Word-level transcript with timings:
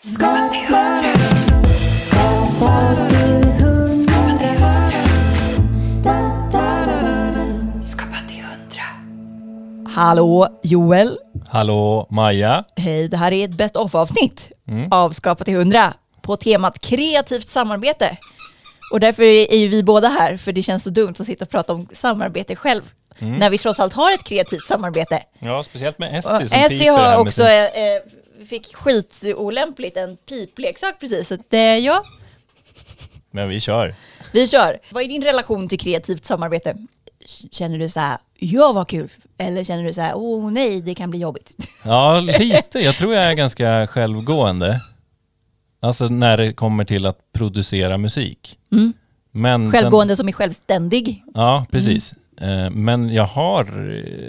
Skapa 0.00 0.48
till 0.48 0.60
hundra. 0.60 1.14
Skapa 1.90 2.94
till 3.08 3.18
hundra. 3.64 4.74
Skapa 7.84 8.16
till 8.28 8.42
hundra. 8.42 8.84
Hallå 9.94 10.58
Joel! 10.62 11.18
Hallå 11.48 12.06
Maja. 12.10 12.64
Hej, 12.76 13.08
det 13.08 13.16
här 13.16 13.32
är 13.32 13.44
ett 13.44 13.54
best 13.56 13.76
of-avsnitt 13.76 14.50
Mm. 14.68 14.92
av 14.92 15.12
Skapa 15.12 15.44
till 15.44 15.54
100 15.54 15.92
på 16.22 16.36
temat 16.36 16.78
kreativt 16.78 17.48
samarbete. 17.48 18.16
Och 18.92 19.00
därför 19.00 19.22
är 19.22 19.56
ju 19.56 19.68
vi 19.68 19.82
båda 19.82 20.08
här, 20.08 20.36
för 20.36 20.52
det 20.52 20.62
känns 20.62 20.82
så 20.84 20.90
dumt 20.90 21.14
att 21.18 21.26
sitta 21.26 21.44
och 21.44 21.50
prata 21.50 21.72
om 21.72 21.86
samarbete 21.92 22.56
själv. 22.56 22.82
Mm. 23.18 23.34
När 23.36 23.50
vi 23.50 23.58
trots 23.58 23.80
allt 23.80 23.92
har 23.94 24.12
ett 24.12 24.24
kreativt 24.24 24.64
samarbete. 24.64 25.22
Ja, 25.38 25.62
speciellt 25.62 25.98
med 25.98 26.18
Essie 26.18 26.46
som 26.48 26.58
Essie 26.58 26.90
har 26.90 27.16
också 27.16 27.42
sin- 27.42 27.50
eh, 27.52 27.68
fick 28.46 28.74
skitolämpligt 28.76 29.96
en 29.96 30.16
pipleksak 30.16 31.00
precis. 31.00 31.28
Så 31.28 31.34
att, 31.34 31.52
eh, 31.54 31.60
ja, 31.60 32.02
Men 33.30 33.48
vi 33.48 33.60
kör. 33.60 33.94
vi 34.32 34.46
kör. 34.48 34.78
Vad 34.90 35.02
är 35.02 35.08
din 35.08 35.22
relation 35.24 35.68
till 35.68 35.78
kreativt 35.78 36.24
samarbete? 36.24 36.76
Känner 37.50 37.78
du 37.78 37.88
så 37.88 38.00
här, 38.00 38.18
ja 38.38 38.72
vad 38.72 38.88
kul? 38.88 39.08
Eller 39.38 39.64
känner 39.64 39.84
du 39.84 39.92
så 39.94 40.00
här, 40.00 40.12
åh 40.16 40.50
nej, 40.52 40.80
det 40.80 40.94
kan 40.94 41.10
bli 41.10 41.18
jobbigt? 41.18 41.56
Ja, 41.84 42.20
lite. 42.20 42.78
Jag 42.78 42.96
tror 42.96 43.14
jag 43.14 43.24
är 43.24 43.34
ganska 43.34 43.86
självgående. 43.86 44.80
Alltså 45.80 46.08
när 46.08 46.36
det 46.36 46.52
kommer 46.52 46.84
till 46.84 47.06
att 47.06 47.18
producera 47.32 47.98
musik. 47.98 48.58
Mm. 48.72 48.92
Men 49.32 49.72
Självgående 49.72 50.16
som 50.16 50.28
är 50.28 50.32
självständig. 50.32 51.06
Sen, 51.06 51.32
ja, 51.34 51.66
precis. 51.70 52.14
Eh, 52.40 52.70
Men 52.70 53.12
jag 53.14 53.24
har 53.26 53.64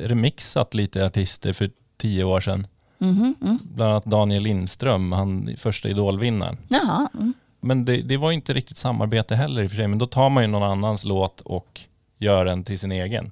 remixat 0.07 0.73
lite 0.73 1.05
artister 1.05 1.53
för 1.53 1.69
tio 1.97 2.23
år 2.23 2.41
sedan. 2.41 2.67
Mhm, 2.99 3.35
mm. 3.41 3.59
Bland 3.75 3.91
annat 3.91 4.05
Daniel 4.05 4.43
Lindström, 4.43 5.11
han 5.11 5.55
första 5.57 5.89
idolvinnaren. 5.89 6.57
Jaha. 6.67 7.09
Mm. 7.13 7.33
Men 7.61 7.85
det, 7.85 8.01
det 8.01 8.17
var 8.17 8.31
inte 8.31 8.53
riktigt 8.53 8.77
samarbete 8.77 9.35
heller 9.35 9.61
i 9.63 9.65
och 9.65 9.69
för 9.69 9.77
sig. 9.77 9.87
Men 9.87 9.99
då 9.99 10.05
tar 10.05 10.29
man 10.29 10.43
ju 10.43 10.47
någon 10.47 10.63
annans 10.71 11.05
låt 11.05 11.41
och 11.41 11.81
gör 12.17 12.45
den 12.45 12.63
till 12.63 12.79
sin 12.79 12.91
egen. 12.91 13.31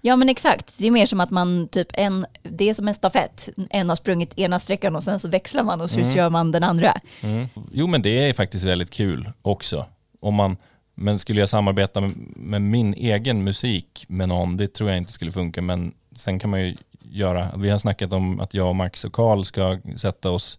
Ja 0.00 0.16
men 0.16 0.28
exakt, 0.28 0.74
det 0.76 0.86
är 0.86 0.90
mer 0.90 1.06
som 1.06 1.20
att 1.20 1.30
man 1.30 1.68
typ 1.68 1.88
en, 1.92 2.26
det 2.42 2.68
är 2.70 2.74
som 2.74 2.88
en 2.88 2.94
stafett. 2.94 3.48
En 3.70 3.88
har 3.88 3.96
sprungit 3.96 4.38
ena 4.38 4.60
sträckan 4.60 4.96
och 4.96 5.04
sen 5.04 5.20
så 5.20 5.28
växlar 5.28 5.62
man 5.62 5.80
och 5.80 5.90
så 5.90 5.98
Mm. 6.00 6.14
kör 6.14 6.30
man 6.30 6.52
den 6.52 6.64
andra. 6.64 7.00
Mm. 7.20 7.46
Jo 7.72 7.86
men 7.86 8.02
det 8.02 8.28
är 8.28 8.32
faktiskt 8.32 8.64
väldigt 8.64 8.90
kul 8.90 9.30
också. 9.42 9.86
Om 10.20 10.34
man, 10.34 10.56
men 10.94 11.18
skulle 11.18 11.40
jag 11.40 11.48
samarbeta 11.48 12.00
med, 12.00 12.12
med 12.36 12.62
min 12.62 12.94
egen 12.94 13.44
musik 13.44 14.04
med 14.08 14.28
någon, 14.28 14.56
det 14.56 14.74
tror 14.74 14.88
jag 14.90 14.98
inte 14.98 15.12
skulle 15.12 15.32
funka. 15.32 15.62
Men 15.62 15.92
sen 16.12 16.38
kan 16.38 16.50
man 16.50 16.60
ju 16.60 16.76
göra, 17.14 17.50
vi 17.56 17.70
har 17.70 17.78
snackat 17.78 18.12
om 18.12 18.40
att 18.40 18.54
jag 18.54 18.68
och 18.68 18.76
Max 18.76 19.04
och 19.04 19.12
Karl 19.12 19.44
ska 19.44 19.78
sätta 19.96 20.30
oss 20.30 20.58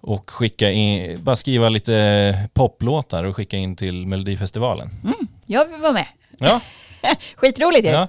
och 0.00 0.30
skicka 0.30 0.70
in, 0.70 1.22
bara 1.22 1.36
skriva 1.36 1.68
lite 1.68 2.48
poplåtar 2.54 3.24
och 3.24 3.36
skicka 3.36 3.56
in 3.56 3.76
till 3.76 4.06
Melodifestivalen. 4.06 4.90
Jag 5.46 5.64
vill 5.68 5.80
vara 5.80 5.92
med. 5.92 6.06
Ja, 6.38 6.60
Skitroligt 7.36 7.84
det. 7.84 7.90
ja 7.90 8.08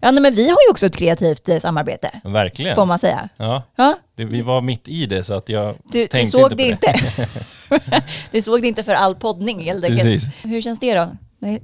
Ja 0.00 0.10
nej, 0.10 0.22
men 0.22 0.34
vi 0.34 0.42
har 0.42 0.58
ju 0.66 0.70
också 0.70 0.86
ett 0.86 0.96
kreativt 0.96 1.48
eh, 1.48 1.58
samarbete, 1.58 2.20
verkligen. 2.24 2.74
får 2.74 2.86
man 2.86 2.98
säga. 2.98 3.28
Ja, 3.36 3.62
Ja, 3.76 3.98
det, 4.14 4.24
vi 4.24 4.42
var 4.42 4.60
mitt 4.60 4.88
i 4.88 5.06
det 5.06 5.24
så 5.24 5.34
att 5.34 5.48
jag 5.48 5.74
du, 5.92 6.00
du 6.00 6.06
tänkte 6.06 6.30
såg 6.30 6.52
inte 6.52 6.56
det 6.86 6.92
på 7.68 7.74
inte. 7.74 8.02
du 8.30 8.42
såg 8.42 8.62
det 8.62 8.68
inte 8.68 8.82
för 8.84 8.92
all 8.92 9.14
poddning 9.14 9.62
helt 9.64 9.84
enkelt. 9.84 10.02
Precis. 10.02 10.28
Hur 10.42 10.60
känns 10.62 10.80
det 10.80 10.94
då? 10.94 11.08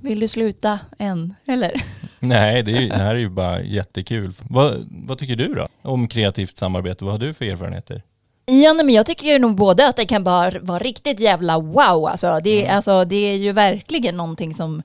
Vill 0.01 0.21
du 0.21 0.29
sluta 0.29 0.79
än, 0.99 1.35
eller? 1.47 1.83
Nej, 2.29 2.63
det, 2.63 2.73
är, 2.77 2.81
ju- 2.81 2.89
det 2.89 2.95
här 2.97 3.15
är 3.15 3.19
ju 3.19 3.29
bara 3.29 3.63
jättekul. 3.63 4.33
Vad, 4.51 4.87
vad 4.91 5.19
tycker 5.19 5.37
du 5.37 5.55
då 5.55 5.69
om 5.83 6.09
kreativt 6.09 6.59
samarbete? 6.59 7.05
Vad 7.05 7.13
har 7.15 7.19
du 7.19 7.35
för 7.35 7.45
erfarenheter? 7.45 8.03
Ja, 8.47 8.73
nej, 8.73 8.85
men 8.85 8.95
jag 8.95 9.07
tycker 9.07 9.27
ju 9.27 9.39
nog 9.39 9.55
både 9.55 9.89
att 9.89 9.97
det 9.97 10.05
kan 10.05 10.25
bara 10.25 10.53
vara 10.61 10.79
riktigt 10.79 11.21
jävla 11.21 11.59
wow. 11.59 12.07
Alltså, 12.07 12.41
det, 12.45 12.63
Mm. 12.65 12.77
alltså, 12.77 13.05
det 13.05 13.17
är 13.17 13.37
ju 13.37 13.53
verkligen 13.53 14.17
någonting 14.17 14.55
som... 14.55 14.83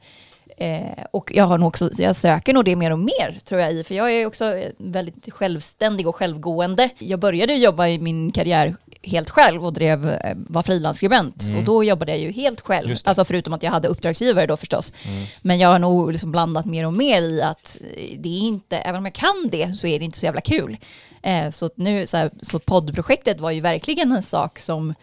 Eh, 0.57 0.81
och 1.11 1.31
jag 1.35 1.45
har 1.45 1.57
nog 1.57 1.67
också, 1.67 1.89
jag 1.97 2.15
söker 2.15 2.53
nog 2.53 2.65
det 2.65 2.75
mer 2.75 2.91
och 2.91 2.99
mer 2.99 3.39
tror 3.45 3.61
jag 3.61 3.85
för 3.85 3.95
jag 3.95 4.11
är 4.13 4.25
också 4.25 4.63
väldigt 4.77 5.33
självständig 5.33 6.07
och 6.07 6.15
självgående. 6.15 6.89
Jag 6.99 7.19
började 7.19 7.53
jobba 7.53 7.87
i 7.87 7.99
min 7.99 8.31
karriär 8.31 8.75
helt 9.03 9.29
själv 9.29 9.65
och 9.65 9.73
drev, 9.73 10.09
eh, 10.09 10.35
var 10.35 10.61
frilansskribent 10.63 11.43
och 11.57 11.63
då 11.63 11.83
jobbade 11.83 12.11
jag 12.11 12.19
ju 12.19 12.31
helt 12.31 12.61
själv. 12.61 12.85
Mm. 12.85 12.97
Alltså 13.05 13.25
förutom 13.25 13.53
att 13.53 13.63
jag 13.63 13.71
hade 13.71 13.87
uppdragsgivare 13.87 14.45
då 14.45 14.57
förstås. 14.57 14.93
Mm. 15.07 15.25
Men 15.41 15.59
jag 15.59 15.69
har 15.69 15.79
nog 15.79 16.11
liksom 16.11 16.31
blandat 16.31 16.65
mer 16.65 16.85
och 16.87 16.93
mer 16.93 17.21
i 17.21 17.41
att 17.41 17.77
eh, 17.81 18.17
det 18.19 18.29
är 18.29 18.39
inte, 18.39 18.77
även 18.77 18.95
om 18.99 19.05
jag 19.05 19.13
kan 19.13 19.49
det 19.51 19.79
så 19.79 19.87
är 19.87 19.99
det 19.99 20.05
inte 20.05 20.19
så 20.19 20.25
jävla 20.25 20.41
kul. 20.41 20.77
Eh, 21.23 21.49
så 21.49 21.69
nu, 21.75 22.07
så, 22.07 22.17
här, 22.17 22.31
så 22.41 22.59
poddprojektet 22.59 23.39
var 23.39 23.51
ju 23.51 23.61
verkligen 23.61 24.11
en 24.11 24.23
sak 24.23 24.59
som, 24.59 24.93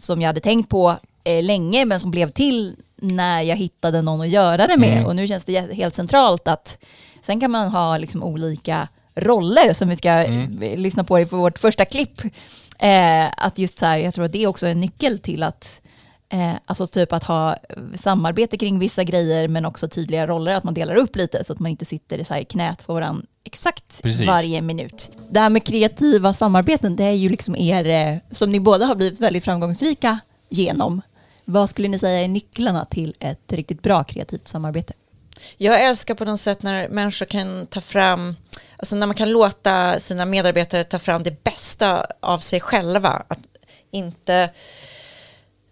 som 0.00 0.20
jag 0.22 0.26
hade 0.28 0.40
tänkt 0.40 0.70
på 0.70 0.96
eh, 1.24 1.42
länge 1.44 1.84
men 1.84 2.00
som 2.00 2.10
blev 2.10 2.30
till 2.30 2.76
när 2.96 3.42
jag 3.42 3.56
hittade 3.56 4.02
någon 4.02 4.20
att 4.20 4.28
göra 4.28 4.66
det 4.66 4.76
med. 4.76 4.92
Mm. 4.92 5.06
Och 5.06 5.16
nu 5.16 5.28
känns 5.28 5.44
det 5.44 5.72
helt 5.74 5.94
centralt 5.94 6.48
att 6.48 6.78
sen 7.26 7.40
kan 7.40 7.50
man 7.50 7.68
ha 7.68 7.98
liksom 7.98 8.22
olika 8.22 8.88
roller 9.14 9.74
som 9.74 9.88
vi 9.88 9.96
ska 9.96 10.08
Mm. 10.10 10.62
eh, 10.62 10.78
lyssna 10.78 11.04
på 11.04 11.20
i 11.20 11.24
vårt 11.24 11.58
första 11.58 11.84
klipp. 11.84 12.22
Eh, 12.78 13.26
att 13.36 13.58
just 13.58 13.78
så 13.78 13.86
här, 13.86 13.98
jag 13.98 14.14
tror 14.14 14.24
att 14.24 14.32
det 14.32 14.42
är 14.42 14.46
också 14.46 14.66
en 14.66 14.80
nyckel 14.80 15.18
till 15.18 15.42
att 15.42 15.80
Eh, 16.30 16.54
alltså 16.66 16.86
typ 16.86 17.12
att 17.12 17.24
ha 17.24 17.56
samarbete 18.02 18.58
kring 18.58 18.78
vissa 18.78 19.04
grejer 19.04 19.48
men 19.48 19.64
också 19.64 19.88
tydliga 19.88 20.26
roller, 20.26 20.54
att 20.54 20.64
man 20.64 20.74
delar 20.74 20.94
upp 20.94 21.16
lite 21.16 21.44
så 21.44 21.52
att 21.52 21.58
man 21.58 21.70
inte 21.70 21.84
sitter 21.84 22.24
så 22.24 22.34
här 22.34 22.40
i 22.40 22.44
knät 22.44 22.86
på 22.86 22.94
varandra 22.94 23.22
exakt 23.44 24.02
Precis. 24.02 24.26
varje 24.26 24.62
minut. 24.62 25.10
Det 25.30 25.40
här 25.40 25.50
med 25.50 25.64
kreativa 25.64 26.32
samarbeten, 26.32 26.96
det 26.96 27.04
är 27.04 27.12
ju 27.12 27.28
liksom 27.28 27.56
er, 27.56 27.86
eh, 27.86 28.18
som 28.30 28.52
ni 28.52 28.60
båda 28.60 28.86
har 28.86 28.94
blivit 28.94 29.20
väldigt 29.20 29.44
framgångsrika 29.44 30.18
genom. 30.48 31.02
Vad 31.44 31.70
skulle 31.70 31.88
ni 31.88 31.98
säga 31.98 32.20
är 32.20 32.28
nycklarna 32.28 32.84
till 32.84 33.14
ett 33.20 33.52
riktigt 33.52 33.82
bra 33.82 34.04
kreativt 34.04 34.48
samarbete? 34.48 34.92
Jag 35.56 35.84
älskar 35.84 36.14
på 36.14 36.24
något 36.24 36.40
sätt 36.40 36.62
när 36.62 36.88
människor 36.88 37.26
kan 37.26 37.66
ta 37.66 37.80
fram, 37.80 38.36
alltså 38.78 38.96
när 38.96 39.06
man 39.06 39.16
kan 39.16 39.32
låta 39.32 40.00
sina 40.00 40.24
medarbetare 40.24 40.84
ta 40.84 40.98
fram 40.98 41.22
det 41.22 41.44
bästa 41.44 42.06
av 42.20 42.38
sig 42.38 42.60
själva. 42.60 43.22
Att 43.28 43.38
inte, 43.90 44.50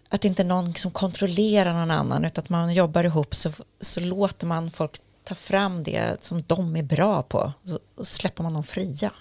att 0.09 0.25
inte 0.25 0.43
någon 0.43 0.73
som 0.73 0.91
kontrollerar 0.91 1.73
någon 1.73 1.91
annan 1.91 2.25
utan 2.25 2.43
att 2.43 2.49
man 2.49 2.73
jobbar 2.73 3.03
ihop 3.03 3.35
så, 3.35 3.51
så 3.81 3.99
låter 3.99 4.47
man 4.47 4.71
folk 4.71 5.01
ta 5.23 5.35
fram 5.35 5.83
det 5.83 6.23
som 6.23 6.43
de 6.47 6.75
är 6.75 6.83
bra 6.83 7.21
på. 7.21 7.53
Så, 7.65 7.79
och 7.95 8.07
släpper 8.07 8.43
man 8.43 8.53
dem 8.53 8.63
fria. 8.63 9.11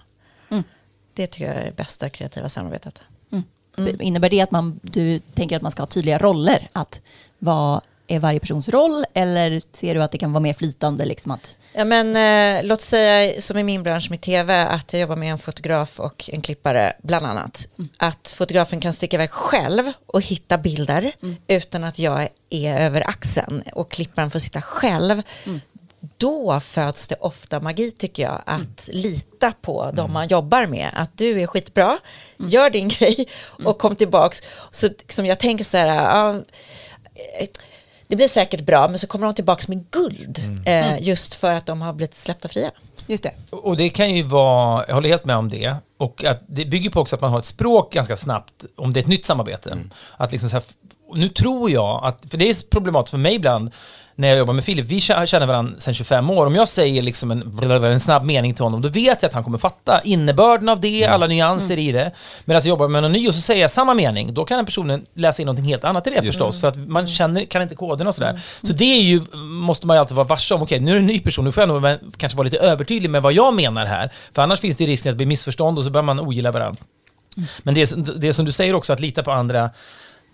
Mm. 0.50 0.64
Det 1.14 1.26
tycker 1.26 1.46
jag 1.46 1.56
är 1.56 1.64
det 1.64 1.76
bästa 1.76 2.08
kreativa 2.08 2.48
samarbetet. 2.48 3.00
Innebär 4.00 4.30
det 4.30 4.40
att 4.40 4.50
man, 4.50 4.80
du 4.82 5.18
tänker 5.18 5.56
att 5.56 5.62
man 5.62 5.72
ska 5.72 5.82
ha 5.82 5.86
tydliga 5.86 6.18
roller? 6.18 6.68
Att 6.72 7.02
vad 7.38 7.80
är 8.06 8.18
varje 8.18 8.40
persons 8.40 8.68
roll? 8.68 9.04
Eller 9.14 9.62
ser 9.72 9.94
du 9.94 10.02
att 10.02 10.12
det 10.12 10.18
kan 10.18 10.32
vara 10.32 10.40
mer 10.40 10.54
flytande? 10.54 11.04
Liksom 11.04 11.32
att, 11.32 11.54
Ja, 11.78 11.84
men, 11.84 12.16
eh, 12.16 12.64
låt 12.64 12.80
säga 12.80 13.40
som 13.40 13.58
i 13.58 13.62
min 13.62 13.82
bransch 13.82 14.10
med 14.10 14.20
tv 14.20 14.66
att 14.66 14.92
jag 14.92 15.00
jobbar 15.00 15.16
med 15.16 15.32
en 15.32 15.38
fotograf 15.38 16.00
och 16.00 16.30
en 16.32 16.42
klippare 16.42 16.92
bland 17.02 17.26
annat. 17.26 17.68
Att 17.96 18.28
fotografen 18.36 18.80
kan 18.80 18.92
sticka 18.92 19.16
iväg 19.16 19.30
själv 19.30 19.92
och 20.06 20.22
hitta 20.22 20.58
bilder 20.58 21.12
utan 21.46 21.84
att 21.84 21.98
jag 21.98 22.28
är 22.50 22.80
över 22.80 23.08
axeln 23.08 23.62
och 23.72 23.90
klipparen 23.90 24.30
får 24.30 24.38
sitta 24.38 24.62
själv. 24.62 25.22
Då 26.16 26.60
föds 26.60 27.06
det 27.08 27.16
ofta 27.20 27.60
magi 27.60 27.90
tycker 27.90 28.22
jag, 28.22 28.42
att 28.46 28.88
lita 28.92 29.52
på 29.60 29.90
de 29.94 30.12
man 30.12 30.28
jobbar 30.28 30.66
med. 30.66 30.90
Att 30.94 31.18
du 31.18 31.40
är 31.40 31.46
skitbra, 31.46 31.98
gör 32.36 32.70
din 32.70 32.88
grej 32.98 33.28
och 33.64 33.78
kom 33.78 33.96
tillbaks. 33.96 34.42
Så 34.70 34.88
som 35.08 35.26
jag 35.26 35.38
tänker 35.38 35.64
så 35.64 35.76
här, 35.76 35.86
ja, 35.86 36.34
eh, 37.40 37.48
det 38.08 38.16
blir 38.16 38.28
säkert 38.28 38.60
bra, 38.60 38.88
men 38.88 38.98
så 38.98 39.06
kommer 39.06 39.26
de 39.26 39.34
tillbaka 39.34 39.64
med 39.68 39.90
guld. 39.90 40.38
Eh, 40.66 41.02
just 41.02 41.34
för 41.34 41.54
att 41.54 41.66
de 41.66 41.82
har 41.82 41.92
blivit 41.92 42.14
släppta 42.14 42.48
fria. 42.48 42.70
just 43.06 43.22
det. 43.22 43.32
Och 43.50 43.76
det 43.76 43.88
kan 43.88 44.14
ju 44.14 44.22
vara, 44.22 44.84
jag 44.88 44.94
håller 44.94 45.08
helt 45.08 45.24
med 45.24 45.36
om 45.36 45.50
det. 45.50 45.76
Och 45.98 46.24
att 46.24 46.42
det 46.46 46.64
bygger 46.64 46.90
på 46.90 47.00
också 47.00 47.16
att 47.16 47.22
man 47.22 47.30
har 47.30 47.38
ett 47.38 47.44
språk 47.44 47.92
ganska 47.92 48.16
snabbt 48.16 48.64
om 48.76 48.92
det 48.92 49.00
är 49.00 49.02
ett 49.02 49.08
nytt 49.08 49.24
samarbete. 49.24 49.78
Att 50.16 50.32
liksom 50.32 50.50
så 50.50 50.56
här, 50.56 50.64
nu 51.14 51.28
tror 51.28 51.70
jag 51.70 52.00
att, 52.04 52.24
för 52.30 52.38
det 52.38 52.50
är 52.50 52.70
problematiskt 52.70 53.10
för 53.10 53.18
mig 53.18 53.34
ibland 53.34 53.70
när 54.18 54.28
jag 54.28 54.38
jobbar 54.38 54.54
med 54.54 54.64
Filip, 54.64 54.86
vi 54.86 54.98
kä- 54.98 55.26
känner 55.26 55.46
varandra 55.46 55.80
sedan 55.80 55.94
25 55.94 56.30
år. 56.30 56.46
Om 56.46 56.54
jag 56.54 56.68
säger 56.68 57.02
liksom 57.02 57.30
en, 57.30 57.58
en 57.84 58.00
snabb 58.00 58.24
mening 58.24 58.54
till 58.54 58.64
honom, 58.64 58.82
då 58.82 58.88
vet 58.88 59.22
jag 59.22 59.28
att 59.28 59.34
han 59.34 59.44
kommer 59.44 59.58
fatta 59.58 60.00
innebörden 60.04 60.68
av 60.68 60.80
det, 60.80 61.04
alla 61.06 61.26
nyanser 61.26 61.78
i 61.78 61.92
det. 61.92 62.10
Medan 62.44 62.60
jag 62.64 62.68
jobbar 62.68 62.88
med 62.88 63.02
någon 63.02 63.12
ny 63.12 63.28
och 63.28 63.34
så 63.34 63.40
säger 63.40 63.60
jag 63.62 63.70
samma 63.70 63.94
mening, 63.94 64.34
då 64.34 64.44
kan 64.44 64.56
den 64.56 64.66
personen 64.66 65.06
läsa 65.14 65.42
in 65.42 65.46
någonting 65.46 65.64
helt 65.66 65.84
annat 65.84 66.06
i 66.06 66.10
det 66.10 66.16
förstås, 66.26 66.60
för 66.60 66.68
att 66.68 66.76
man 66.76 67.06
känner, 67.06 67.44
kan 67.44 67.62
inte 67.62 67.74
koden 67.74 68.06
och 68.06 68.14
sådär. 68.14 68.40
Så 68.62 68.72
det 68.72 68.84
är 68.84 69.02
ju, 69.02 69.20
måste 69.36 69.86
man 69.86 69.96
ju 69.96 70.00
alltid 70.00 70.16
vara 70.16 70.26
varse 70.26 70.54
om, 70.54 70.62
okej 70.62 70.80
nu 70.80 70.90
är 70.90 70.94
det 70.94 71.00
en 71.00 71.06
ny 71.06 71.20
person, 71.20 71.44
nu 71.44 71.52
får 71.52 71.62
jag 71.62 71.68
nog 71.68 71.98
kanske 72.16 72.36
vara 72.36 72.44
lite 72.44 72.58
övertydlig 72.58 73.10
med 73.10 73.22
vad 73.22 73.32
jag 73.32 73.54
menar 73.54 73.86
här. 73.86 74.12
För 74.34 74.42
annars 74.42 74.60
finns 74.60 74.76
det 74.76 74.86
risken 74.86 75.10
att 75.10 75.14
det 75.14 75.16
blir 75.16 75.26
missförstånd 75.26 75.78
och 75.78 75.84
så 75.84 75.90
börjar 75.90 76.04
man 76.04 76.20
ogilla 76.20 76.52
varandra. 76.52 76.82
Men 77.62 77.74
det, 77.74 77.80
är- 77.92 78.18
det 78.18 78.28
är 78.28 78.32
som 78.32 78.44
du 78.44 78.52
säger 78.52 78.74
också, 78.74 78.92
att 78.92 79.00
lita 79.00 79.22
på 79.22 79.30
andra. 79.32 79.70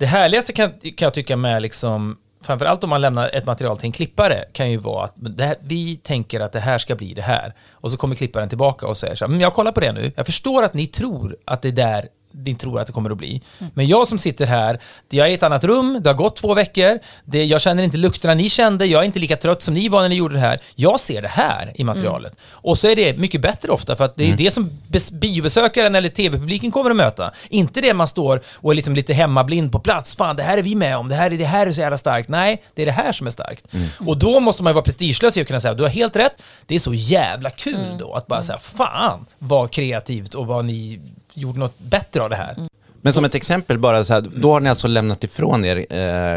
Det 0.03 0.07
härligaste 0.07 0.53
kan, 0.53 0.71
kan 0.71 1.07
jag 1.07 1.15
tycka 1.15 1.37
med 1.37 1.63
liksom 1.63 2.17
framförallt 2.41 2.85
om 2.85 2.91
man 2.91 3.01
lämnar 3.01 3.31
ett 3.35 3.47
material 3.47 3.77
till 3.77 3.87
en 3.87 3.93
klippare 3.93 4.45
kan 4.53 4.71
ju 4.71 4.77
vara 4.77 5.05
att 5.05 5.13
det 5.17 5.45
här, 5.45 5.57
vi 5.61 5.97
tänker 5.97 6.41
att 6.41 6.53
det 6.53 6.61
här 6.61 6.79
ska 6.79 6.95
bli 6.95 7.15
det 7.15 7.23
här. 7.23 7.55
Och 7.71 7.91
så 7.91 7.97
kommer 7.97 8.15
klipparen 8.15 8.49
tillbaka 8.49 8.87
och 8.87 8.97
säger 8.97 9.15
så 9.15 9.25
här, 9.25 9.31
men 9.31 9.41
jag 9.41 9.55
kollar 9.55 9.73
på 9.73 9.81
det 9.81 9.93
nu, 9.93 10.13
jag 10.17 10.27
förstår 10.27 10.63
att 10.63 10.75
ni 10.75 10.87
tror 10.87 11.37
att 11.45 11.63
det 11.63 11.71
där 11.71 12.09
ni 12.33 12.55
tror 12.55 12.81
att 12.81 12.87
det 12.87 12.93
kommer 12.93 13.11
att 13.11 13.19
bli. 13.19 13.43
Men 13.75 13.87
jag 13.87 14.09
som 14.09 14.19
sitter 14.19 14.47
här, 14.47 14.81
jag 15.11 15.27
är 15.27 15.31
i 15.31 15.35
ett 15.35 15.43
annat 15.43 15.65
rum, 15.65 15.99
det 16.03 16.11
har 16.11 16.15
gått 16.15 16.37
två 16.37 16.55
veckor, 16.55 16.99
det, 17.25 17.45
jag 17.45 17.61
känner 17.61 17.83
inte 17.83 17.97
lukterna 17.97 18.35
ni 18.35 18.51
kände, 18.51 18.87
jag 18.87 19.03
är 19.03 19.07
inte 19.07 19.19
lika 19.19 19.37
trött 19.37 19.63
som 19.63 19.75
ni 19.75 19.89
var 19.89 20.03
när 20.03 20.09
ni 20.09 20.15
gjorde 20.15 20.35
det 20.35 20.41
här. 20.41 20.61
Jag 20.75 21.01
ser 21.01 21.23
det 21.23 21.29
här 21.29 21.73
i 21.75 21.85
materialet. 21.85 22.37
Och 22.51 22.79
så 22.79 22.89
är 22.89 22.97
det 22.97 23.19
mycket 23.19 23.41
bättre 23.41 23.73
ofta, 23.73 23.97
för 23.97 24.05
att 24.05 24.17
det 24.17 24.31
är 24.31 24.37
det 24.37 24.51
som 24.51 24.71
bes- 24.89 25.19
biobesökaren 25.19 25.95
eller 25.95 26.09
tv-publiken 26.09 26.71
kommer 26.71 26.91
att 26.91 26.97
möta. 26.97 27.33
Inte 27.49 27.81
det 27.81 27.95
man 27.95 28.09
står 28.09 28.43
och 28.55 28.71
är 28.73 28.75
liksom 28.77 28.95
lite 28.95 29.15
hemmablind 29.15 29.73
på 29.73 29.79
plats. 29.79 30.15
Fan, 30.15 30.37
det 30.37 30.43
här 30.43 30.59
är 30.59 30.63
vi 30.63 30.75
med 30.75 30.97
om, 30.97 31.09
det 31.09 31.15
här 31.15 31.31
är, 31.31 31.39
det 31.39 31.45
här 31.45 31.67
är 31.67 31.73
så 31.73 31.81
jävla 31.81 31.99
starkt. 31.99 32.29
Nej, 32.29 32.63
det 32.75 32.83
är 32.83 32.87
det 32.87 32.93
här 32.93 33.13
som 33.13 33.27
är 33.27 33.31
starkt. 33.31 33.65
Och 34.07 34.19
då 34.19 34.41
måste 34.41 34.63
man 34.63 34.71
ju 34.71 34.75
vara 34.75 34.85
prestigelös 34.85 35.37
i 35.37 35.41
att 35.41 35.47
kunna 35.47 35.61
säga, 35.61 35.75
du 35.75 35.83
har 35.83 35.91
helt 35.91 36.17
rätt, 36.17 36.43
det 36.67 36.75
är 36.75 36.79
så 36.79 36.95
jävla 36.95 37.51
kul 37.51 37.97
då 37.99 38.15
att 38.15 38.27
bara 38.27 38.43
säga, 38.43 38.59
fan 38.59 39.27
vad 39.39 39.71
kreativt 39.71 40.35
och 40.35 40.47
vad 40.47 40.65
ni 40.65 41.01
gjorde 41.35 41.59
något 41.59 41.79
bättre 41.79 42.23
av 42.23 42.31
det 42.31 42.37
här. 42.37 42.57
Men 43.05 43.13
som 43.13 43.25
ett 43.25 43.35
exempel 43.35 43.79
bara 43.79 44.05
så 44.05 44.13
här, 44.15 44.21
då 44.37 44.53
har 44.53 44.61
ni 44.61 44.69
alltså 44.69 44.89
lämnat 44.89 45.25
ifrån 45.25 45.65
er, 45.65 45.77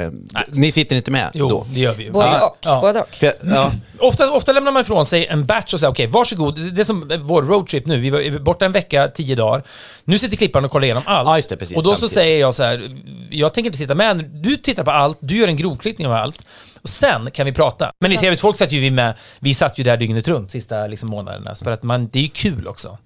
eh, 0.06 0.12
ni 0.53 0.71
sitter 0.71 0.95
inte 0.95 1.12
med 1.12 1.30
Jo, 1.33 1.50
då? 1.50 1.65
det 1.74 1.80
gör 1.80 1.94
vi 1.94 2.03
ju. 2.03 2.12
Både 2.12 2.39
och. 2.42 2.57
Ja. 2.62 2.81
Både 2.81 3.00
och. 3.01 3.18
Jag- 3.24 3.33
ja, 3.45 3.71
Ofta, 4.00 4.31
ofta 4.31 4.53
lämnar 4.53 4.71
man 4.71 4.81
ifrån 4.81 5.06
sig 5.06 5.25
en 5.27 5.45
batch 5.45 5.74
och 5.74 5.80
säger 5.80 5.92
okej, 5.92 6.07
varsågod. 6.07 6.59
Det 6.75 6.81
är 6.81 6.83
som 6.83 7.12
vår 7.21 7.42
roadtrip 7.44 7.86
nu. 7.86 8.00
Vi 8.00 8.09
var 8.09 8.39
borta 8.39 8.65
en 8.65 8.71
vecka, 8.71 9.07
tio 9.07 9.36
dagar. 9.36 9.63
Nu 10.03 10.19
sitter 10.19 10.38
klipparen 10.38 10.65
och 10.65 10.71
kollar 10.71 10.86
igenom 10.86 11.03
allt. 11.06 11.27
Ja, 11.27 11.36
just 11.36 11.50
det, 11.50 11.57
precis, 11.57 11.77
och 11.77 11.83
då 11.83 11.89
så 11.89 11.95
samtidigt. 11.95 12.13
säger 12.13 12.39
jag 12.42 12.56
så 12.56 12.63
här, 12.63 12.89
jag 13.30 13.53
tänker 13.53 13.68
inte 13.68 13.77
sitta 13.77 13.95
med. 13.95 14.25
Du 14.33 14.57
tittar 14.57 14.83
på 14.83 14.92
allt, 14.92 15.18
du 15.21 15.38
gör 15.38 15.47
en 15.47 15.57
grovklippning 15.57 16.07
av 16.07 16.13
allt. 16.13 16.45
Och 16.81 16.89
sen 16.89 17.31
kan 17.31 17.45
vi 17.45 17.51
prata. 17.53 17.92
Men 18.00 18.12
i 18.12 18.18
TVs 18.18 18.42
folk 18.42 18.57
satt 18.57 18.71
ju 18.71 18.80
vi 18.80 18.92
med, 18.92 19.13
vi 19.39 19.53
satt 19.53 19.77
ju 19.80 19.83
där 19.83 19.97
dygnet 19.97 20.27
runt 20.27 20.51
sista 20.51 20.88
liksom, 20.88 21.09
månaderna. 21.09 21.56
För 21.56 21.71
att 21.71 21.83
man, 21.83 22.07
det 22.07 22.19
är 22.19 22.24
ju 22.24 22.30
kul 22.30 22.68
också. 22.68 22.97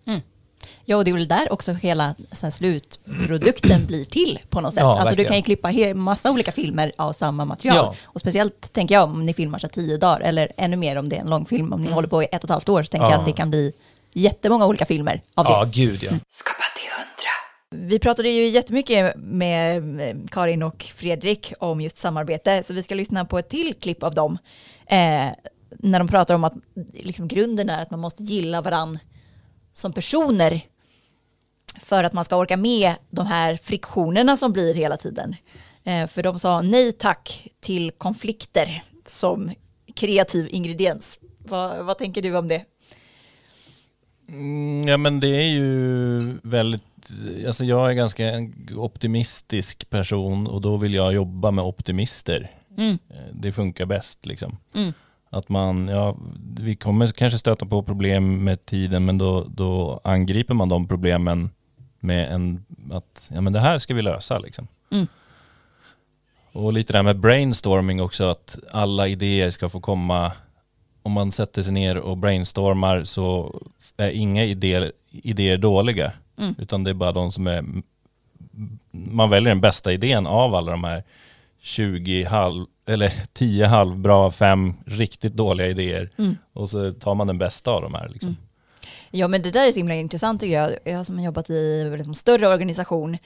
Ja, 0.89 0.97
och 0.97 1.03
det 1.05 1.11
är 1.11 1.13
väl 1.13 1.27
där 1.27 1.53
också 1.53 1.71
hela 1.73 2.15
så 2.31 2.45
här, 2.45 2.51
slutprodukten 2.51 3.85
blir 3.85 4.05
till 4.05 4.39
på 4.49 4.61
något 4.61 4.73
sätt. 4.73 4.81
Ja, 4.83 4.99
alltså 4.99 5.15
du 5.15 5.25
kan 5.25 5.35
ju 5.35 5.41
klippa 5.41 5.71
massa 5.95 6.31
olika 6.31 6.51
filmer 6.51 6.91
av 6.97 7.13
samma 7.13 7.45
material. 7.45 7.77
Ja. 7.77 7.95
Och 8.03 8.19
speciellt 8.19 8.73
tänker 8.73 8.95
jag 8.95 9.03
om 9.03 9.25
ni 9.25 9.33
filmar 9.33 9.59
så 9.59 9.67
tio 9.67 9.97
dagar, 9.97 10.19
eller 10.19 10.51
ännu 10.57 10.77
mer 10.77 10.95
om 10.95 11.09
det 11.09 11.15
är 11.15 11.19
en 11.19 11.29
långfilm, 11.29 11.73
om 11.73 11.81
ni 11.81 11.91
håller 11.91 12.07
på 12.07 12.23
i 12.23 12.25
ett 12.31 12.43
och 12.43 12.43
ett 12.43 12.49
halvt 12.49 12.69
år, 12.69 12.83
så 12.83 12.89
tänker 12.89 13.05
Ja. 13.05 13.11
jag 13.11 13.19
att 13.19 13.25
det 13.25 13.31
kan 13.31 13.49
bli 13.49 13.73
jättemånga 14.13 14.65
olika 14.65 14.85
filmer 14.85 15.21
av 15.35 15.45
det. 15.45 15.51
Ja, 15.51 15.67
gud 15.71 16.03
ja. 16.03 16.11
Skapa 16.31 16.63
till 16.75 16.89
hundra. 16.91 17.87
Vi 17.89 17.99
pratade 17.99 18.29
ju 18.29 18.47
jättemycket 18.47 19.13
med 19.17 19.99
eh, 20.01 20.15
Karin 20.31 20.63
och 20.63 20.83
Fredrik 20.95 21.53
om 21.59 21.81
just 21.81 21.97
samarbete, 21.97 22.63
så 22.63 22.73
vi 22.73 22.83
ska 22.83 22.95
lyssna 22.95 23.25
på 23.25 23.39
ett 23.39 23.49
till 23.49 23.73
klipp 23.73 24.03
av 24.03 24.13
dem. 24.15 24.37
Eh, 24.87 25.27
när 25.79 25.99
de 25.99 26.07
pratar 26.07 26.35
om 26.35 26.43
att 26.43 26.53
liksom, 26.93 27.27
grunden 27.27 27.69
är 27.69 27.81
att 27.81 27.91
man 27.91 27.99
måste 27.99 28.23
gilla 28.23 28.61
varann 28.61 28.99
som 29.73 29.93
personer 29.93 30.61
för 31.83 32.03
att 32.03 32.13
man 32.13 32.25
ska 32.25 32.35
orka 32.35 32.57
med 32.57 32.93
de 33.09 33.25
här 33.25 33.55
friktionerna 33.55 34.37
som 34.37 34.51
blir 34.53 34.73
hela 34.75 34.97
tiden. 34.97 35.35
Eh, 35.83 36.07
för 36.07 36.23
de 36.23 36.39
sa 36.39 36.61
nej 36.61 36.91
tack 36.91 37.47
till 37.59 37.91
konflikter 37.91 38.83
som 39.07 39.51
kreativ 39.95 40.47
ingrediens. 40.51 41.19
Vad, 41.37 41.85
vad 41.85 41.97
tänker 41.97 42.21
du 42.21 42.37
om 42.37 42.47
det? 42.47 42.65
Mm, 44.29 44.87
Ja 44.87 44.97
men 44.97 45.19
det 45.19 45.27
är 45.27 45.47
ju 45.49 46.19
väldigt, 46.43 46.83
alltså 47.47 47.65
jag 47.65 47.89
är 47.89 47.93
ganska 47.93 48.25
en 48.29 48.53
optimistisk 48.75 49.89
person 49.89 50.47
och 50.47 50.61
då 50.61 50.77
vill 50.77 50.93
jag 50.93 51.13
jobba 51.13 51.51
med 51.51 51.65
optimister. 51.65 52.51
Mm. 52.77 52.97
Eh, 53.09 53.17
Det 53.33 53.51
funkar 53.51 53.85
bäst 53.85 54.25
liksom. 54.25 54.57
Mm. 54.75 54.93
Att 55.29 55.49
man, 55.49 55.87
ja, 55.87 56.17
vi 56.59 56.75
kommer 56.75 57.07
kanske 57.07 57.39
stöta 57.39 57.65
på 57.65 57.83
problem 57.83 58.43
med 58.43 58.65
tiden 58.65 59.05
men 59.05 59.17
då, 59.17 59.43
då 59.49 60.01
angriper 60.03 60.53
man 60.53 60.69
de 60.69 60.87
problemen 60.87 61.49
med 61.99 62.31
en, 62.31 62.65
att 62.91 63.31
ja 63.33 63.41
men 63.41 63.53
det 63.53 63.59
här 63.59 63.79
ska 63.79 63.93
vi 63.93 64.01
lösa 64.01 64.39
liksom. 64.39 64.67
Mm. 64.91 65.07
Och 66.51 66.73
lite 66.73 66.93
det 66.93 66.97
här 66.97 67.03
med 67.03 67.19
brainstorming 67.19 68.01
också, 68.01 68.29
att 68.29 68.57
alla 68.71 69.07
idéer 69.07 69.49
ska 69.49 69.69
få 69.69 69.79
komma, 69.79 70.31
om 71.03 71.11
man 71.11 71.31
sätter 71.31 71.63
sig 71.63 71.73
ner 71.73 71.97
och 71.97 72.17
brainstormar 72.17 73.03
så 73.03 73.59
är 73.97 74.09
inga 74.09 74.45
idéer, 74.45 74.91
idéer 75.11 75.57
dåliga, 75.57 76.11
Mm. 76.37 76.55
utan 76.57 76.83
det 76.83 76.89
är 76.89 76.93
bara 76.93 77.11
de 77.11 77.31
som 77.31 77.47
är, 77.47 77.65
man 78.91 79.29
väljer 79.29 79.49
den 79.49 79.61
bästa 79.61 79.93
idén 79.93 80.27
av 80.27 80.55
alla 80.55 80.71
de 80.71 80.83
här 80.83 81.03
20 81.61 82.23
halv, 82.23 82.65
eller 82.85 83.13
10 83.33 83.65
halvbra, 83.65 84.31
5 84.31 84.73
riktigt 84.85 85.33
dåliga 85.33 85.67
idéer. 85.67 86.09
Mm. 86.17 86.37
Och 86.53 86.69
så 86.69 86.91
tar 86.91 87.15
man 87.15 87.27
den 87.27 87.37
bästa 87.37 87.71
av 87.71 87.81
de 87.81 87.93
här 87.93 88.09
liksom. 88.09 88.37
Ja 89.11 89.27
men 89.27 89.41
det 89.41 89.51
där 89.51 89.67
är 89.67 89.71
så 89.71 89.79
himla 89.79 89.95
intressant 89.95 90.41
tycker 90.41 90.53
jag. 90.53 90.71
Jag 90.83 91.05
som 91.05 91.17
har 91.17 91.25
jobbat 91.25 91.49
i 91.49 91.81
en 91.85 91.97
liksom, 91.97 92.15
större 92.15 92.47
organisation, 92.47 93.17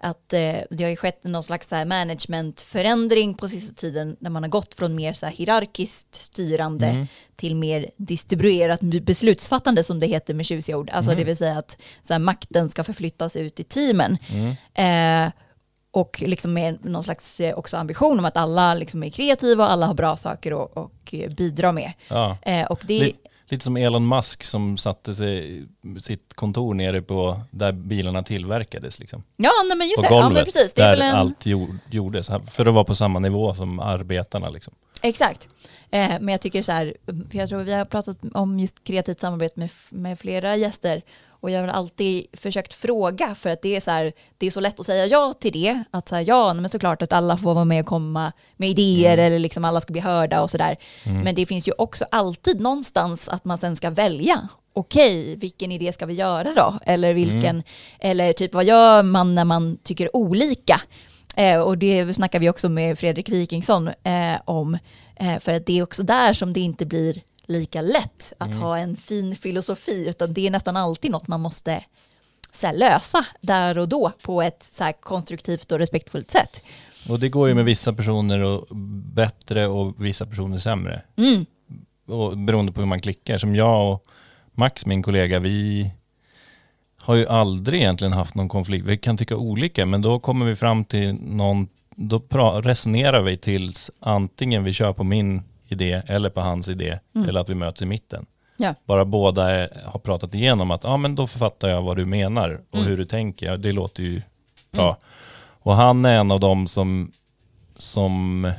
att 0.00 0.32
eh, 0.32 0.56
det 0.70 0.82
har 0.82 0.88
ju 0.88 0.96
skett 0.96 1.24
någon 1.24 1.42
slags 1.42 1.68
så 1.68 1.74
här, 1.76 1.84
managementförändring 1.84 3.34
på 3.34 3.48
sista 3.48 3.74
tiden 3.74 4.16
när 4.20 4.30
man 4.30 4.42
har 4.42 4.50
gått 4.50 4.74
från 4.74 4.94
mer 4.94 5.12
så 5.12 5.26
här, 5.26 5.32
hierarkiskt 5.32 6.14
styrande 6.14 6.86
Mm. 6.86 7.06
till 7.36 7.56
mer 7.56 7.90
distribuerat 7.96 8.80
beslutsfattande 8.80 9.84
som 9.84 10.00
det 10.00 10.06
heter 10.06 10.34
med 10.34 10.46
tjusiga 10.46 10.76
ord. 10.76 10.90
Alltså 10.90 11.14
det 11.14 11.24
vill 11.24 11.36
säga 11.36 11.58
att 11.58 11.76
så 12.02 12.12
här, 12.12 12.20
makten 12.20 12.68
ska 12.68 12.84
förflyttas 12.84 13.36
ut 13.36 13.60
i 13.60 13.64
teamen. 13.64 14.18
Eh, 14.74 15.32
och 15.90 16.22
liksom 16.26 16.52
med 16.52 16.84
någon 16.84 17.04
slags 17.04 17.40
eh, 17.40 17.58
också 17.58 17.76
ambition 17.76 18.18
om 18.18 18.24
att 18.24 18.36
alla 18.36 18.74
liksom 18.74 19.02
är 19.02 19.10
kreativa 19.10 19.64
och 19.64 19.72
alla 19.72 19.86
har 19.86 19.94
bra 19.94 20.16
saker 20.16 20.64
att 20.64 20.90
eh, 21.12 21.30
bidra 21.30 21.72
med. 21.72 21.92
Ja. 22.08 22.38
Eh, 22.42 22.64
och 22.64 22.82
det, 22.86 23.12
Lite 23.48 23.64
som 23.64 23.76
Elon 23.76 24.08
Musk 24.08 24.44
som 24.44 24.76
satte 24.76 25.14
sig 25.14 25.64
sitt 25.98 26.34
kontor 26.34 26.74
nere 26.74 27.02
på 27.02 27.40
där 27.50 27.72
bilarna 27.72 28.22
tillverkades. 28.22 28.98
Liksom. 28.98 29.22
ja, 29.36 29.50
nej, 29.68 29.76
men 29.76 29.88
just 29.88 29.96
På 29.96 30.02
det. 30.02 30.08
Ja, 30.08 30.20
men 30.20 30.28
golvet, 30.28 30.44
precis. 30.44 30.72
Det 30.72 30.82
är 30.82 30.96
där 30.96 31.04
en... 31.04 31.14
allt 31.14 31.46
gjord, 31.46 31.78
gjordes. 31.90 32.30
För 32.50 32.66
att 32.66 32.74
vara 32.74 32.84
på 32.84 32.94
samma 32.94 33.18
nivå 33.18 33.54
som 33.54 33.80
arbetarna. 33.80 34.50
Liksom. 34.50 34.74
Exakt. 35.02 35.48
Eh, 35.90 36.12
men 36.20 36.28
jag 36.28 36.40
tycker 36.40 36.62
så 36.62 36.72
här, 36.72 36.94
för 37.30 37.38
jag 37.38 37.48
tror 37.48 37.62
vi 37.62 37.72
har 37.72 37.84
pratat 37.84 38.16
om 38.34 38.60
just 38.60 38.84
kreativt 38.84 39.20
samarbete 39.20 39.60
med, 39.60 39.70
med 39.90 40.18
flera 40.18 40.56
gäster 40.56 41.02
och 41.44 41.50
jag 41.50 41.60
har 41.60 41.68
alltid 41.68 42.26
försökt 42.32 42.74
fråga 42.74 43.34
för 43.34 43.50
att 43.50 43.62
det 43.62 43.76
är 43.76 43.80
så 43.80 43.90
här, 43.90 44.12
det 44.38 44.46
är 44.46 44.50
så 44.50 44.60
lätt 44.60 44.80
att 44.80 44.86
säga 44.86 45.06
ja 45.06 45.34
till 45.40 45.52
det, 45.52 45.84
att 45.90 46.08
säga 46.08 46.22
ja, 46.22 46.54
men 46.54 46.68
såklart 46.68 47.02
att 47.02 47.12
alla 47.12 47.36
får 47.36 47.54
vara 47.54 47.64
med 47.64 47.80
och 47.80 47.86
komma 47.86 48.32
med 48.56 48.68
idéer 48.68 49.18
eller 49.18 49.38
liksom 49.38 49.64
alla 49.64 49.80
ska 49.80 49.92
bli 49.92 50.00
hörda 50.00 50.42
och 50.42 50.50
sådär. 50.50 50.76
Men 51.24 51.34
det 51.34 51.46
finns 51.46 51.68
ju 51.68 51.72
också 51.78 52.04
alltid 52.10 52.60
någonstans 52.60 53.28
att 53.28 53.44
man 53.44 53.58
sen 53.58 53.76
ska 53.76 53.90
välja. 53.90 54.48
Okej, 54.72 55.36
vilken 55.36 55.72
idé 55.72 55.92
ska 55.92 56.06
vi 56.06 56.14
göra 56.14 56.54
då? 56.54 56.78
Eller 56.84 57.14
vilken, 57.14 57.62
eller 58.00 58.32
typ 58.32 58.54
vad 58.54 58.64
gör 58.64 59.02
man 59.02 59.34
när 59.34 59.44
man 59.44 59.78
tycker 59.82 60.16
olika? 60.16 60.80
Eh, 61.36 61.60
och 61.60 61.78
det 61.78 62.14
snackar 62.14 62.38
vi 62.38 62.50
också 62.50 62.68
med 62.68 62.98
Fredrik 62.98 63.28
Wikingsson 63.28 63.88
eh, 63.88 64.40
om. 64.44 64.78
Eh, 65.16 65.38
för 65.38 65.52
att 65.52 65.66
det 65.66 65.78
är 65.78 65.82
också 65.82 66.02
där 66.02 66.32
som 66.32 66.52
det 66.52 66.60
inte 66.60 66.86
blir 66.86 67.22
lika 67.46 67.80
lätt 67.80 68.32
att 68.38 68.54
ha 68.54 68.78
en 68.78 68.96
fin 68.96 69.36
filosofi, 69.36 70.08
utan 70.08 70.32
det 70.32 70.46
är 70.46 70.50
nästan 70.50 70.76
alltid 70.76 71.10
något 71.10 71.28
man 71.28 71.40
måste 71.40 71.84
så 72.52 72.66
här, 72.66 72.74
lösa 72.74 73.26
där 73.40 73.78
och 73.78 73.88
då 73.88 74.12
på 74.22 74.42
ett 74.42 74.68
så 74.72 74.84
här, 74.84 74.92
konstruktivt 74.92 75.72
och 75.72 75.78
respektfullt 75.78 76.30
sätt. 76.30 76.62
Och 77.08 77.20
det 77.20 77.28
går 77.28 77.48
ju 77.48 77.54
med 77.54 77.64
vissa 77.64 77.92
personer 77.92 78.42
och 78.42 78.76
bättre 79.14 79.66
och 79.66 80.04
vissa 80.04 80.26
personer 80.26 80.58
sämre. 80.58 81.02
Mm. 81.16 81.46
Och 82.06 82.38
beroende 82.38 82.72
på 82.72 82.80
hur 82.80 82.88
man 82.88 83.00
klickar. 83.00 83.38
Som 83.38 83.54
jag 83.54 83.92
och 83.92 84.06
Max, 84.52 84.86
min 84.86 85.02
kollega, 85.02 85.38
vi 85.38 85.90
har 86.96 87.14
ju 87.14 87.26
aldrig 87.26 87.80
egentligen 87.80 88.12
haft 88.12 88.34
någon 88.34 88.48
konflikt. 88.48 88.84
Vi 88.84 88.98
kan 88.98 89.16
tycka 89.16 89.36
olika, 89.36 89.86
men 89.86 90.02
då 90.02 90.18
kommer 90.18 90.46
vi 90.46 90.56
fram 90.56 90.84
till 90.84 91.14
någon, 91.14 91.68
då 91.96 92.18
resonerar 92.60 93.22
vi 93.22 93.36
tills 93.36 93.90
antingen 94.00 94.64
vi 94.64 94.72
kör 94.72 94.92
på 94.92 95.04
min 95.04 95.42
idé 95.68 96.02
eller 96.06 96.30
på 96.30 96.40
hans 96.40 96.68
idé, 96.68 96.98
eller 97.28 97.40
att 97.40 97.48
vi 97.48 97.54
möts 97.54 97.82
i 97.82 97.86
mitten. 97.86 98.26
Ja. 98.56 98.74
Bara 98.84 99.04
båda 99.04 99.50
är, 99.50 99.82
har 99.84 100.00
pratat 100.00 100.34
igenom 100.34 100.70
att, 100.70 100.84
ja 100.84 100.96
men 100.96 101.14
då 101.14 101.26
författar 101.26 101.68
jag 101.68 101.82
vad 101.82 101.96
du 101.96 102.04
menar 102.04 102.60
och 102.70 102.84
hur 102.84 102.96
du 102.96 103.04
tänker. 103.04 103.56
Det 103.56 103.72
låter 103.72 104.02
ju 104.02 104.22
bra. 104.70 104.98
Och 105.60 105.74
han 105.74 106.04
är 106.04 106.18
en 106.18 106.30
av 106.30 106.40
dem 106.40 106.66
som, 106.66 107.12
som 107.76 108.52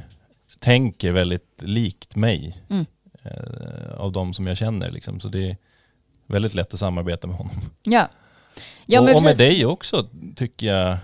tänker 0.60 1.12
väldigt 1.12 1.62
likt 1.62 2.16
mig. 2.16 2.64
Mm. 2.70 2.86
Eh, 3.24 3.94
av 3.98 4.12
de 4.12 4.34
som 4.34 4.48
jag 4.48 4.58
känner 4.58 4.92
liksom. 4.92 5.20
Så 5.20 5.28
det 5.28 5.50
är 5.50 5.58
väldigt 6.28 6.56
lätt 6.56 6.74
att 6.74 6.80
samarbeta 6.80 7.28
med 7.28 7.36
honom. 7.38 7.56
Ja. 7.84 8.08
Ja, 8.86 9.00
och, 9.00 9.06
men 9.06 9.16
och 9.16 9.24
med 9.24 9.38
dig 9.38 9.66
också 9.66 10.08
tycker 10.36 10.68
jag. 10.68 10.98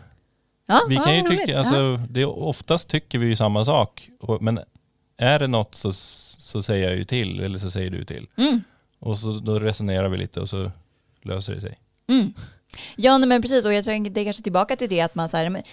Ja, 0.68 0.82
Vi 0.90 0.96
kan 0.96 1.16
ju 1.16 1.22
roligt. 1.22 1.40
tycka, 1.40 1.60
alltså, 1.60 2.00
det 2.10 2.26
oftast 2.26 2.90
tycker 2.90 3.20
vi 3.20 3.28
ju 3.28 3.36
samma 3.36 3.66
sak. 3.66 4.10
Och, 4.20 4.42
men 4.42 4.60
är 5.22 5.40
det 5.40 5.48
något 5.48 5.76
så, 5.76 5.92
så 5.94 6.62
säger 6.62 6.88
jag 6.90 6.98
ju 6.98 7.06
till, 7.06 7.40
eller 7.40 7.60
så 7.60 7.72
säger 7.72 7.90
du 7.90 8.06
till. 8.06 8.28
Mm. 8.38 8.64
Och 9.00 9.20
så 9.20 9.32
då 9.32 9.60
resonerar 9.60 10.10
vi 10.10 10.18
lite 10.18 10.40
och 10.40 10.50
så 10.50 10.72
löser 11.22 11.56
det 11.56 11.62
sig. 11.62 11.80
Mm. 12.08 12.34
Ja, 12.96 13.18
nej, 13.18 13.28
men 13.30 13.42
precis. 13.42 13.66
Och 13.66 13.74
jag 13.74 13.84
tror 13.84 14.10
det 14.10 14.22
är 14.22 14.26
kanske 14.26 14.44
tillbaka 14.44 14.76
till 14.76 14.90
det 14.90 15.02
att 15.02 15.16
man 15.16 15.30
så 15.30 15.38
här, 15.38 15.50
men, 15.50 15.64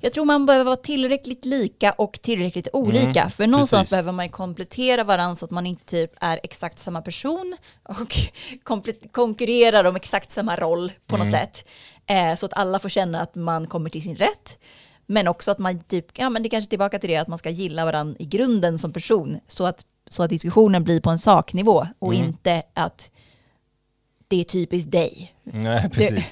Jag 0.00 0.12
tror 0.12 0.24
man 0.24 0.46
behöver 0.46 0.64
vara 0.64 0.76
tillräckligt 0.76 1.44
lika 1.44 1.92
och 1.92 2.18
tillräckligt 2.22 2.68
olika. 2.72 3.20
Mm, 3.20 3.30
för 3.30 3.46
någonstans 3.46 3.80
precis. 3.80 3.90
behöver 3.90 4.12
man 4.12 4.28
komplettera 4.28 5.04
varandra 5.04 5.36
så 5.36 5.44
att 5.44 5.50
man 5.50 5.66
inte 5.66 5.84
typ 5.84 6.12
är 6.20 6.40
exakt 6.42 6.78
samma 6.78 7.02
person 7.02 7.56
och 7.82 8.16
konkurrerar 9.12 9.84
om 9.84 9.96
exakt 9.96 10.30
samma 10.30 10.56
roll 10.56 10.92
på 11.06 11.16
Mm. 11.16 11.26
något 11.26 11.40
sätt. 11.40 11.64
Eh, 12.06 12.34
så 12.36 12.46
att 12.46 12.52
alla 12.54 12.78
får 12.78 12.88
känna 12.88 13.20
att 13.20 13.34
man 13.34 13.66
kommer 13.66 13.90
till 13.90 14.02
sin 14.02 14.16
rätt. 14.16 14.58
Men 15.12 15.28
också 15.28 15.50
att 15.50 15.58
man 15.58 15.80
typ, 15.80 16.06
ja 16.18 16.30
men 16.30 16.42
det 16.42 16.48
kanske 16.48 16.66
är 16.66 16.70
tillbaka 16.70 16.98
till 16.98 17.10
det, 17.10 17.16
att 17.16 17.28
man 17.28 17.38
ska 17.38 17.50
gilla 17.50 17.84
varandra 17.84 18.16
i 18.18 18.24
grunden 18.24 18.78
som 18.78 18.92
person. 18.92 19.40
Så 19.48 19.66
att, 19.66 19.84
så 20.10 20.22
att 20.22 20.30
diskussionen 20.30 20.84
blir 20.84 21.00
på 21.00 21.10
en 21.10 21.18
saknivå 21.18 21.86
och 21.98 22.14
Mm. 22.14 22.26
inte 22.26 22.62
att 22.74 23.10
det 24.28 24.40
är 24.40 24.44
typiskt 24.44 24.90
dig. 24.92 25.34
Nej, 25.44 25.90
precis. 25.92 26.24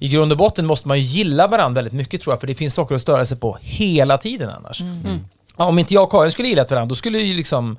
I 0.00 0.08
grund 0.08 0.32
och 0.32 0.38
botten 0.38 0.66
måste 0.66 0.88
man 0.88 0.98
ju 0.98 1.04
gilla 1.04 1.48
varandra 1.48 1.74
väldigt 1.78 1.94
mycket 1.94 2.22
tror 2.22 2.32
jag, 2.32 2.40
för 2.40 2.46
det 2.46 2.54
finns 2.54 2.74
saker 2.74 2.94
att 2.94 3.00
störa 3.02 3.26
sig 3.26 3.38
på 3.38 3.58
hela 3.60 4.18
tiden 4.18 4.50
annars. 4.50 4.82
Ja, 5.56 5.64
om 5.64 5.78
inte 5.78 5.94
jag 5.94 6.02
och 6.04 6.10
Karin 6.10 6.32
skulle 6.32 6.48
gilla 6.48 6.64
varandra, 6.64 6.86
då 6.88 6.94
skulle 6.94 7.18
ju 7.18 7.34
liksom... 7.34 7.78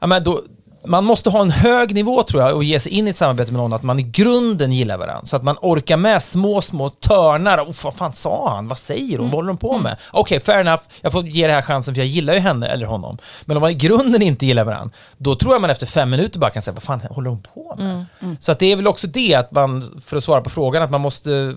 Ja, 0.00 0.06
men 0.06 0.24
då, 0.24 0.42
man 0.84 1.04
måste 1.04 1.30
ha 1.30 1.40
en 1.40 1.50
hög 1.50 1.94
nivå 1.94 2.22
tror 2.22 2.42
jag 2.42 2.56
och 2.56 2.64
ge 2.64 2.80
sig 2.80 2.92
in 2.92 3.06
i 3.06 3.10
ett 3.10 3.16
samarbete 3.16 3.52
med 3.52 3.60
någon, 3.60 3.72
att 3.72 3.82
man 3.82 3.98
i 3.98 4.02
grunden 4.02 4.72
gillar 4.72 4.98
varandra. 4.98 5.26
Så 5.26 5.36
att 5.36 5.42
man 5.42 5.56
orkar 5.60 5.96
med 5.96 6.22
små, 6.22 6.60
små 6.60 6.88
törnar. 6.88 7.60
Oh, 7.60 7.74
vad 7.84 7.94
fan 7.94 8.12
sa 8.12 8.54
han? 8.54 8.68
Vad 8.68 8.78
säger 8.78 9.18
hon? 9.18 9.26
Vad 9.26 9.34
håller 9.34 9.48
de 9.48 9.56
på 9.58 9.78
med? 9.78 9.96
Okej, 10.10 10.40
fair 10.40 10.60
enough. 10.60 10.82
Jag 11.00 11.12
får 11.12 11.26
ge 11.26 11.46
det 11.46 11.52
här 11.52 11.62
chansen 11.62 11.94
för 11.94 12.00
jag 12.00 12.08
gillar 12.08 12.34
ju 12.34 12.40
henne 12.40 12.66
eller 12.66 12.86
honom. 12.86 13.18
Men 13.44 13.56
om 13.56 13.60
man 13.60 13.70
i 13.70 13.74
grunden 13.74 14.22
inte 14.22 14.46
gillar 14.46 14.64
varandra, 14.64 14.96
då 15.16 15.34
tror 15.34 15.54
jag 15.54 15.60
man 15.60 15.70
efter 15.70 15.86
fem 15.86 16.10
minuter 16.10 16.38
bara 16.38 16.50
kan 16.50 16.62
säga, 16.62 16.74
vad 16.74 16.82
fan 16.82 17.00
håller 17.10 17.30
de 17.30 17.42
på 17.42 17.74
med? 17.78 18.04
Så 18.40 18.52
att 18.52 18.58
det 18.58 18.72
är 18.72 18.76
väl 18.76 18.86
också 18.86 19.06
det, 19.06 19.34
att 19.34 19.52
man, 19.52 20.00
för 20.06 20.16
att 20.16 20.24
svara 20.24 20.40
på 20.40 20.50
frågan, 20.50 20.82
att 20.82 20.90
man 20.90 21.00
måste 21.00 21.54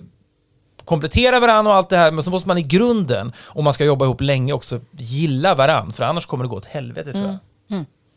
komplettera 0.84 1.40
varandra 1.40 1.70
och 1.72 1.76
allt 1.76 1.88
det 1.88 1.96
här, 1.96 2.10
men 2.10 2.22
så 2.22 2.30
måste 2.30 2.48
man 2.48 2.58
i 2.58 2.62
grunden, 2.62 3.32
om 3.44 3.64
man 3.64 3.72
ska 3.72 3.84
jobba 3.84 4.04
ihop 4.04 4.20
länge, 4.20 4.52
också 4.52 4.80
gilla 4.90 5.54
varandra, 5.54 5.92
för 5.92 6.04
annars 6.04 6.26
kommer 6.26 6.44
det 6.44 6.48
gå 6.48 6.56
åt 6.56 6.64
helvete 6.66 7.12
tror 7.12 7.24
jag. 7.24 7.38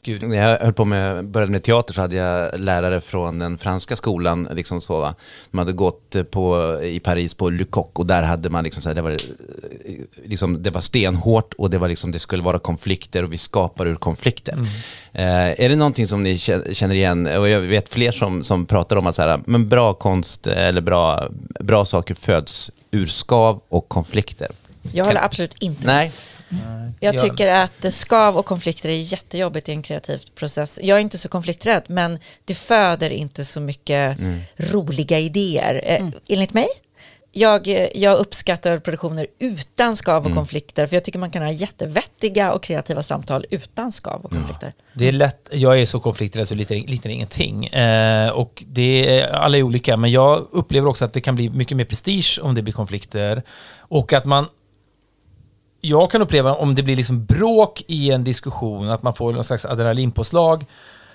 Gud. 0.04 0.22
När 0.24 0.38
jag 0.50 0.60
höll 0.60 0.74
på 0.74 0.86
med, 0.86 1.26
började 1.28 1.52
med 1.52 1.64
teater 1.64 1.94
så 1.94 2.02
hade 2.02 2.16
jag 2.16 2.60
lärare 2.60 3.02
från 3.02 3.40
den 3.40 3.58
franska 3.58 3.96
skolan, 3.96 4.48
liksom 4.52 4.82
så 4.82 5.00
va. 5.00 5.16
De 5.52 5.58
hade 5.58 5.72
gått 5.72 6.16
eh, 6.16 6.24
på, 6.24 6.80
i 6.84 7.00
Paris 7.00 7.36
på 7.36 7.50
Le 7.50 7.64
Coq 7.64 7.90
och 8.00 8.06
där 8.06 8.24
hade 8.24 8.50
man 8.50 8.64
liksom 8.64 8.84
så 8.84 8.90
här, 8.90 8.96
det 8.96 9.02
var, 9.02 9.12
eh, 9.12 9.18
liksom, 10.26 10.64
det 10.64 10.70
var 10.70 10.82
stenhårt 10.82 11.54
och 11.54 11.70
det 11.70 11.78
var 11.78 11.88
liksom, 11.88 12.12
det 12.12 12.20
skulle 12.20 12.44
vara 12.44 12.60
konflikter 12.60 13.24
och 13.24 13.34
vi 13.34 13.38
skapar 13.38 13.86
ur 13.86 13.96
konflikter. 13.96 14.54
Eh, 15.14 15.64
är 15.66 15.70
det 15.70 15.76
någonting 15.76 16.08
som 16.08 16.24
ni 16.24 16.36
kä- 16.36 16.74
känner 16.74 16.96
igen? 16.96 17.28
Och 17.28 17.50
jag 17.50 17.60
vet 17.62 17.90
fler 17.90 18.12
som, 18.12 18.44
som 18.44 18.66
pratar 18.66 18.96
om 18.96 19.08
att 19.08 19.16
så 19.16 19.22
här, 19.22 19.40
men 19.46 19.70
bra 19.70 19.94
konst 19.94 20.48
eh, 20.48 20.68
eller 20.68 20.82
bra, 20.82 21.28
bra 21.60 21.86
saker 21.86 22.14
föds 22.16 22.72
ur 22.92 23.06
skav 23.06 23.62
och 23.70 23.90
konflikter. 23.90 24.48
Jag 24.92 25.06
håller 25.06 25.24
absolut 25.26 25.56
inte 25.60 25.86
med. 25.88 26.12
Nej, 26.50 26.92
Jag 27.00 27.16
Ja. 27.16 27.20
tycker 27.22 27.48
att 27.48 27.94
skav 27.94 28.38
och 28.38 28.46
konflikter 28.46 28.90
är 28.90 28.94
jättejobbigt 28.98 29.70
i 29.70 29.72
en 29.72 29.82
kreativ 29.82 30.22
process. 30.36 30.80
Jag 30.84 30.98
är 30.98 31.02
inte 31.02 31.18
så 31.18 31.30
konflikträdd, 31.30 31.84
men 31.88 32.20
det 32.46 32.56
föder 32.56 33.10
inte 33.10 33.46
så 33.46 33.60
mycket 33.62 34.18
roliga 34.58 35.20
idéer. 35.20 35.82
Eh, 35.86 36.08
Enligt 36.28 36.54
mig. 36.54 36.68
Jag, 37.32 37.68
jag 37.96 38.18
uppskattar 38.18 38.78
produktioner 38.78 39.28
utan 39.40 39.96
skav 39.96 40.26
och 40.26 40.34
konflikter, 40.34 40.88
för 40.88 40.96
jag 40.96 41.04
tycker 41.04 41.20
man 41.20 41.32
kan 41.32 41.42
ha 41.44 41.52
jättevettiga 41.52 42.52
och 42.54 42.64
kreativa 42.64 43.04
samtal 43.04 43.46
utan 43.50 43.92
skav 43.92 44.22
och 44.26 44.32
konflikter. 44.32 44.74
Det 44.94 45.08
är 45.08 45.12
lätt, 45.12 45.50
jag 45.52 45.82
är 45.82 45.86
så 45.86 46.00
konflikträdd 46.00 46.48
så 46.48 46.56
lite, 46.56 46.74
lite 46.74 47.10
ingenting. 47.12 47.66
Eh, 47.68 48.30
och 48.30 48.64
det 48.68 49.20
är, 49.20 49.30
alla 49.30 49.58
är 49.58 49.64
olika, 49.64 49.98
men 49.98 50.12
jag 50.12 50.48
upplever 50.52 50.88
också 50.90 51.06
att 51.06 51.14
det 51.14 51.22
kan 51.22 51.36
bli 51.36 51.50
mycket 51.50 51.78
mer 51.78 51.86
prestige 51.86 52.40
om 52.42 52.56
det 52.56 52.62
blir 52.62 52.74
konflikter. 52.74 53.44
Och 53.78 54.14
att 54.14 54.26
man 54.26 54.48
jag 55.82 56.12
kan 56.12 56.22
uppleva 56.22 56.54
om 56.54 56.76
det 56.76 56.84
blir 56.84 56.96
liksom 56.96 57.26
bråk 57.26 57.84
i 57.88 58.12
en 58.12 58.24
diskussion, 58.24 58.90
att 58.90 59.04
man 59.04 59.14
får 59.14 59.34
någon 59.34 59.44
slags 59.44 59.66
adrenalinpåslag. 59.66 60.66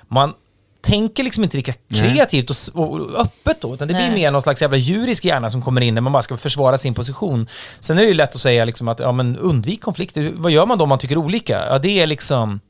Man 0.08 0.34
tänker 0.80 1.22
liksom 1.24 1.44
inte 1.44 1.56
lika 1.56 1.72
kreativt 1.72 2.50
och, 2.50 2.90
och 2.92 3.20
öppet 3.20 3.60
då, 3.60 3.74
utan 3.74 3.88
det 3.88 3.94
blir 3.94 4.06
Nej. 4.06 4.14
mer 4.14 4.30
någon 4.30 4.42
slags 4.42 4.62
jävla 4.62 4.76
djurisk 4.76 5.24
hjärna 5.24 5.50
som 5.50 5.62
kommer 5.62 5.80
in 5.80 5.94
när 5.94 6.00
man 6.00 6.12
bara 6.12 6.22
ska 6.22 6.36
försvara 6.36 6.78
sin 6.78 6.94
position. 6.94 7.48
Sen 7.80 7.98
är 7.98 8.02
det 8.02 8.08
ju 8.08 8.14
lätt 8.14 8.34
att 8.34 8.40
säga 8.40 8.64
liksom 8.64 8.88
att, 8.88 9.00
ja 9.00 9.12
men 9.12 9.38
undvik 9.38 9.82
konflikter. 9.82 10.32
Vad 10.36 10.52
gör 10.52 10.66
man 10.66 10.78
då 10.78 10.82
om 10.82 10.88
man 10.88 10.98
tycker 10.98 11.16
olika? 11.18 11.66
Ja, 11.66 11.78
det 11.78 12.00
är 12.00 12.06
liksom... 12.06 12.60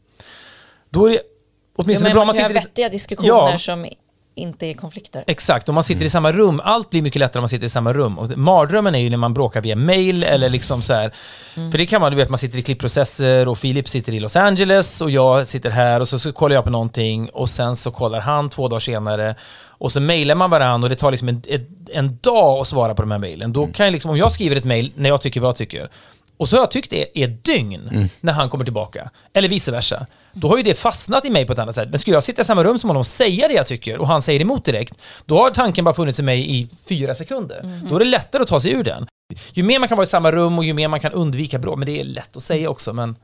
Då 0.91 1.07
är 1.07 1.11
det 1.13 1.21
åtminstone 1.77 2.09
men 2.09 2.15
bra 2.15 2.21
man 2.21 2.27
man 2.27 2.35
sitter 2.35 2.55
vettiga 2.55 2.89
diskussioner 2.89 3.29
Ja. 3.29 3.59
som 3.59 3.87
inte 4.35 4.67
är 4.67 4.75
konflikter. 4.75 5.25
Exakt, 5.27 5.69
om 5.69 5.75
man 5.75 5.85
sitter 5.85 6.05
i 6.05 6.11
samma 6.11 6.33
rum, 6.33 6.61
allt 6.65 6.91
blir 6.91 7.03
mycket 7.03 7.21
lättare 7.21 7.39
om 7.39 7.43
man 7.43 7.49
sitter 7.49 7.67
i 7.67 7.71
samma 7.71 7.93
rum. 7.93 8.19
Och 8.19 8.39
mardrömmen 8.39 8.95
är 8.95 8.99
ju 8.99 9.11
när 9.11 9.17
man 9.17 9.35
bråkar 9.35 9.61
via 9.61 9.77
mail 9.77 10.23
eller 10.23 10.49
liksom 10.49 10.83
så 10.83 10.95
här. 10.95 11.15
För 11.55 11.79
det 11.79 11.87
kan 11.87 12.01
man, 12.01 12.13
du 12.13 12.17
vet, 12.17 12.29
man 12.29 12.39
sitter 12.39 12.59
i 12.59 12.63
klippprocesser 12.63 13.49
och 13.49 13.59
Filip 13.59 13.89
sitter 13.89 14.13
i 14.13 14.21
Los 14.21 14.37
Angeles 14.37 15.01
och 15.01 15.11
jag 15.11 15.47
sitter 15.47 15.71
här 15.71 16.01
och 16.01 16.09
så, 16.09 16.19
så 16.19 16.33
kollar 16.33 16.55
jag 16.55 16.65
på 16.65 16.71
någonting 16.71 17.29
och 17.29 17.49
sen 17.49 17.77
så 17.77 17.91
kollar 17.91 18.21
han 18.21 18.51
två 18.51 18.69
dagar 18.69 18.81
senare 18.81 19.35
och 19.69 19.93
så 19.93 20.01
mailar 20.01 20.35
man 20.35 20.51
varandra 20.51 20.87
och 20.87 20.91
det 20.91 20.97
tar 20.97 21.11
liksom 21.11 21.29
en, 21.29 21.43
ett, 21.49 21.69
en 21.93 22.19
dag 22.21 22.61
att 22.61 22.67
svara 22.67 22.95
på 22.95 23.03
de 23.03 23.11
här 23.11 23.19
mailen. 23.19 23.53
Då 23.53 23.67
kan 23.67 23.87
jag 23.87 23.93
liksom, 23.93 24.11
om 24.11 24.17
jag 24.17 24.33
skriver 24.33 24.57
ett 24.57 24.65
mail 24.65 24.93
när 24.95 25.09
jag 25.09 25.21
tycker 25.21 25.41
vad 25.41 25.49
jag 25.49 25.57
tycker 25.57 25.89
och 26.37 26.49
så 26.49 26.57
har 26.57 26.63
jag 26.63 26.71
tyckt 26.71 26.91
det 26.91 27.23
är 27.23 27.29
dygn 27.29 28.09
när 28.21 28.33
han 28.33 28.49
kommer 28.51 28.65
tillbaka. 28.65 29.11
Eller 29.33 29.49
vice 29.49 29.71
versa. 29.71 30.07
Då 30.33 30.49
har 30.49 30.57
ju 30.57 30.63
det 30.63 30.75
fastnat 30.75 31.25
i 31.25 31.31
mig 31.31 31.47
på 31.47 31.53
ett 31.53 31.59
annat 31.59 31.75
sätt. 31.75 31.89
Men 31.91 31.99
skulle 31.99 32.17
jag 32.17 32.25
sitta 32.25 32.43
i 32.43 32.45
samma 32.45 32.65
rum 32.65 32.79
som 32.79 32.91
honom 32.91 33.01
och 33.01 33.07
säga 33.07 33.49
det 33.49 33.55
jag 33.55 33.67
tycker 33.67 33.99
och 33.99 34.07
han 34.07 34.23
säger 34.23 34.41
emot 34.41 34.65
direkt, 34.65 34.95
då 35.27 35.39
har 35.39 35.51
tanken 35.51 35.85
bara 35.85 35.95
funnits 35.95 36.21
i 36.21 36.23
mig 36.23 36.61
i 36.61 36.69
fyra 36.89 37.15
sekunder. 37.15 37.81
Då 37.91 37.95
är 37.97 37.99
det 37.99 38.05
lättare 38.05 38.43
att 38.43 38.49
ta 38.49 38.61
sig 38.61 38.73
ur 38.73 38.85
den. 38.85 39.07
Ju 39.53 39.63
mer 39.63 39.79
man 39.79 39.89
kan 39.89 39.97
vara 39.97 40.05
i 40.05 40.09
samma 40.09 40.33
rum 40.33 40.59
och 40.59 40.65
ju 40.65 40.73
mer 40.73 40.89
man 40.89 41.01
kan 41.01 41.13
undvika 41.13 41.59
bråk, 41.59 41.79
men 41.79 41.87
det 41.87 42.01
är 42.01 42.05
lätt 42.05 42.37
att 42.37 42.43
säga 42.43 42.71
också, 42.71 42.93
men 42.93 43.17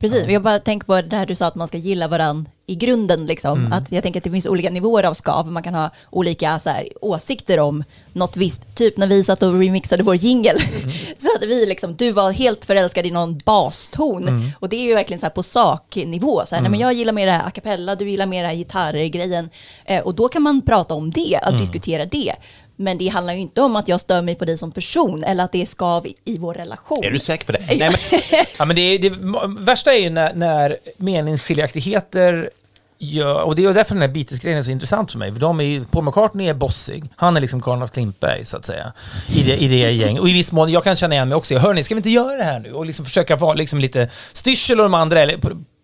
Precis, 0.00 0.24
jag 0.28 0.42
bara 0.42 0.58
tänker 0.58 0.86
på 0.86 0.94
det 0.94 1.02
där 1.02 1.26
du 1.26 1.34
sa 1.34 1.46
att 1.46 1.54
man 1.54 1.68
ska 1.68 1.78
gilla 1.78 2.08
varandra 2.08 2.50
i 2.66 2.74
grunden. 2.74 3.26
Liksom. 3.26 3.58
Mm. 3.58 3.72
Att 3.72 3.92
jag 3.92 4.02
tänker 4.02 4.20
att 4.20 4.24
det 4.24 4.30
finns 4.30 4.46
olika 4.46 4.70
nivåer 4.70 5.04
av 5.04 5.14
skav. 5.14 5.52
Man 5.52 5.62
kan 5.62 5.74
ha 5.74 5.90
olika 6.10 6.58
så 6.58 6.70
här, 6.70 6.88
åsikter 7.00 7.60
om 7.60 7.84
något 8.12 8.36
visst. 8.36 8.76
Typ 8.76 8.96
när 8.96 9.06
vi 9.06 9.24
satt 9.24 9.42
och 9.42 9.52
remixade 9.58 10.02
vår 10.02 10.14
jingle. 10.16 10.50
Mm. 10.50 10.90
Så 11.18 11.32
hade 11.34 11.46
vi 11.46 11.66
liksom, 11.66 11.96
du 11.96 12.12
var 12.12 12.30
helt 12.30 12.64
förälskad 12.64 13.06
i 13.06 13.10
någon 13.10 13.38
baston. 13.44 14.28
Mm. 14.28 14.50
Och 14.58 14.68
det 14.68 14.76
är 14.76 14.82
ju 14.82 14.94
verkligen 14.94 15.20
så 15.20 15.26
här 15.26 15.30
på 15.30 15.42
saknivå. 15.42 16.42
Så 16.46 16.54
här, 16.54 16.62
nej, 16.62 16.70
men 16.70 16.80
jag 16.80 16.92
gillar 16.92 17.12
mer 17.12 17.26
det 17.26 17.32
här 17.32 17.46
a 17.46 17.50
cappella, 17.50 17.94
du 17.94 18.10
gillar 18.10 18.26
mer 18.26 18.42
det 18.42 18.48
här 18.48 18.54
gitarrgrejen. 18.56 19.50
Eh, 19.84 20.02
och 20.02 20.14
då 20.14 20.28
kan 20.28 20.42
man 20.42 20.62
prata 20.62 20.94
om 20.94 21.10
det, 21.10 21.36
att 21.42 21.48
Mm. 21.48 21.60
diskutera 21.60 22.04
det. 22.04 22.34
Men 22.80 22.98
det 22.98 23.08
handlar 23.08 23.34
ju 23.34 23.40
inte 23.40 23.60
om 23.60 23.76
att 23.76 23.88
jag 23.88 24.00
stör 24.00 24.22
mig 24.22 24.34
på 24.34 24.44
dig 24.44 24.58
som 24.58 24.72
person 24.72 25.24
eller 25.24 25.44
att 25.44 25.52
det 25.52 25.62
är 25.62 25.66
skav 25.66 26.06
i, 26.24 26.38
vår 26.38 26.54
relation. 26.54 27.04
är 27.04 27.10
du 27.10 27.18
säker 27.18 27.46
på 27.46 27.52
det? 27.52 27.62
Nej, 27.66 27.78
men, 27.78 28.20
Ja, 28.58 28.64
men 28.64 28.76
det, 28.76 28.98
det 28.98 29.12
värsta 29.58 29.94
är 29.94 29.98
ju 29.98 30.10
när, 30.10 30.34
när 30.34 30.76
meningsskiljaktigheter 30.96 32.50
gör, 32.98 33.42
och 33.42 33.56
det 33.56 33.64
är 33.64 33.74
därför 33.74 33.94
den 33.94 34.02
här 34.02 34.08
Beatles-grejen 34.08 34.58
är 34.58 34.62
så 34.62 34.70
intressant 34.70 35.12
för 35.12 35.18
mig. 35.18 35.32
För 35.32 35.40
de 35.40 35.60
är 35.60 35.64
ju, 35.64 35.84
Paul 35.84 36.04
McCartney 36.04 36.48
är 36.48 36.54
bossig. 36.54 37.04
Han 37.16 37.36
är 37.36 37.40
liksom 37.40 37.60
Karl 37.62 37.82
af 37.82 37.90
Klintberg, 37.90 38.44
så 38.44 38.56
att 38.56 38.64
säga. 38.64 38.92
I 39.28 39.42
det, 39.42 39.56
i 39.56 39.68
det 39.68 39.90
gäng. 39.90 40.18
Och 40.18 40.28
i 40.28 40.32
viss 40.32 40.52
mån, 40.52 40.70
jag 40.70 40.84
kan 40.84 40.96
känna 40.96 41.14
igen 41.14 41.28
mig 41.28 41.36
också. 41.36 41.58
Hörni, 41.58 41.82
ska 41.82 41.94
vi 41.94 41.98
inte 41.98 42.10
göra 42.10 42.36
det 42.36 42.44
här 42.44 42.58
nu? 42.58 42.72
Och 42.72 42.86
liksom 42.86 43.04
försöka 43.04 43.36
vara 43.36 43.54
liksom 43.54 43.78
lite 43.78 44.10
styrsel 44.32 44.78
och 44.78 44.84
de 44.84 44.94
andra, 44.94 45.20
eller 45.20 45.38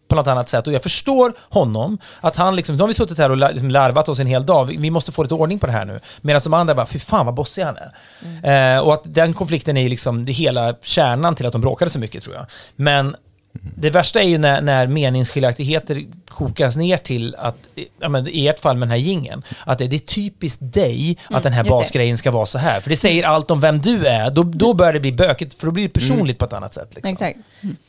på, 0.09 0.15
något 0.15 0.27
annat 0.27 0.49
sätt. 0.49 0.67
Och 0.67 0.73
jag 0.73 0.83
förstår 0.83 1.33
honom, 1.51 1.99
att 2.21 2.37
han 2.37 2.57
liksom, 2.57 2.77
nu 2.77 2.83
har 2.83 2.89
vi 2.89 2.95
suttit 2.95 3.19
här 3.19 3.31
och 3.31 3.37
liksom 3.37 3.71
larvat 3.71 4.09
oss 4.09 4.21
en 4.21 4.27
hel 4.27 4.47
dag, 4.47 4.65
vi, 4.65 4.77
vi 4.77 4.91
måste 4.91 5.13
få 5.13 5.23
lite 5.23 5.35
ordning 5.35 5.59
på 5.59 5.67
det 5.67 5.73
här 5.73 5.85
nu. 5.85 6.01
Medan 6.21 6.41
de 6.45 6.55
andra 6.55 6.75
bara, 6.75 6.87
fy 6.87 6.99
fan 6.99 7.27
vad 7.27 7.35
bossig 7.35 7.63
han 7.63 7.77
är. 7.77 8.77
Eh, 8.77 8.81
och 8.81 8.95
att 8.95 9.03
den 9.05 9.33
konflikten 9.33 9.77
är 9.77 9.89
liksom 9.89 10.25
det 10.25 10.33
hela 10.33 10.75
kärnan 10.83 11.35
till 11.35 11.47
att 11.47 11.53
de 11.53 11.61
bråkade 11.61 11.91
så 11.91 11.99
mycket 11.99 12.25
tror 12.25 12.35
jag. 12.35 12.47
Men 12.77 13.17
det 13.63 13.91
värsta 13.91 14.23
är 14.23 14.29
ju 14.29 14.39
när, 14.39 14.63
när 14.63 14.87
meningsskiljaktigheter 14.87 16.05
kokas 16.29 16.77
ner 16.77 16.97
till 16.97 17.35
att, 17.35 17.57
ja, 18.01 18.09
men 18.09 18.29
i 18.29 18.47
ert 18.47 18.61
fall 18.61 18.77
med 18.77 18.89
den 18.89 18.91
här 18.91 18.99
gingen 18.99 19.43
att 19.65 19.79
det, 19.79 19.85
är 19.85 19.99
typiskt 19.99 20.59
dig 20.61 21.19
att 21.31 21.43
den 21.43 21.53
här 21.53 21.65
basgrejen 21.65 22.19
ska 22.19 22.31
vara 22.31 22.47
så 22.47 22.59
här. 22.59 22.81
För 22.81 22.91
det 22.91 22.97
säger 22.97 23.25
allt 23.25 23.51
om 23.51 23.61
vem 23.61 23.81
du 23.81 24.07
är. 24.07 24.31
Då, 24.31 24.43
då 24.43 24.75
börjar 24.75 24.93
det 24.93 25.01
bli 25.01 25.13
bökigt, 25.13 25.55
för 25.55 25.67
då 25.67 25.73
blir 25.73 25.85
det 25.85 25.89
personligt 25.89 26.39
på 26.39 26.45
ett 26.45 26.53
annat 26.53 26.75
sätt. 26.75 26.95
Liksom. 26.95 27.13
Exakt. 27.13 27.39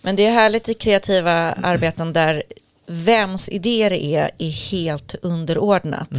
Men 0.02 0.16
det 0.16 0.26
är 0.26 0.32
härligt 0.32 0.70
i 0.70 0.74
kreativa 0.74 1.34
arbeten 1.52 2.14
där 2.14 2.44
vems 2.88 3.50
idéer 3.50 3.90
det 3.90 4.04
är 4.04 4.32
är 4.38 4.72
helt 4.72 5.16
underordnat. 5.22 6.10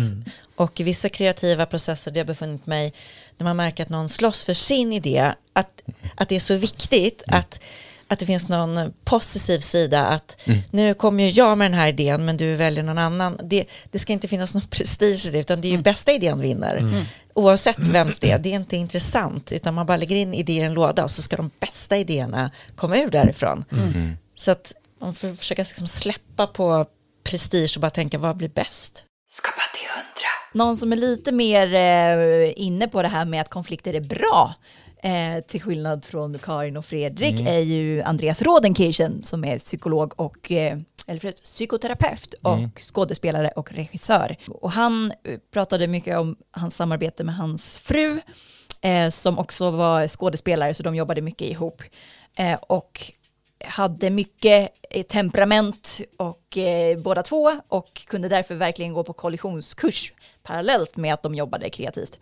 Och 0.56 0.80
i 0.80 0.82
vissa 0.82 1.08
kreativa 1.08 1.66
processer 1.66 2.10
där 2.10 2.20
jag 2.20 2.26
befunnit 2.26 2.66
mig, 2.66 2.92
när 3.38 3.44
man 3.44 3.56
märker 3.56 3.82
att 3.82 3.88
någon 3.88 4.08
slåss 4.08 4.42
för 4.42 4.54
sin 4.54 4.92
idé, 4.92 5.32
att, 5.52 5.82
att 6.14 6.28
det 6.28 6.36
är 6.36 6.40
så 6.40 6.56
viktigt 6.56 7.22
att, 7.26 7.60
att 8.08 8.18
det 8.18 8.26
finns 8.26 8.48
någon 8.48 8.92
positiv 9.04 9.58
sida, 9.58 10.06
att 10.06 10.40
nu 10.70 10.94
kommer 10.94 11.24
ju 11.24 11.30
jag 11.30 11.58
med 11.58 11.70
den 11.70 11.78
här 11.78 11.88
idén 11.88 12.24
men 12.24 12.36
du 12.36 12.54
väljer 12.54 12.84
någon 12.84 12.98
annan. 12.98 13.40
Det, 13.44 13.64
det 13.90 13.98
ska 13.98 14.12
inte 14.12 14.28
finnas 14.28 14.54
någon 14.54 14.62
prestige 14.70 15.26
i 15.26 15.30
det, 15.30 15.38
utan 15.38 15.60
det 15.60 15.68
är 15.68 15.72
ju 15.72 15.82
bästa 15.82 16.12
idén 16.12 16.40
vinner. 16.40 17.04
Oavsett 17.34 17.78
vems 17.78 18.18
det 18.18 18.30
är, 18.30 18.38
det 18.38 18.48
är 18.48 18.54
inte 18.54 18.76
intressant, 18.76 19.52
utan 19.52 19.74
man 19.74 19.86
bara 19.86 19.96
lägger 19.96 20.16
in 20.16 20.34
idéer 20.34 20.62
i 20.62 20.66
en 20.66 20.74
låda 20.74 21.04
och 21.04 21.10
så 21.10 21.22
ska 21.22 21.36
de 21.36 21.50
bästa 21.60 21.96
idéerna 21.96 22.50
komma 22.76 22.98
ur 22.98 23.10
därifrån. 23.10 23.64
Så 24.34 24.50
att 24.50 24.72
man 25.00 25.14
får 25.14 25.34
försöka 25.34 25.62
liksom 25.62 25.86
släppa 25.88 26.46
på 26.46 26.86
prestige 27.24 27.72
och 27.76 27.80
bara 27.80 27.90
tänka 27.90 28.18
vad 28.18 28.36
blir 28.36 28.48
bäst? 28.48 29.04
Skapa 29.30 29.62
till 29.74 29.88
hundra. 29.88 30.28
Någon 30.52 30.76
som 30.76 30.92
är 30.92 30.96
lite 30.96 31.32
mer 31.32 31.74
eh, 31.74 32.52
inne 32.56 32.88
på 32.88 33.02
det 33.02 33.08
här 33.08 33.24
med 33.24 33.40
att 33.40 33.48
konflikter 33.48 33.94
är 33.94 34.00
bra. 34.00 34.54
Eh, 35.02 35.44
till 35.48 35.62
skillnad 35.62 36.04
från 36.04 36.38
Karin 36.38 36.76
och 36.76 36.84
Fredrik 36.84 37.40
är 37.40 37.60
ju 37.60 38.02
Andreas 38.02 38.42
Rodenkirchen 38.42 39.24
som 39.24 39.44
är 39.44 39.58
psykolog 39.58 40.20
och 40.20 40.52
eh, 40.52 40.78
eller 41.06 41.20
förlåt, 41.20 41.42
psykoterapeut 41.42 42.34
och 42.42 42.80
skådespelare 42.80 43.48
och 43.56 43.72
regissör. 43.72 44.36
Och 44.48 44.70
han 44.70 45.12
eh, 45.24 45.38
pratade 45.52 45.86
mycket 45.86 46.18
om 46.18 46.36
hans 46.50 46.76
samarbete 46.76 47.24
med 47.24 47.36
hans 47.36 47.76
fru 47.76 48.20
eh, 48.80 49.08
som 49.08 49.38
också 49.38 49.70
var 49.70 50.08
skådespelare 50.08 50.74
så 50.74 50.82
de 50.82 50.94
jobbade 50.94 51.20
mycket 51.20 51.48
ihop. 51.48 51.82
Eh, 52.36 52.54
och 52.54 53.12
hade 53.64 54.10
mycket 54.10 54.70
eh, 54.90 55.02
temperament 55.02 56.00
och 56.16 56.58
eh, 56.58 56.98
båda 56.98 57.22
två 57.22 57.60
och 57.68 58.02
kunde 58.06 58.28
därför 58.28 58.54
verkligen 58.54 58.92
gå 58.92 59.04
på 59.04 59.12
kollisionskurs 59.12 60.12
parallellt 60.42 60.96
med 60.96 61.14
att 61.14 61.22
de 61.22 61.34
jobbade 61.34 61.70
kreativt. 61.70 62.18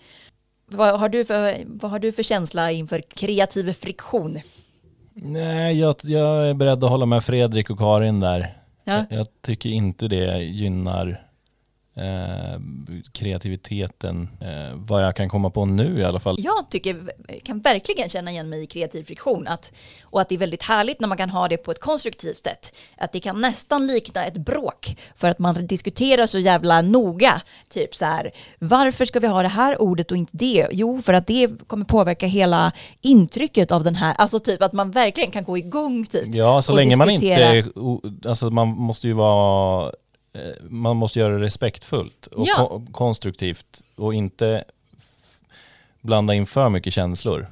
Vad 0.66 1.00
har 1.00 1.08
du 1.08 1.24
för, 1.24 1.64
vad 1.66 1.90
har 1.90 1.98
du 1.98 2.12
för 2.12 2.22
känsla 2.22 2.70
inför 2.70 3.00
kreativ 3.00 3.72
friktion? 3.72 4.40
Nej, 5.14 5.78
jag, 5.78 5.94
jag 6.02 6.48
är 6.48 6.54
beredd 6.54 6.84
att 6.84 6.90
hålla 6.90 7.06
med 7.06 7.24
Fredrik 7.24 7.70
och 7.70 7.78
Karin 7.78 8.20
där. 8.20 8.56
Ja. 8.84 9.04
Jag, 9.10 9.18
jag 9.18 9.26
tycker 9.42 9.70
inte 9.70 10.08
det 10.08 10.38
gynnar 10.38 11.25
eh, 11.96 12.60
kreativiteten, 13.12 14.28
eh, 14.40 14.74
vad 14.74 15.04
jag 15.04 15.16
kan 15.16 15.28
komma 15.28 15.50
på 15.50 15.64
nu 15.66 15.98
i 16.00 16.04
alla 16.04 16.20
fall. 16.20 16.36
Jag 16.38 16.70
tycker, 16.70 17.02
kan 17.42 17.60
verkligen 17.60 18.08
känna 18.08 18.30
igen 18.30 18.48
mig 18.48 18.62
i 18.62 18.66
kreativ 18.66 19.04
friktion 19.04 19.46
att, 19.46 19.72
och 20.04 20.20
att 20.20 20.28
det 20.28 20.34
är 20.34 20.38
väldigt 20.38 20.62
härligt 20.62 21.00
när 21.00 21.08
man 21.08 21.16
kan 21.18 21.30
ha 21.30 21.48
det 21.48 21.56
på 21.56 21.70
ett 21.70 21.80
konstruktivt 21.80 22.36
sätt. 22.36 22.72
Att 22.98 23.12
det 23.12 23.20
kan 23.20 23.40
nästan 23.40 23.86
likna 23.86 24.24
ett 24.24 24.36
bråk 24.36 24.96
för 25.16 25.28
att 25.28 25.38
man 25.38 25.66
diskuterar 25.66 26.26
så 26.26 26.38
jävla 26.38 26.82
noga. 26.82 27.40
Typ 27.72 27.94
så 27.94 28.04
här, 28.04 28.30
varför 28.58 29.04
ska 29.04 29.20
vi 29.20 29.26
ha 29.26 29.42
det 29.42 29.48
här 29.48 29.82
ordet 29.82 30.10
och 30.10 30.16
inte 30.16 30.32
det? 30.34 30.66
Jo, 30.70 31.02
för 31.02 31.12
att 31.12 31.26
det 31.26 31.50
kommer 31.66 31.84
påverka 31.84 32.26
hela 32.26 32.72
intrycket 33.00 33.72
av 33.72 33.84
den 33.84 33.94
här, 33.94 34.14
alltså 34.14 34.38
typ 34.38 34.62
att 34.62 34.72
man 34.72 34.90
verkligen 34.90 35.30
kan 35.30 35.44
gå 35.44 35.58
igång 35.58 36.04
typ. 36.06 36.34
Ja, 36.34 36.62
så 36.62 36.72
länge 36.72 36.96
man 36.96 37.10
inte, 37.10 37.26
diskutera. 37.26 37.48
är 37.48 37.78
o- 37.78 38.02
alltså 38.24 38.50
man 38.50 38.68
måste 38.68 39.06
ju 39.06 39.12
vara, 39.12 39.92
man 40.68 40.96
måste 40.96 41.18
göra 41.18 41.38
det 41.38 41.44
respektfullt 41.44 42.26
och 42.26 42.46
Ja. 42.48 42.56
ko- 42.56 42.86
konstruktivt 42.92 43.82
och 43.96 44.14
inte 44.14 44.64
blanda 46.00 46.34
in 46.34 46.46
för 46.46 46.68
mycket 46.68 46.92
känslor. 46.92 47.46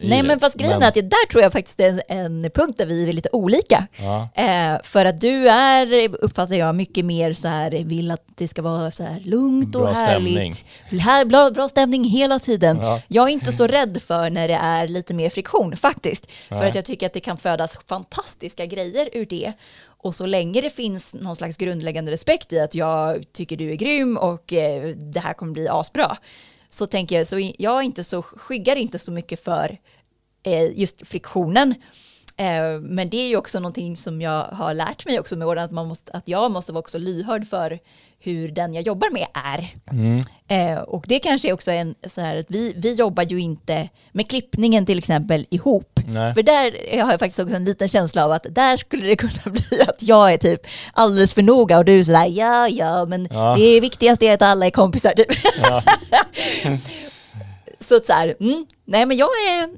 Nej 0.00 0.22
men 0.22 0.40
fast 0.40 0.56
grejen 0.58 0.82
är 0.82 0.88
att 0.88 0.94
det 0.94 1.02
där 1.02 1.26
tror 1.30 1.42
jag 1.42 1.52
faktiskt 1.52 1.80
är 1.80 1.88
en, 2.08 2.44
en 2.44 2.50
punkt 2.50 2.78
där 2.78 2.86
vi 2.86 3.08
är 3.08 3.12
lite 3.12 3.28
olika. 3.32 3.86
Ja. 3.96 4.28
Eh, 4.34 4.82
för 4.82 5.04
att 5.04 5.20
du 5.20 5.48
är, 5.48 6.14
uppfattar 6.24 6.54
jag, 6.54 6.74
mycket 6.74 7.04
mer 7.04 7.34
så 7.34 7.48
här, 7.48 7.70
vill 7.70 8.10
att 8.10 8.24
det 8.34 8.48
ska 8.48 8.62
vara 8.62 8.90
så 8.90 9.02
här 9.02 9.20
lugnt 9.20 9.74
och 9.74 9.82
Bra 9.82 9.94
stämning. 9.94 10.36
härligt. 10.36 10.64
Här, 11.02 11.24
bra, 11.24 11.50
bra 11.50 11.68
stämning 11.68 12.04
hela 12.04 12.38
tiden. 12.38 12.76
Ja. 12.76 13.00
Jag 13.08 13.28
är 13.28 13.32
inte 13.32 13.52
så 13.52 13.66
rädd 13.66 14.02
för 14.02 14.30
när 14.30 14.48
det 14.48 14.54
är 14.54 14.88
lite 14.88 15.14
mer 15.14 15.30
friktion 15.30 15.76
faktiskt. 15.76 16.26
För 16.48 16.56
Nej. 16.56 16.68
att 16.68 16.74
jag 16.74 16.84
tycker 16.84 17.06
att 17.06 17.12
det 17.12 17.20
kan 17.20 17.36
födas 17.36 17.76
fantastiska 17.88 18.66
grejer 18.66 19.08
ur 19.12 19.26
det. 19.26 19.52
Och 19.98 20.14
så 20.14 20.26
länge 20.26 20.60
det 20.60 20.70
finns 20.70 21.14
någon 21.14 21.36
slags 21.36 21.56
grundläggande 21.56 22.12
respekt 22.12 22.52
i 22.52 22.60
att 22.60 22.74
jag 22.74 23.32
tycker 23.32 23.56
du 23.56 23.70
är 23.70 23.74
grym 23.74 24.16
och 24.16 24.52
eh, 24.52 24.96
det 24.96 25.20
här 25.20 25.32
kommer 25.32 25.52
bli 25.52 25.68
asbra. 25.68 26.16
Så 26.70 26.86
tänker 26.86 27.16
jag, 27.16 27.26
så 27.26 27.52
jag 27.58 27.78
är 27.78 27.82
inte 27.82 28.04
så, 28.04 28.22
skyggar 28.22 28.76
inte 28.76 28.98
så 28.98 29.10
mycket 29.10 29.44
för 29.44 29.78
eh, 30.42 30.78
just 30.78 31.06
friktionen. 31.06 31.74
Eh, 32.36 32.80
men 32.80 33.10
det 33.10 33.16
är 33.16 33.28
ju 33.28 33.36
också 33.36 33.60
någonting 33.60 33.96
som 33.96 34.20
jag 34.20 34.42
har 34.42 34.74
lärt 34.74 35.06
mig 35.06 35.20
också 35.20 35.36
med 35.36 35.48
åren, 35.48 35.64
att, 35.64 35.70
man 35.70 35.88
måste, 35.88 36.12
att 36.12 36.28
jag 36.28 36.50
måste 36.50 36.72
vara 36.72 36.80
också 36.80 36.98
lyhörd 36.98 37.48
för 37.48 37.78
hur 38.20 38.48
den 38.48 38.74
jag 38.74 38.86
jobbar 38.86 39.10
med 39.12 39.26
är. 39.34 39.68
Eh, 40.48 40.78
och 40.78 41.04
det 41.08 41.18
kanske 41.18 41.48
är 41.48 41.52
också 41.52 41.70
en 41.70 41.94
så 42.06 42.20
här 42.20 42.36
att 42.36 42.46
vi, 42.48 42.72
vi 42.76 42.94
jobbar 42.94 43.22
ju 43.22 43.40
inte 43.40 43.88
med 44.12 44.28
klippningen 44.28 44.86
till 44.86 44.98
exempel 44.98 45.46
ihop. 45.50 46.00
Nej. 46.06 46.34
För 46.34 46.42
där 46.42 47.02
har 47.02 47.10
jag 47.10 47.20
faktiskt 47.20 47.38
också 47.38 47.54
en 47.56 47.64
liten 47.64 47.88
känsla 47.88 48.24
av 48.24 48.32
att 48.32 48.46
där 48.50 48.76
skulle 48.76 49.06
det 49.06 49.16
kunna 49.16 49.32
bli 49.44 49.80
att 49.88 50.02
jag 50.02 50.32
är 50.32 50.38
typ 50.38 50.60
alldeles 50.92 51.34
för 51.34 51.42
noga 51.42 51.78
och 51.78 51.84
du 51.84 52.00
är 52.00 52.04
sådär 52.04 52.26
ja 52.30 52.68
ja 52.68 53.04
men 53.04 53.28
Ja. 53.30 53.54
det 53.58 53.80
viktigaste 53.80 54.26
är 54.26 54.34
att 54.34 54.42
alla 54.42 54.66
är 54.66 54.70
kompisar 54.70 55.12
typ. 55.16 55.28
så 57.80 57.96
att 57.96 58.06
så 58.06 58.12
här, 58.12 58.34
mm, 58.40 58.66
nej 58.84 59.06
men 59.06 59.16
jag 59.16 59.28
är, 59.28 59.68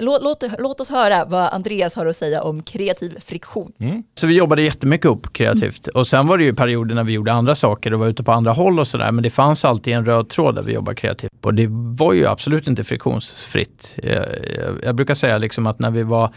låt, 0.00 0.22
låt, 0.22 0.44
låt 0.58 0.80
oss 0.80 0.90
höra 0.90 1.24
vad 1.24 1.52
Andreas 1.52 1.96
har 1.96 2.06
att 2.06 2.16
säga 2.16 2.42
om 2.42 2.62
kreativ 2.62 3.18
friktion. 3.20 3.72
Mm. 3.78 4.02
Så 4.14 4.26
vi 4.26 4.34
jobbade 4.34 4.62
jättemycket 4.62 5.06
upp 5.06 5.32
kreativt. 5.32 5.86
Och 5.86 6.06
sen 6.06 6.26
var 6.26 6.38
det 6.38 6.44
ju 6.44 6.54
perioder 6.54 6.94
när 6.94 7.04
vi 7.04 7.12
gjorde 7.12 7.32
andra 7.32 7.54
saker 7.54 7.92
och 7.92 8.00
var 8.00 8.06
ute 8.06 8.22
på 8.22 8.32
andra 8.32 8.52
håll 8.52 8.80
och 8.80 8.86
sådär. 8.86 9.12
Men 9.12 9.22
det 9.22 9.30
fanns 9.30 9.64
alltid 9.64 9.94
en 9.94 10.04
röd 10.04 10.28
tråd 10.28 10.54
där 10.54 10.62
vi 10.62 10.72
jobbade 10.72 10.96
kreativt. 10.96 11.32
Och 11.40 11.54
det 11.54 11.66
var 11.70 12.12
ju 12.12 12.26
absolut 12.26 12.66
inte 12.66 12.84
friktionsfritt. 12.84 13.94
Jag, 14.02 14.26
jag, 14.56 14.74
jag 14.82 14.94
brukar 14.94 15.14
säga 15.14 15.38
liksom 15.38 15.66
att 15.66 15.78
när 15.78 15.90
vi 15.90 16.02
var 16.02 16.34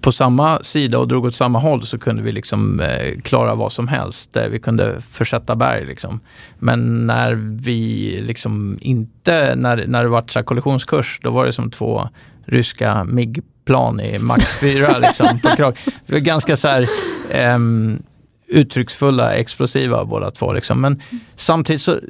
på 0.00 0.12
samma 0.12 0.62
sida 0.62 0.98
och 0.98 1.08
drog 1.08 1.24
åt 1.24 1.34
samma 1.34 1.58
håll 1.58 1.86
så 1.86 1.98
kunde 1.98 2.22
vi 2.22 2.32
liksom 2.32 2.80
eh, 2.80 3.20
klara 3.20 3.54
vad 3.54 3.72
som 3.72 3.88
helst. 3.88 4.36
Eh, 4.36 4.48
Vi 4.48 4.58
kunde 4.58 5.00
försätta 5.00 5.56
berg 5.56 5.86
liksom. 5.86 6.20
Men 6.58 7.06
när 7.06 7.34
vi 7.62 8.20
liksom 8.26 8.78
inte, 8.80 9.54
när, 9.56 9.86
när 9.86 10.02
det 10.02 10.08
var 10.08 10.42
kollisionskurs, 10.42 11.20
då 11.22 11.30
var 11.30 11.46
det 11.46 11.52
som 11.52 11.70
två 11.70 12.08
ryska 12.48 13.04
MIG-plan 13.04 14.00
i 14.00 14.18
Max 14.18 14.60
4 14.60 14.98
liksom, 14.98 15.40
på 15.42 15.48
krak. 15.48 15.78
Vi 16.06 16.12
var 16.12 16.20
ganska 16.20 16.56
så 16.56 16.68
här 16.68 16.88
ehm, 17.30 18.02
uttrycksfulla, 18.48 19.34
explosiva 19.34 20.04
båda 20.04 20.30
två. 20.30 20.52
Liksom. 20.52 20.80
Men 20.80 21.02
samtidigt 21.36 21.82
så, 21.82 22.00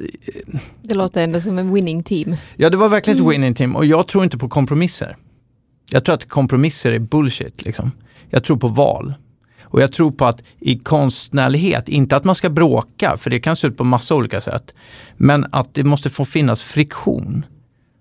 Det 0.81 0.93
låter 0.93 1.23
ändå 1.23 1.41
som 1.41 1.57
en 1.57 1.73
winning 1.73 2.03
team. 2.03 2.35
ja 2.55 2.69
det 2.69 2.77
var 2.77 2.89
verkligen 2.89 3.19
ett 3.19 3.31
winning 3.31 3.53
team 3.53 3.75
och 3.75 3.85
jag 3.85 4.07
tror 4.07 4.23
inte 4.23 4.37
på 4.37 4.49
kompromisser. 4.49 5.17
Jag 5.91 6.05
tror 6.05 6.15
att 6.15 6.29
kompromisser 6.29 6.91
är 6.91 6.99
bullshit. 6.99 7.65
Liksom. 7.65 7.91
Jag 8.29 8.43
tror 8.43 8.57
på 8.57 8.67
val. 8.67 9.13
Och 9.71 9.81
jag 9.81 9.91
tror 9.91 10.11
på 10.11 10.25
att 10.25 10.41
i 10.59 10.77
konstnärlighet, 10.77 11.89
inte 11.89 12.15
att 12.15 12.23
man 12.23 12.35
ska 12.35 12.49
bråka, 12.49 13.17
för 13.17 13.29
det 13.29 13.39
kan 13.39 13.55
se 13.55 13.67
ut 13.67 13.77
på 13.77 13.83
massa 13.83 14.15
olika 14.15 14.41
sätt, 14.41 14.73
men 15.17 15.45
att 15.51 15.73
det 15.73 15.83
måste 15.83 16.09
få 16.09 16.25
finnas 16.25 16.61
friktion. 16.61 17.45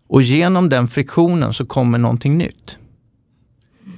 Och 0.08 0.22
genom 0.22 0.68
den 0.68 0.88
friktionen 0.88 1.52
så 1.52 1.66
kommer 1.66 1.98
någonting 1.98 2.38
nytt. 2.38 2.78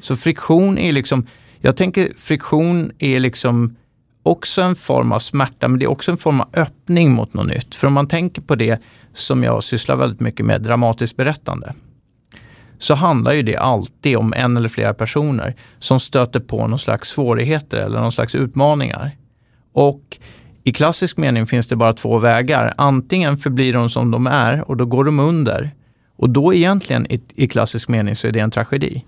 Så 0.01 0.16
friktion 0.16 0.79
är 0.79 0.92
liksom, 0.92 1.27
jag 1.59 1.77
tänker 1.77 2.12
friktion 2.18 2.92
är 2.99 3.20
liksom 3.20 3.77
också 4.23 4.62
en 4.62 4.77
form 4.77 5.12
av 5.12 5.18
smärta, 5.18 5.68
men 5.68 5.79
det 5.79 5.85
är 5.85 5.90
också 5.90 6.11
en 6.11 6.16
form 6.16 6.40
av 6.40 6.49
öppning 6.55 7.12
mot 7.12 7.35
något 7.35 7.46
nytt. 7.46 7.75
För 7.75 7.87
om 7.87 7.92
man 7.92 8.09
tänker 8.09 8.42
på 8.42 8.55
det 8.55 8.81
som 9.14 9.42
jag 9.42 9.64
sysslar 9.64 9.96
väldigt 9.96 10.20
mycket 10.20 10.46
med, 10.46 10.62
dramatiskt 10.62 11.16
berättande, 11.16 11.75
så 12.79 12.94
handlar 12.94 13.33
ju 13.33 13.42
det 13.42 13.57
alltid 13.57 14.16
om 14.16 14.33
en 14.37 14.57
eller 14.57 14.68
flera 14.68 14.94
personer 14.94 15.55
som 15.79 16.01
stöter 16.01 16.40
på 16.40 16.66
någon 16.66 16.79
slags 16.79 17.09
svårigheter 17.09 17.77
eller 17.77 18.01
någon 18.01 18.12
slags 18.12 18.35
utmaningar. 18.35 19.11
Och 19.73 20.18
i 20.64 20.73
klassisk 20.73 21.16
mening 21.16 21.46
finns 21.46 21.68
det 21.68 21.77
bara 21.77 21.92
två 21.92 22.18
vägar. 22.18 22.75
Antingen 22.77 23.37
förblir 23.37 23.73
de 23.73 23.90
som 23.90 24.11
de 24.11 24.27
är 24.27 24.70
och 24.70 24.77
då 24.77 24.87
går 24.87 25.05
de 25.05 25.20
under. 25.20 25.70
Och 26.20 26.30
då 26.30 26.54
egentligen 26.54 27.12
i, 27.12 27.20
i 27.35 27.48
klassisk 27.48 27.88
mening 27.88 28.16
så 28.16 28.28
är 28.28 28.33
det 28.33 28.40
en 28.40 28.50
tragedi. 28.50 29.04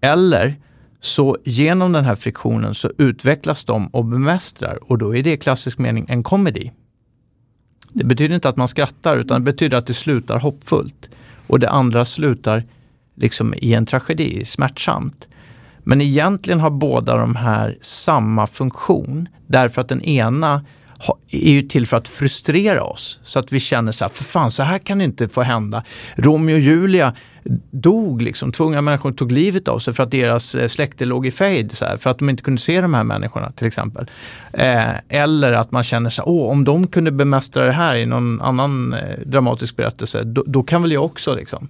Eller 0.00 0.54
så 1.00 1.38
genom 1.44 1.92
den 1.92 2.04
här 2.04 2.14
friktionen 2.14 2.74
så 2.74 2.90
utvecklas 2.98 3.64
de 3.64 3.86
och 3.86 4.04
bemästrar 4.04 4.78
och 4.90 4.98
då 4.98 5.16
är 5.16 5.22
det 5.22 5.32
i 5.32 5.36
klassisk 5.36 5.78
mening 5.78 6.06
en 6.08 6.22
komedi. 6.22 6.72
Det 7.92 8.04
betyder 8.04 8.34
inte 8.34 8.48
att 8.48 8.56
man 8.56 8.68
skrattar 8.68 9.16
utan 9.16 9.44
det 9.44 9.52
betyder 9.52 9.78
att 9.78 9.86
det 9.86 9.94
slutar 9.94 10.38
hoppfullt. 10.38 11.08
Och 11.46 11.60
det 11.60 11.70
andra 11.70 12.04
slutar 12.04 12.64
liksom 13.14 13.54
i 13.56 13.74
en 13.74 13.86
tragedi, 13.86 14.44
smärtsamt. 14.44 15.28
Men 15.78 16.00
egentligen 16.00 16.60
har 16.60 16.70
båda 16.70 17.16
de 17.16 17.36
här 17.36 17.78
samma 17.80 18.46
funktion 18.46 19.28
därför 19.46 19.80
att 19.80 19.88
den 19.88 20.02
ena 20.02 20.64
är 21.30 21.50
ju 21.50 21.62
till 21.62 21.86
för 21.86 21.96
att 21.96 22.08
frustrera 22.08 22.82
oss 22.82 23.20
så 23.22 23.38
att 23.38 23.52
vi 23.52 23.60
känner 23.60 23.92
så 23.92 24.04
här, 24.04 24.08
för 24.08 24.24
fan 24.24 24.50
så 24.50 24.62
här 24.62 24.78
kan 24.78 24.98
det 24.98 25.04
inte 25.04 25.28
få 25.28 25.42
hända. 25.42 25.84
Romeo 26.16 26.54
och 26.54 26.60
Julia 26.60 27.14
dog 27.70 28.22
liksom, 28.22 28.52
två 28.52 28.68
människor 28.68 29.12
tog 29.12 29.32
livet 29.32 29.68
av 29.68 29.78
sig 29.78 29.94
för 29.94 30.02
att 30.02 30.10
deras 30.10 30.54
eh, 30.54 30.68
släkte 30.68 31.04
låg 31.04 31.26
i 31.26 31.30
fejd, 31.30 31.72
så 31.72 31.84
här, 31.84 31.96
för 31.96 32.10
att 32.10 32.18
de 32.18 32.30
inte 32.30 32.42
kunde 32.42 32.60
se 32.60 32.80
de 32.80 32.94
här 32.94 33.04
människorna 33.04 33.52
till 33.52 33.66
exempel. 33.66 34.10
Eh, 34.52 34.94
eller 35.08 35.52
att 35.52 35.70
man 35.70 35.84
känner 35.84 36.10
så 36.10 36.22
här, 36.22 36.28
åh 36.28 36.50
om 36.50 36.64
de 36.64 36.86
kunde 36.86 37.10
bemästra 37.10 37.66
det 37.66 37.72
här 37.72 37.96
i 37.96 38.06
någon 38.06 38.40
annan 38.40 38.94
eh, 38.94 39.18
dramatisk 39.26 39.76
berättelse, 39.76 40.24
då, 40.24 40.44
då 40.46 40.62
kan 40.62 40.82
väl 40.82 40.92
jag 40.92 41.04
också 41.04 41.34
liksom. 41.34 41.68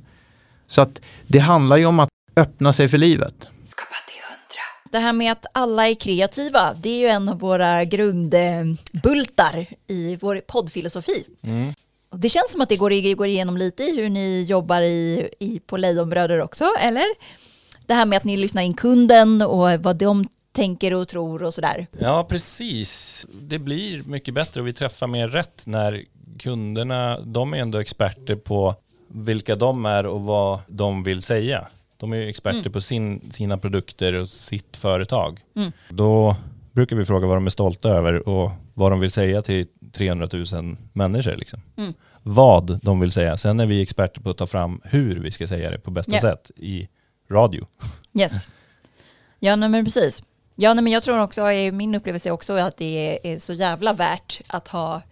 Så 0.66 0.82
att 0.82 1.00
det 1.26 1.38
handlar 1.38 1.76
ju 1.76 1.86
om 1.86 2.00
att 2.00 2.08
öppna 2.36 2.72
sig 2.72 2.88
för 2.88 2.98
livet. 2.98 3.34
Skapa. 3.64 3.93
Det 4.94 5.00
här 5.00 5.12
med 5.12 5.32
att 5.32 5.46
alla 5.52 5.88
är 5.88 5.94
kreativa, 5.94 6.74
det 6.74 6.88
är 6.88 6.98
ju 6.98 7.06
en 7.06 7.28
av 7.28 7.38
våra 7.38 7.84
grundbultar 7.84 9.66
i 9.86 10.16
vår 10.16 10.40
poddfilosofi. 10.46 11.26
Och 12.10 12.18
det 12.18 12.28
känns 12.28 12.52
som 12.52 12.60
att 12.60 12.68
det 12.68 12.76
går, 12.76 13.14
går 13.14 13.26
igenom 13.26 13.56
lite 13.56 13.82
i 13.82 13.96
hur 13.96 14.08
ni 14.08 14.42
jobbar 14.48 14.80
i, 14.80 15.28
i, 15.38 15.60
på 15.66 15.76
Lejonbröder 15.76 16.40
också, 16.40 16.64
eller? 16.80 17.04
Det 17.86 17.94
här 17.94 18.06
med 18.06 18.16
att 18.16 18.24
ni 18.24 18.36
lyssnar 18.36 18.62
in 18.62 18.74
kunden 18.74 19.42
och 19.42 19.82
vad 19.82 19.96
de 19.96 20.28
tänker 20.52 20.94
och 20.94 21.08
tror 21.08 21.42
och 21.42 21.54
sådär. 21.54 21.86
Ja, 21.98 22.26
precis. 22.28 23.26
Det 23.32 23.58
blir 23.58 24.02
mycket 24.02 24.34
bättre 24.34 24.60
och 24.60 24.66
vi 24.66 24.72
träffar 24.72 25.06
mer 25.06 25.28
rätt 25.28 25.62
när 25.66 26.04
kunderna, 26.38 27.20
de 27.20 27.54
är 27.54 27.58
ändå 27.58 27.78
experter 27.78 28.36
på 28.36 28.74
vilka 29.08 29.54
de 29.54 29.86
är 29.86 30.06
och 30.06 30.20
vad 30.20 30.60
de 30.68 31.02
vill 31.02 31.22
säga. 31.22 31.68
De 32.04 32.12
är 32.12 32.16
ju 32.16 32.28
experter 32.28 32.58
Mm. 32.60 32.72
på 32.72 32.80
sin, 32.80 33.30
sina 33.32 33.58
produkter 33.58 34.12
och 34.14 34.28
sitt 34.28 34.76
företag. 34.76 35.40
Mm. 35.56 35.72
Då 35.88 36.36
brukar 36.72 36.96
vi 36.96 37.04
fråga 37.04 37.26
vad 37.26 37.36
de 37.36 37.46
är 37.46 37.50
stolta 37.50 37.88
över 37.88 38.28
och 38.28 38.50
vad 38.74 38.92
de 38.92 39.00
vill 39.00 39.10
säga 39.10 39.42
till 39.42 39.66
300 39.92 40.28
000 40.52 40.76
människor. 40.92 41.36
Liksom. 41.36 41.60
Mm. 41.76 41.94
Vad 42.22 42.78
de 42.82 43.00
vill 43.00 43.12
säga. 43.12 43.36
Sen 43.36 43.60
är 43.60 43.66
vi 43.66 43.82
experter 43.82 44.20
på 44.20 44.30
att 44.30 44.36
ta 44.36 44.46
fram 44.46 44.80
hur 44.84 45.20
vi 45.20 45.30
ska 45.30 45.46
säga 45.46 45.70
det 45.70 45.78
på 45.78 45.90
bästa 45.90 46.12
Ja. 46.12 46.20
sätt 46.20 46.50
i 46.56 46.88
radio. 47.30 47.66
Yes. 48.18 48.48
Ja, 49.40 49.56
men 49.56 49.84
precis. 49.84 50.22
Ja, 50.54 50.74
men 50.74 50.86
jag 50.86 51.02
tror 51.02 51.20
också, 51.22 51.44
min 51.72 51.94
upplevelse 51.94 52.28
är 52.28 52.32
också 52.32 52.52
att 52.52 52.76
det 52.76 53.18
är, 53.24 53.34
är 53.34 53.38
så 53.38 53.52
jävla 53.52 53.92
värt 53.92 54.40
att 54.46 54.68
ha 54.68 55.02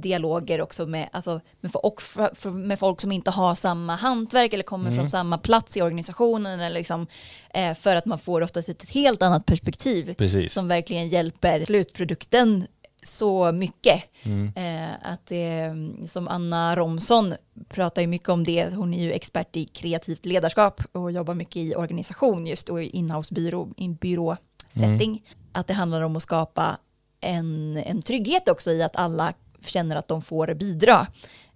dialoger 0.00 0.60
också 0.60 0.86
med, 0.86 1.08
alltså, 1.12 1.40
med, 1.60 1.70
och 1.74 2.02
för, 2.02 2.50
med 2.50 2.78
folk 2.78 3.00
som 3.00 3.12
inte 3.12 3.30
har 3.30 3.54
samma 3.54 3.96
hantverk 3.96 4.52
eller 4.52 4.64
kommer 4.64 4.90
från 4.90 5.10
samma 5.10 5.38
plats 5.38 5.76
i 5.76 5.82
organisationen 5.82 6.60
eller 6.60 6.78
liksom, 6.78 7.06
eh, 7.54 7.74
för 7.74 7.96
att 7.96 8.06
man 8.06 8.18
får 8.18 8.40
oftast 8.40 8.68
ett 8.68 8.90
helt 8.90 9.22
annat 9.22 9.46
perspektiv 9.46 10.14
Precis. 10.14 10.52
som 10.52 10.68
verkligen 10.68 11.08
hjälper 11.08 11.64
slutprodukten 11.64 12.66
så 13.02 13.52
mycket. 13.52 14.02
Mm. 14.22 14.52
Eh, 14.56 15.12
att 15.12 15.26
det, 15.26 15.70
som 16.08 16.28
Anna 16.28 16.76
Romson 16.76 17.34
pratar 17.68 18.02
ju 18.02 18.08
mycket 18.08 18.28
om 18.28 18.44
det, 18.44 18.74
hon 18.74 18.94
är 18.94 19.02
ju 19.02 19.12
expert 19.12 19.56
i 19.56 19.64
kreativt 19.64 20.26
ledarskap 20.26 20.82
och 20.92 21.12
jobbar 21.12 21.34
mycket 21.34 21.56
i 21.56 21.74
organisation 21.74 22.46
just 22.46 22.68
och 22.68 22.82
i 22.82 22.86
inhousebyrå, 22.86 23.68
i 23.76 23.84
en 23.84 23.94
byråsetting. 23.94 25.22
Att 25.52 25.66
det 25.66 25.74
handlar 25.74 26.02
om 26.02 26.16
att 26.16 26.22
skapa 26.22 26.78
en, 27.20 27.76
en 27.76 28.02
trygghet 28.02 28.48
också 28.48 28.70
i 28.70 28.82
att 28.82 28.96
alla 28.96 29.32
känner 29.66 29.96
att 29.96 30.08
de 30.08 30.22
får 30.22 30.54
bidra 30.54 31.06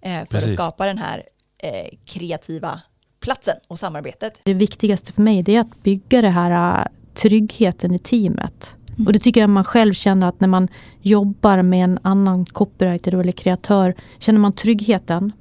eh, 0.01 0.19
för 0.19 0.25
Precis. 0.25 0.47
att 0.47 0.53
skapa 0.53 0.85
den 0.85 0.97
här 0.97 1.23
eh, 1.57 1.97
kreativa 2.05 2.81
platsen 3.19 3.55
och 3.67 3.79
samarbetet. 3.79 4.39
Det 4.43 4.53
viktigaste 4.53 5.13
för 5.13 5.21
mig 5.21 5.43
det 5.43 5.55
är 5.55 5.59
att 5.61 5.83
bygga 5.83 6.21
det 6.21 6.29
här 6.29 6.81
äh, 6.81 6.87
tryggheten 7.13 7.93
i 7.93 7.99
teamet. 7.99 8.75
Och 9.05 9.13
det 9.13 9.19
tycker 9.19 9.41
jag 9.41 9.49
man 9.49 9.63
själv 9.63 9.93
känner 9.93 10.27
att 10.27 10.39
när 10.39 10.47
man 10.47 10.67
jobbar 11.01 11.61
med 11.61 11.83
en 11.83 11.99
annan 12.01 12.45
copywriter 12.45 13.15
eller 13.15 13.31
kreatör, 13.31 13.95
känner 14.19 14.39
man 14.39 14.53
tryggheten 14.53 15.31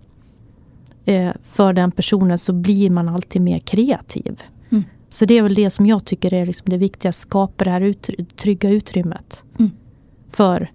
eh, 1.04 1.30
för 1.42 1.72
den 1.72 1.92
personen 1.92 2.38
så 2.38 2.52
blir 2.52 2.90
man 2.90 3.08
alltid 3.08 3.42
mer 3.42 3.58
kreativ. 3.58 4.42
Mm. 4.70 4.84
Så 5.08 5.24
det 5.24 5.38
är 5.38 5.42
väl 5.42 5.54
det 5.54 5.70
som 5.70 5.86
jag 5.86 6.04
tycker 6.04 6.34
är 6.34 6.46
liksom 6.46 6.70
det 6.70 6.76
viktiga, 6.76 7.12
skapa 7.12 7.64
det 7.64 7.70
här 7.70 7.80
utry- 7.80 8.26
trygga 8.36 8.70
utrymmet 8.70 9.42
Mm. 9.58 9.70
för 10.30 10.70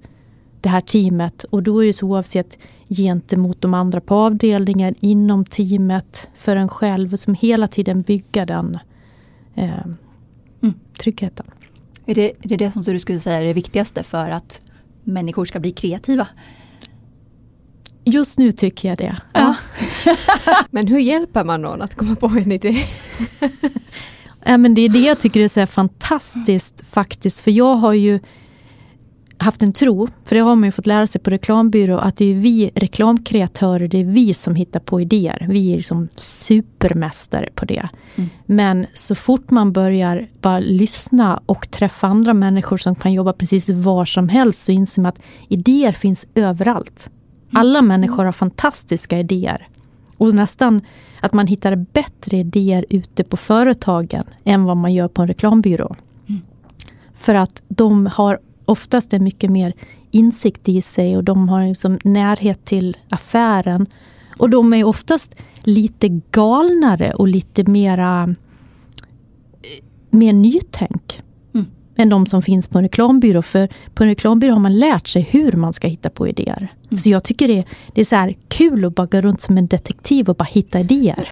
det 0.62 0.70
här 0.70 0.82
teamet. 0.82 1.44
Och 1.44 1.64
då 1.64 1.84
är 1.84 1.88
det 1.88 1.94
så 1.94 2.08
oavsett 2.08 2.58
gentemot 2.90 3.62
de 3.62 3.74
andra 3.74 4.02
på 4.02 4.16
avdelningen, 4.16 4.96
inom 5.02 5.46
teamet, 5.46 6.28
för 6.36 6.56
en 6.56 6.70
själv. 6.70 7.16
Som 7.16 7.34
hela 7.34 7.68
tiden 7.68 8.02
bygga 8.02 8.46
den 8.46 8.78
eh, 9.56 9.86
tryggheten. 11.00 11.46
Är 12.06 12.16
det, 12.16 12.30
är 12.30 12.48
det 12.48 12.56
det 12.56 12.72
som 12.72 12.82
du 12.82 13.00
skulle 13.00 13.20
säga 13.20 13.40
är 13.40 13.46
det 13.46 13.54
viktigaste 13.54 14.04
för 14.04 14.30
att 14.30 14.62
människor 15.04 15.46
ska 15.46 15.60
bli 15.60 15.72
kreativa? 15.72 16.28
Just 18.04 18.38
nu 18.38 18.52
tycker 18.52 18.90
jag 18.90 18.98
det. 18.98 19.18
Ja. 19.34 19.56
Men 20.72 20.88
hur 20.88 21.00
hjälper 21.00 21.44
man 21.44 21.62
någon 21.62 21.82
att 21.82 21.96
komma 21.96 22.16
på 22.16 22.28
en 22.28 22.52
idé? 22.52 22.78
Ja, 24.46 24.58
men 24.58 24.74
det 24.74 24.82
är 24.82 24.90
det 24.90 25.00
jag 25.00 25.20
tycker 25.20 25.40
är 25.40 25.48
så 25.48 25.66
fantastiskt 25.66 26.86
faktiskt. 26.90 27.40
För 27.40 27.52
jag 27.52 27.76
har 27.76 27.94
ju 27.94 28.20
haft 29.38 29.62
en 29.62 29.74
tro, 29.74 30.08
för 30.26 30.36
det 30.36 30.42
har 30.42 30.56
man 30.56 30.68
ju 30.68 30.72
fått 30.72 30.88
lära 30.88 31.08
sig 31.08 31.22
på 31.22 31.30
reklambyrå, 31.30 31.98
att 31.98 32.18
det 32.18 32.26
är 32.26 32.36
vi 32.36 32.72
reklamkreatörer, 32.76 33.88
det 33.88 33.98
är 33.98 34.04
vi 34.04 34.34
som 34.34 34.56
hittar 34.56 34.80
på 34.80 35.02
idéer. 35.02 35.46
Vi 35.50 35.72
är 35.72 35.76
liksom 35.76 36.08
supermästare 36.16 37.50
på 37.56 37.66
det. 37.66 37.90
Mm. 38.16 38.30
Men 38.46 38.86
så 38.94 39.16
fort 39.16 39.52
man 39.52 39.74
börjar 39.74 40.28
bara 40.42 40.60
lyssna 40.60 41.42
och 41.46 41.72
träffa 41.72 42.08
andra 42.08 42.34
människor 42.34 42.78
som 42.78 42.96
kan 42.96 43.14
jobba 43.14 43.34
precis 43.34 43.70
var 43.70 44.06
som 44.06 44.30
helst 44.30 44.64
så 44.64 44.72
inser 44.72 45.02
man 45.02 45.10
att 45.10 45.22
idéer 45.48 45.92
finns 45.92 46.28
överallt. 46.36 47.10
Alla 47.52 47.82
människor 47.82 48.26
har 48.26 48.32
fantastiska 48.32 49.20
idéer. 49.20 49.68
Och 50.18 50.34
nästan 50.34 50.82
att 51.20 51.34
man 51.34 51.48
hittar 51.48 51.76
bättre 51.76 52.38
idéer 52.38 52.86
ute 52.90 53.24
på 53.24 53.38
företagen 53.38 54.24
än 54.44 54.64
vad 54.64 54.78
man 54.78 54.94
gör 54.94 55.08
på 55.08 55.22
en 55.22 55.28
reklambyrå. 55.28 55.96
För 57.14 57.36
att 57.36 57.62
de 57.68 58.06
har 58.06 58.40
oftast 58.68 59.14
en 59.14 59.24
mycket 59.24 59.52
mer 59.52 59.74
insikt 60.12 60.70
i 60.70 60.82
sig 60.82 61.18
och 61.18 61.24
de 61.24 61.50
har 61.50 61.68
liksom 61.68 62.00
närhet 62.04 62.66
till 62.66 62.98
affären. 63.10 63.86
Och 64.38 64.50
de 64.50 64.74
är 64.74 64.84
oftast 64.84 65.36
lite 65.64 66.08
galnare 66.32 67.14
och 67.14 67.28
lite 67.28 67.64
mera 67.64 68.24
eh, 69.62 69.84
mer 70.10 70.34
nytänk. 70.34 71.22
Mm. 71.54 71.66
Än 71.96 72.10
de 72.10 72.26
som 72.26 72.42
finns 72.42 72.68
på 72.68 72.78
en 72.78 72.84
reklambyrå. 72.84 73.42
För 73.42 73.70
på 73.94 74.04
en 74.04 74.10
reklambyrå 74.10 74.54
har 74.54 74.60
man 74.60 74.80
lärt 74.80 75.08
sig 75.08 75.22
hur 75.22 75.52
man 75.52 75.74
ska 75.74 75.88
hitta 75.88 76.10
på 76.10 76.28
idéer. 76.28 76.68
Så 76.98 77.10
jag 77.10 77.24
tycker 77.24 77.48
det, 77.48 77.66
det 77.94 78.02
är 78.02 78.06
så 78.06 78.16
här 78.16 78.36
kul 78.48 78.86
att 78.86 78.96
bara 78.96 79.08
gå 79.08 79.22
runt 79.22 79.42
som 79.42 79.58
en 79.58 79.68
detektiv 79.68 80.30
och 80.30 80.36
bara 80.36 80.48
hitta 80.52 80.80
idéer. 80.80 81.30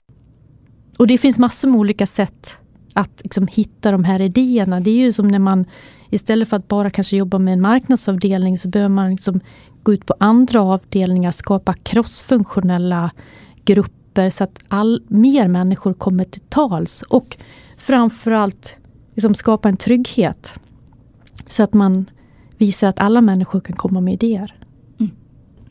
Och 0.98 1.08
det 1.08 1.18
finns 1.18 1.40
massor 1.40 1.68
med 1.68 1.80
olika 1.80 2.08
sätt 2.08 2.58
att 2.96 3.22
liksom 3.24 3.48
hitta 3.48 3.92
de 3.92 4.04
här 4.04 4.22
idéerna. 4.22 4.80
Det 4.80 4.90
är 4.90 4.96
ju 4.96 5.14
som 5.14 5.28
när 5.28 5.40
man 5.40 5.66
istället 6.10 6.50
för 6.50 6.58
att 6.58 6.68
bara 6.68 6.90
kanske 6.90 7.18
jobba 7.18 7.40
med 7.40 7.54
en 7.54 7.62
marknadsavdelning 7.62 8.58
så 8.58 8.68
behöver 8.68 8.94
man 8.96 9.12
liksom 9.12 9.40
gå 9.84 9.94
ut 9.94 10.06
på 10.06 10.16
andra 10.20 10.62
avdelningar, 10.62 11.32
skapa 11.32 11.74
crossfunktionella 11.74 13.12
grupper 13.66 14.30
så 14.30 14.44
att 14.44 14.60
all, 14.68 15.04
mer 15.08 15.48
människor 15.48 15.94
kommer 15.94 16.24
till 16.24 16.42
tals. 16.42 17.02
Och 17.02 17.38
framförallt 17.78 18.78
liksom 19.16 19.36
skapa 19.36 19.70
en 19.70 19.78
trygghet. 19.78 20.54
Så 21.48 21.64
att 21.64 21.74
man 21.74 22.10
visar 22.58 22.88
att 22.88 23.00
alla 23.00 23.22
människor 23.22 23.60
kan 23.60 23.76
komma 23.76 24.02
med 24.02 24.14
idéer. 24.14 24.56
Mm. 25.00 25.12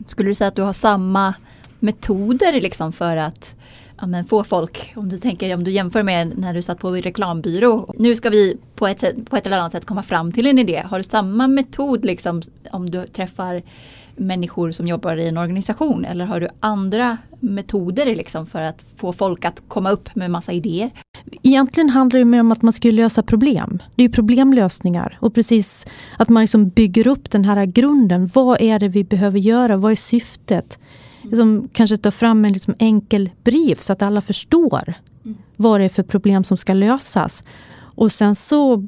Skulle 0.05 0.29
du 0.29 0.35
säga 0.35 0.47
att 0.47 0.55
du 0.55 0.61
har 0.61 0.73
samma 0.73 1.33
metoder 1.79 2.61
liksom 2.61 2.91
för 2.91 3.17
att 3.17 3.55
ja, 3.97 4.07
men 4.07 4.25
få 4.25 4.43
folk, 4.43 4.93
om 4.95 5.09
du 5.09 5.17
tänker 5.17 5.55
om 5.55 5.63
du 5.63 5.71
jämför 5.71 6.03
med 6.03 6.37
när 6.37 6.53
du 6.53 6.61
satt 6.61 6.79
på 6.79 6.91
reklambyrå. 6.91 7.93
Nu 7.97 8.15
ska 8.15 8.29
vi 8.29 8.57
på 8.75 8.87
ett, 8.87 9.29
på 9.29 9.37
ett 9.37 9.45
eller 9.45 9.57
annat 9.57 9.71
sätt 9.71 9.85
komma 9.85 10.03
fram 10.03 10.31
till 10.31 10.47
en 10.47 10.59
idé. 10.59 10.83
Har 10.85 10.97
du 10.97 11.03
samma 11.03 11.47
metod 11.47 12.05
liksom 12.05 12.41
om 12.71 12.89
du 12.89 13.07
träffar 13.07 13.63
människor 14.17 14.71
som 14.71 14.87
jobbar 14.87 15.17
i 15.17 15.27
en 15.27 15.37
organisation 15.37 16.05
eller 16.05 16.25
har 16.25 16.39
du 16.39 16.47
andra 16.59 17.17
metoder 17.39 18.15
liksom 18.15 18.45
för 18.45 18.61
att 18.61 18.85
få 18.95 19.13
folk 19.13 19.45
att 19.45 19.63
komma 19.67 19.91
upp 19.91 20.15
med 20.15 20.31
massa 20.31 20.51
idéer? 20.51 20.91
Egentligen 21.43 21.89
handlar 21.89 22.19
det 22.19 22.25
mer 22.25 22.39
om 22.39 22.51
att 22.51 22.61
man 22.61 22.73
ska 22.73 22.91
lösa 22.91 23.23
problem. 23.23 23.81
Det 23.95 24.03
är 24.03 24.07
ju 24.07 24.13
problemlösningar. 24.13 25.17
Och 25.21 25.33
precis 25.33 25.85
att 26.17 26.29
man 26.29 26.43
liksom 26.43 26.69
bygger 26.69 27.07
upp 27.07 27.31
den 27.31 27.45
här 27.45 27.65
grunden. 27.65 28.29
Vad 28.33 28.61
är 28.61 28.79
det 28.79 28.87
vi 28.87 29.03
behöver 29.03 29.39
göra? 29.39 29.77
Vad 29.77 29.91
är 29.91 29.95
syftet? 29.95 30.79
Liksom 31.29 31.69
kanske 31.73 31.97
ta 31.97 32.11
fram 32.11 32.45
en 32.45 32.53
liksom 32.53 32.75
enkel 32.79 33.29
brief 33.43 33.81
så 33.81 33.93
att 33.93 34.01
alla 34.01 34.21
förstår 34.21 34.93
vad 35.55 35.79
det 35.79 35.85
är 35.85 35.89
för 35.89 36.03
problem 36.03 36.43
som 36.43 36.57
ska 36.57 36.73
lösas. 36.73 37.43
Och 37.77 38.11
sen 38.11 38.35
så 38.35 38.87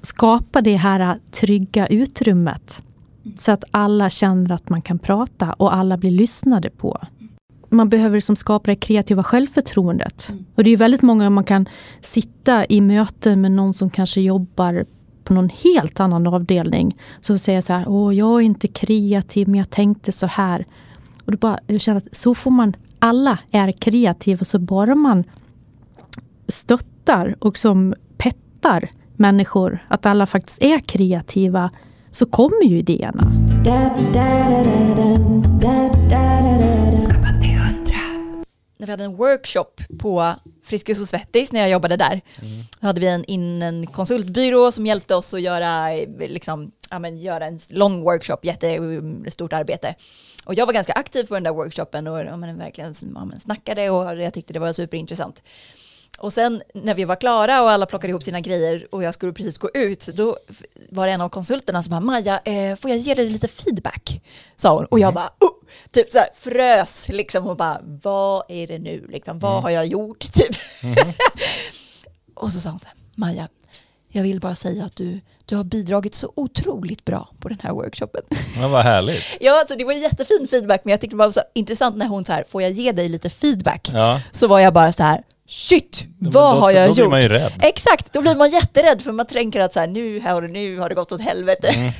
skapa 0.00 0.60
det 0.60 0.76
här 0.76 1.18
trygga 1.30 1.86
utrymmet. 1.86 2.82
Så 3.38 3.52
att 3.52 3.64
alla 3.70 4.10
känner 4.10 4.52
att 4.52 4.68
man 4.68 4.82
kan 4.82 4.98
prata 4.98 5.52
och 5.52 5.74
alla 5.74 5.96
blir 5.96 6.10
lyssnade 6.10 6.70
på 6.70 6.98
man 7.68 7.88
behöver 7.88 8.16
liksom 8.16 8.36
skapa 8.36 8.70
det 8.70 8.76
kreativa 8.76 9.22
självförtroendet. 9.22 10.32
Och 10.54 10.64
det 10.64 10.70
är 10.70 10.76
väldigt 10.76 11.02
många 11.02 11.30
man 11.30 11.44
kan 11.44 11.68
sitta 12.00 12.64
i 12.64 12.80
möten 12.80 13.40
med 13.40 13.52
någon 13.52 13.74
som 13.74 13.90
kanske 13.90 14.20
jobbar 14.20 14.84
på 15.26 15.32
någon 15.32 15.48
helt 15.48 16.00
annan 16.00 16.26
avdelning. 16.26 16.98
Så 17.20 17.38
säger 17.38 17.60
så 17.60 17.72
här, 17.72 17.88
åh 17.88 18.14
jag 18.14 18.40
är 18.40 18.40
inte 18.40 18.68
kreativ 18.68 19.48
men 19.48 19.58
jag 19.58 19.70
tänkte 19.70 20.12
så 20.12 20.26
här. 20.26 20.66
Och 21.24 21.32
då 21.32 21.38
bara, 21.38 21.58
jag 21.66 21.80
känner 21.80 21.98
att 21.98 22.16
så 22.16 22.34
får 22.34 22.50
man, 22.50 22.76
alla 22.98 23.38
är 23.50 23.72
kreativa 23.72 24.44
så 24.44 24.58
bara 24.58 24.94
man 24.94 25.24
stöttar 26.48 27.36
och 27.38 27.58
som 27.58 27.94
peppar 28.16 28.88
människor 29.16 29.86
att 29.88 30.06
alla 30.06 30.26
faktiskt 30.26 30.62
är 30.62 30.78
kreativa 30.78 31.70
så 32.10 32.26
kommer 32.26 32.64
ju 32.64 32.78
idéerna. 32.78 33.32
när 38.78 38.86
vi 38.86 38.90
hade 38.90 39.04
en 39.04 39.16
workshop 39.16 39.98
på 39.98 40.34
Friskis 40.66 41.00
och 41.00 41.08
Svettis 41.08 41.52
när 41.52 41.60
jag 41.60 41.70
jobbade 41.70 41.96
där. 41.96 42.20
Då 42.80 42.86
hade 42.86 43.00
vi 43.00 43.06
en, 43.06 43.24
in 43.24 43.62
en 43.62 43.86
konsultbyrå 43.86 44.72
som 44.72 44.86
hjälpte 44.86 45.14
oss 45.14 45.34
att 45.34 45.40
göra, 45.40 45.92
eh, 45.92 46.08
liksom, 46.18 46.72
ja, 46.90 46.98
men, 46.98 47.18
göra 47.18 47.46
en 47.46 47.60
lång 47.68 48.02
workshop, 48.02 48.38
jättestort 48.42 49.52
arbete. 49.52 49.94
Och 50.44 50.54
jag 50.54 50.66
var 50.66 50.72
ganska 50.72 50.92
aktiv 50.92 51.26
på 51.26 51.34
den 51.34 51.42
där 51.42 51.52
workshopen 51.52 52.06
och 52.06 52.20
ja, 52.20 52.36
men, 52.36 52.58
verkligen 52.58 52.94
ja, 53.14 53.24
men, 53.24 53.40
snackade 53.40 53.90
och 53.90 54.22
jag 54.22 54.34
tyckte 54.34 54.52
det 54.52 54.58
var 54.58 54.72
superintressant. 54.72 55.42
och 56.18 56.32
sen 56.32 56.62
när 56.74 56.94
vi 56.94 57.04
var 57.04 57.16
klara 57.16 57.62
och 57.62 57.70
alla 57.70 57.86
plockade 57.86 58.10
ihop 58.10 58.22
sina 58.22 58.40
grejer 58.40 58.86
och 58.90 59.02
jag 59.02 59.14
skulle 59.14 59.32
precis 59.32 59.58
gå 59.58 59.70
ut, 59.74 60.06
då 60.06 60.38
var 60.90 61.06
det 61.06 61.12
en 61.12 61.20
av 61.20 61.28
konsulterna 61.28 61.82
som 61.82 61.90
bara, 61.90 62.00
Maja, 62.00 62.40
eh, 62.44 62.76
får 62.76 62.90
jag 62.90 62.98
ge 62.98 63.14
dig 63.14 63.30
lite 63.30 63.48
feedback? 63.48 64.22
Sa 64.56 64.76
hon. 64.76 64.84
Och 64.84 64.98
jag 64.98 65.14
bara, 65.14 65.30
oh! 65.40 65.55
Typ 65.90 66.12
så 66.12 66.18
här 66.18 66.28
frös 66.34 67.08
liksom 67.08 67.46
och 67.46 67.56
bara, 67.56 67.80
vad 68.02 68.42
är 68.48 68.66
det 68.66 68.78
nu 68.78 69.06
liksom, 69.08 69.38
vad 69.38 69.62
har 69.62 69.70
jag 69.70 69.86
gjort 69.86 70.20
typ? 70.32 70.56
och 72.34 72.52
så 72.52 72.60
sa 72.60 72.70
hon 72.70 72.80
så 72.80 72.86
här, 72.86 72.96
Maja, 73.14 73.48
jag 74.08 74.22
vill 74.22 74.40
bara 74.40 74.54
säga 74.54 74.84
att 74.84 74.96
du, 74.96 75.20
du 75.44 75.56
har 75.56 75.64
bidragit 75.64 76.14
så 76.14 76.32
otroligt 76.36 77.04
bra 77.04 77.28
på 77.40 77.48
den 77.48 77.58
här 77.62 77.72
workshopen. 77.72 78.22
Men 78.60 78.70
vad 78.70 78.82
härligt. 78.84 79.22
Ja, 79.40 79.60
alltså 79.60 79.76
det 79.76 79.84
var 79.84 79.92
jättefin 79.92 80.46
feedback, 80.50 80.80
men 80.84 80.90
jag 80.90 81.00
tyckte 81.00 81.16
det 81.16 81.18
var 81.18 81.30
så 81.30 81.40
intressant 81.54 81.96
när 81.96 82.06
hon 82.06 82.24
så 82.24 82.32
här, 82.32 82.44
får 82.48 82.62
jag 82.62 82.70
ge 82.70 82.92
dig 82.92 83.08
lite 83.08 83.30
feedback? 83.30 83.90
Ja. 83.92 84.20
Så 84.30 84.46
var 84.48 84.60
jag 84.60 84.72
bara 84.74 84.92
så 84.92 85.02
här, 85.02 85.22
shit, 85.48 86.04
vad 86.18 86.56
då, 86.56 86.60
har 86.60 86.70
jag 86.70 86.84
då 86.84 86.88
gjort? 86.88 86.96
blir 86.96 87.08
man 87.08 87.22
ju 87.22 87.28
rädd. 87.28 87.52
Exakt, 87.62 88.12
då 88.12 88.20
blir 88.20 88.34
man 88.34 88.50
jätterädd 88.50 89.02
för 89.02 89.12
man 89.12 89.26
tänker 89.26 89.60
att 89.60 89.72
så 89.72 89.80
här, 89.80 89.86
nu, 89.86 90.20
har 90.20 90.42
det, 90.42 90.48
nu 90.48 90.78
har 90.78 90.88
det 90.88 90.94
gått 90.94 91.12
åt 91.12 91.20
helvete. 91.20 91.68
Mm. 91.68 91.92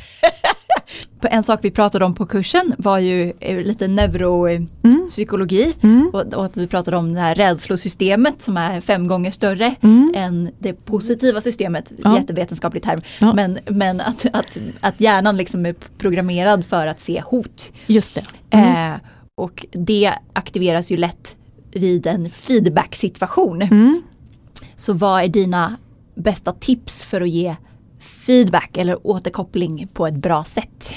En 1.23 1.43
sak 1.45 1.61
vi 1.63 1.71
pratade 1.71 2.05
om 2.05 2.15
på 2.15 2.27
kursen 2.27 2.75
var 2.79 2.99
ju 2.99 3.33
eh, 3.41 3.61
lite 3.61 3.89
neuropsykologi 3.89 5.75
Mm. 5.83 6.11
och, 6.13 6.35
och 6.35 6.45
att 6.45 6.57
vi 6.57 6.67
pratade 6.67 6.97
om 6.97 7.15
det 7.15 7.21
här 7.21 7.35
rädslosystemet 7.35 8.43
som 8.43 8.57
är 8.57 8.81
fem 8.81 9.09
gånger 9.09 9.31
större 9.31 9.75
Mm. 9.81 10.13
än 10.17 10.51
det 10.59 10.73
positiva 10.85 11.41
systemet, 11.41 11.93
Ja. 12.05 12.19
jättevetenskaplig 12.19 12.83
term. 12.83 13.01
Ja. 13.21 13.33
Men, 13.35 13.59
men 13.67 14.01
att, 14.01 14.27
att, 14.33 14.57
att 14.81 15.01
hjärnan 15.01 15.37
liksom 15.37 15.67
är 15.67 15.75
programmerad 15.99 16.65
för 16.65 16.87
att 16.87 17.01
se 17.01 17.23
hot. 17.27 17.71
Just 17.87 18.15
det. 18.15 18.25
Mm. 18.51 18.93
Eh, 18.93 18.99
och 19.37 19.67
det 19.73 20.13
aktiveras 20.33 20.91
ju 20.91 20.97
lätt 20.97 21.35
vid 21.73 22.07
en 22.07 22.31
feedback-situation. 22.31 23.63
Mm. 23.63 24.03
Så 24.77 24.93
vad 24.93 25.23
är 25.25 25.29
dina 25.29 25.77
bästa 26.15 26.53
tips 26.53 27.03
för 27.03 27.21
att 27.21 27.29
ge 27.29 27.57
feedback 28.27 28.77
eller 28.77 29.07
återkoppling 29.07 29.89
på 29.93 30.07
ett 30.07 30.15
bra 30.15 30.45
sätt? 30.45 30.93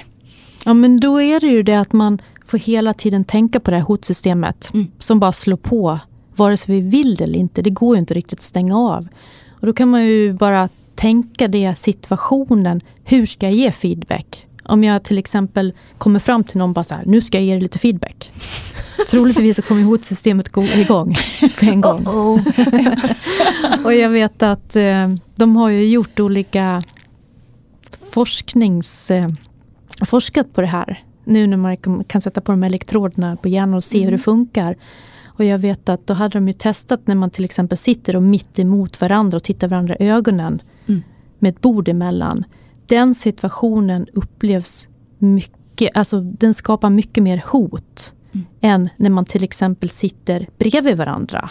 Ja 0.65 0.73
men 0.73 0.99
då 0.99 1.21
är 1.21 1.39
det 1.39 1.47
ju 1.47 1.63
det 1.63 1.75
att 1.79 1.93
man 1.93 2.21
får 2.45 2.57
hela 2.57 2.93
tiden 2.93 3.23
tänka 3.23 3.59
på 3.59 3.71
det 3.71 3.77
här 3.77 3.83
hotsystemet 3.83 4.69
Mm. 4.73 4.87
som 4.99 5.19
bara 5.19 5.31
slår 5.31 5.57
på 5.57 5.99
vare 6.35 6.57
sig 6.57 6.75
vi 6.75 6.89
vill 6.89 7.15
det 7.15 7.23
eller 7.23 7.39
inte. 7.39 7.61
Det 7.61 7.69
går 7.69 7.95
ju 7.95 7.99
inte 7.99 8.13
riktigt 8.13 8.39
att 8.39 8.43
stänga 8.43 8.77
av. 8.77 9.07
Och 9.49 9.67
då 9.67 9.73
kan 9.73 9.89
man 9.89 10.05
ju 10.05 10.33
bara 10.33 10.69
tänka 10.95 11.47
det 11.47 11.75
situationen. 11.77 12.81
Hur 13.03 13.25
ska 13.25 13.45
jag 13.45 13.53
ge 13.55 13.71
feedback? 13.71 14.45
Om 14.63 14.83
jag 14.83 15.03
till 15.03 15.17
exempel 15.17 15.73
kommer 15.97 16.19
fram 16.19 16.43
till 16.43 16.57
någon 16.57 16.73
bara 16.73 16.83
så 16.83 16.93
här, 16.93 17.03
nu 17.05 17.21
ska 17.21 17.37
jag 17.37 17.45
ge 17.45 17.51
dig 17.53 17.61
lite 17.61 17.79
feedback. 17.79 18.31
Troligtvis 19.09 19.55
så 19.55 19.61
kommer 19.61 19.83
hotsystemet 19.83 20.49
gå 20.49 20.63
igång 20.63 21.15
på 21.59 21.65
en 21.65 21.81
gång. 21.81 22.05
Och 23.83 23.93
jag 23.93 24.09
vet 24.09 24.43
att 24.43 24.75
eh, 24.75 25.07
de 25.35 25.55
har 25.55 25.69
ju 25.69 25.87
gjort 25.87 26.19
olika 26.19 26.81
forsknings... 28.11 29.11
Eh, 29.11 29.27
forskat 30.05 30.53
på 30.53 30.61
det 30.61 30.67
här. 30.67 31.03
Nu 31.23 31.47
när 31.47 31.57
man 31.57 31.77
kan- 31.77 32.21
sätta 32.21 32.41
på 32.41 32.51
de 32.51 32.63
här 32.63 32.69
elektroderna 32.69 33.35
på 33.35 33.47
hjärnan 33.49 33.73
och 33.73 33.83
se 33.83 34.03
hur 34.03 34.11
det 34.11 34.17
funkar. 34.17 34.75
Och 35.25 35.43
jag 35.45 35.59
vet 35.59 35.89
att 35.89 36.07
då 36.07 36.13
hade 36.13 36.33
de 36.39 36.47
ju 36.47 36.53
testat 36.53 37.07
när 37.07 37.15
man 37.15 37.29
till 37.29 37.45
exempel 37.45 37.77
sitter 37.77 38.15
och 38.15 38.23
mitt 38.23 38.59
emot 38.59 39.01
varandra 39.01 39.35
och 39.35 39.43
tittar 39.43 39.67
varandra 39.67 39.95
i 39.99 40.09
ögonen. 40.09 40.61
Mm. 40.87 41.01
Med 41.39 41.49
ett 41.49 41.61
bord 41.61 41.87
emellan. 41.89 42.43
Den 42.85 43.15
situationen 43.15 44.07
upplevs 44.13 44.87
mycket, 45.17 45.97
alltså 45.97 46.21
den 46.21 46.53
skapar 46.53 46.89
mycket 46.89 47.23
mer 47.23 47.43
hot. 47.51 48.13
Mm. 48.31 48.45
Än 48.61 48.89
när 48.97 49.09
man 49.09 49.25
till 49.25 49.43
exempel 49.43 49.89
sitter 49.89 50.47
bredvid 50.57 50.97
varandra. 50.97 51.49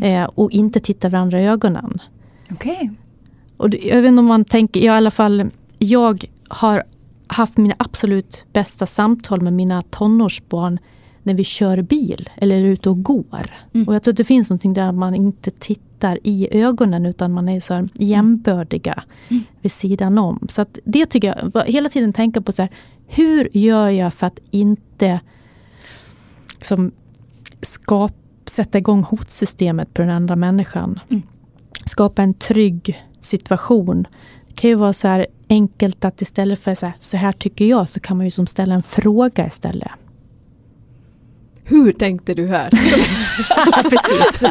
Eh, 0.00 0.24
och 0.24 0.50
inte 0.50 0.80
tittar 0.80 1.10
varandra 1.10 1.40
i 1.40 1.46
ögonen. 1.46 1.98
Okej. 2.50 2.90
Och 3.56 3.70
det- 3.70 3.78
jag 3.86 4.02
vet 4.02 4.08
inte 4.08 4.20
om 4.20 4.26
man 4.26 4.44
tänker, 4.44 4.80
jag 4.80 4.94
i 4.94 4.96
alla 4.96 5.10
fall, 5.10 5.44
jag 5.84 6.24
har 6.48 6.84
haft 7.26 7.56
mina 7.56 7.74
absolut 7.78 8.44
bästa 8.52 8.86
samtal 8.86 9.40
med 9.40 9.52
mina 9.52 9.82
tonårsbarn 9.82 10.78
när 11.22 11.34
vi 11.34 11.44
kör 11.44 11.82
bil 11.82 12.30
eller 12.36 12.56
är 12.56 12.64
ute 12.64 12.90
och 12.90 13.02
går. 13.02 13.50
Mm. 13.74 13.88
Och 13.88 13.94
jag 13.94 14.02
tror 14.02 14.12
att 14.12 14.16
det 14.16 14.24
finns 14.24 14.50
någonting 14.50 14.72
där 14.72 14.92
man 14.92 15.14
inte 15.14 15.50
tittar 15.50 16.18
i 16.22 16.48
ögonen 16.50 17.06
utan 17.06 17.32
man 17.32 17.48
är 17.48 17.60
så 17.60 17.74
här 17.74 17.88
jämbördiga 17.94 19.02
Mm. 19.28 19.42
vid 19.60 19.72
sidan 19.72 20.18
om. 20.18 20.46
Så 20.48 20.62
att 20.62 20.78
det 20.84 21.06
tycker 21.06 21.50
jag, 21.52 21.64
hela 21.66 21.88
tiden 21.88 22.12
tänka 22.12 22.40
på 22.40 22.52
så 22.52 22.62
här, 22.62 22.70
hur 23.06 23.48
gör 23.52 23.88
jag 23.88 24.14
för 24.14 24.26
att 24.26 24.38
inte 24.50 25.20
som, 26.62 26.92
skap, 27.62 28.12
sätta 28.46 28.78
igång 28.78 29.02
hotsystemet 29.02 29.94
på 29.94 30.02
den 30.02 30.10
andra 30.10 30.36
människan. 30.36 31.00
Mm. 31.08 31.22
Skapa 31.86 32.22
en 32.22 32.32
trygg 32.32 33.04
situation. 33.20 34.06
Kan 34.54 34.70
ju 34.70 34.76
vara 34.76 34.92
så 34.92 35.08
här 35.08 35.26
enkelt 35.48 36.04
att 36.04 36.22
istället 36.22 36.60
för 36.60 36.74
så 36.74 36.86
här, 36.86 36.94
så 36.98 37.16
här 37.16 37.32
tycker 37.32 37.64
jag, 37.64 37.88
så 37.88 38.00
kan 38.00 38.16
man 38.16 38.26
ju 38.26 38.30
som 38.30 38.46
ställa 38.46 38.74
en 38.74 38.82
fråga 38.82 39.46
istället. 39.46 39.90
Hur 41.64 41.92
tänkte 41.92 42.34
du 42.34 42.46
här? 42.46 42.70
Precis. 43.90 44.50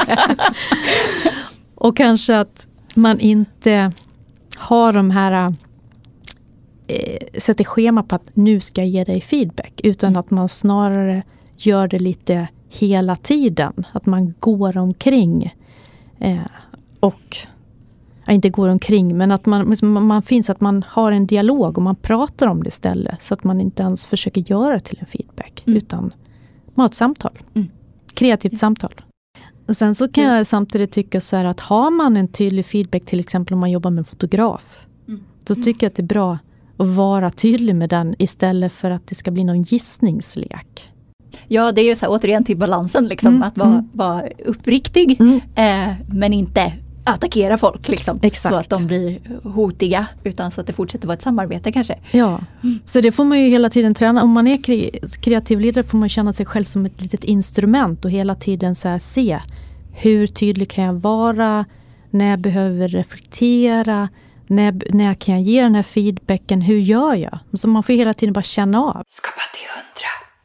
och 1.75 1.97
kanske 1.97 2.39
att 2.39 2.67
man 2.95 3.19
inte 3.19 3.91
har 4.55 4.93
de 4.93 5.11
här 5.11 5.53
eh, 6.87 7.39
sätter 7.39 7.63
schema 7.63 8.03
på 8.03 8.15
att 8.15 8.35
nu 8.35 8.59
ska 8.59 8.81
jag 8.81 8.89
ge 8.89 9.03
dig 9.03 9.21
feedback. 9.21 9.81
Utan 9.83 10.15
att 10.15 10.31
man 10.31 10.49
snarare 10.49 11.23
gör 11.57 11.87
det 11.87 11.99
lite 11.99 12.47
hela 12.69 13.15
tiden. 13.15 13.73
Att 13.91 14.05
man 14.05 14.33
går 14.39 14.77
omkring. 14.77 15.55
Eh, 16.19 16.37
och 16.99 17.37
inte 18.29 18.49
går 18.49 18.69
omkring, 18.69 19.17
men 19.17 19.31
att 19.31 19.45
man, 19.45 19.75
man, 19.81 20.21
finns, 20.21 20.49
att 20.49 20.61
man 20.61 20.83
har 20.87 21.11
en 21.11 21.27
dialog 21.27 21.77
och 21.77 21.83
man 21.83 21.95
pratar 21.95 22.47
om 22.47 22.63
det 22.63 22.67
istället. 22.67 23.23
Så 23.23 23.33
att 23.33 23.43
man 23.43 23.61
inte 23.61 23.83
ens 23.83 24.05
försöker 24.07 24.41
göra 24.51 24.73
det 24.73 24.79
till 24.79 24.97
en 24.99 25.05
feedback. 25.05 25.63
Mm. 25.65 25.77
Utan 25.77 26.13
man 26.73 26.83
har 26.83 26.85
ett 26.85 26.95
samtal. 26.95 27.39
Mm. 27.53 27.67
Kreativt 28.13 28.59
samtal. 28.59 28.93
Och 29.67 29.77
sen 29.77 29.95
så 29.95 30.07
kan 30.07 30.23
jag 30.23 30.47
samtidigt 30.47 30.91
tycka 30.91 31.21
så 31.21 31.35
här 31.35 31.45
att 31.45 31.59
har 31.59 31.91
man 31.91 32.17
en 32.17 32.27
tydlig 32.27 32.65
feedback, 32.65 33.05
till 33.05 33.19
exempel 33.19 33.53
om 33.53 33.59
man 33.59 33.71
jobbar 33.71 33.91
med 33.91 33.97
en 33.97 34.05
fotograf. 34.05 34.87
Mm. 35.07 35.23
Då 35.43 35.55
tycker 35.55 35.85
jag 35.85 35.89
att 35.89 35.95
det 35.95 36.01
är 36.01 36.07
bra 36.07 36.37
att 36.77 36.87
vara 36.87 37.29
tydlig 37.29 37.75
med 37.75 37.89
den 37.89 38.15
istället 38.19 38.71
för 38.71 38.91
att 38.91 39.07
det 39.07 39.15
ska 39.15 39.31
bli 39.31 39.43
någon 39.43 39.61
gissningslek. 39.61 40.89
Ja, 41.47 41.71
det 41.71 41.81
är 41.81 41.85
ju 41.85 41.95
så 41.95 42.05
här, 42.05 42.13
återigen 42.13 42.43
till 42.43 42.57
balansen, 42.57 43.07
liksom, 43.07 43.29
Mm, 43.29 43.43
att 43.43 43.57
vara, 43.57 43.69
mm. 43.69 43.89
vara 43.93 44.23
uppriktig 44.45 45.21
Mm. 45.21 45.41
eh, 45.55 45.95
men 46.07 46.33
inte 46.33 46.73
attackera 47.03 47.57
folk 47.57 47.87
liksom, 47.87 48.19
Exakt. 48.21 48.53
så 48.53 48.59
att 48.59 48.69
de 48.69 48.87
blir 48.87 49.19
hotiga 49.43 50.07
utan 50.23 50.51
så 50.51 50.61
att 50.61 50.67
det 50.67 50.73
fortsätter 50.73 51.07
vara 51.07 51.15
ett 51.15 51.21
samarbete 51.21 51.71
kanske. 51.71 51.99
Ja, 52.11 52.39
så 52.85 53.01
det 53.01 53.11
får 53.11 53.23
man 53.23 53.39
ju 53.41 53.47
hela 53.49 53.69
tiden 53.69 53.93
träna. 53.95 54.23
Om 54.23 54.29
man 54.31 54.47
är 54.47 54.57
kre- 54.57 55.19
kreativ 55.21 55.59
ledare 55.59 55.83
får 55.83 55.97
man 55.97 56.09
känna 56.09 56.33
sig 56.33 56.45
själv 56.45 56.63
som 56.63 56.85
ett 56.85 57.01
litet 57.01 57.23
instrument 57.23 58.05
och 58.05 58.11
hela 58.11 58.35
tiden 58.35 58.75
så 58.75 58.87
här 58.89 58.99
se 58.99 59.39
hur 59.95 60.27
tydlig 60.27 60.69
kan 60.69 60.83
jag 60.83 60.93
vara? 60.93 61.65
När 62.09 62.37
behöver 62.37 62.81
jag 62.81 62.93
reflektera? 62.93 64.09
När, 64.47 64.81
när 64.93 65.13
kan 65.13 65.33
jag 65.33 65.43
ge 65.43 65.61
den 65.61 65.75
här 65.75 65.83
feedbacken? 65.83 66.61
Hur 66.61 66.77
gör 66.79 67.15
jag? 67.15 67.39
Så 67.53 67.67
man 67.67 67.83
får 67.83 67.93
hela 67.93 68.13
tiden 68.13 68.33
bara 68.33 68.41
känna 68.43 68.79
av. 68.83 69.03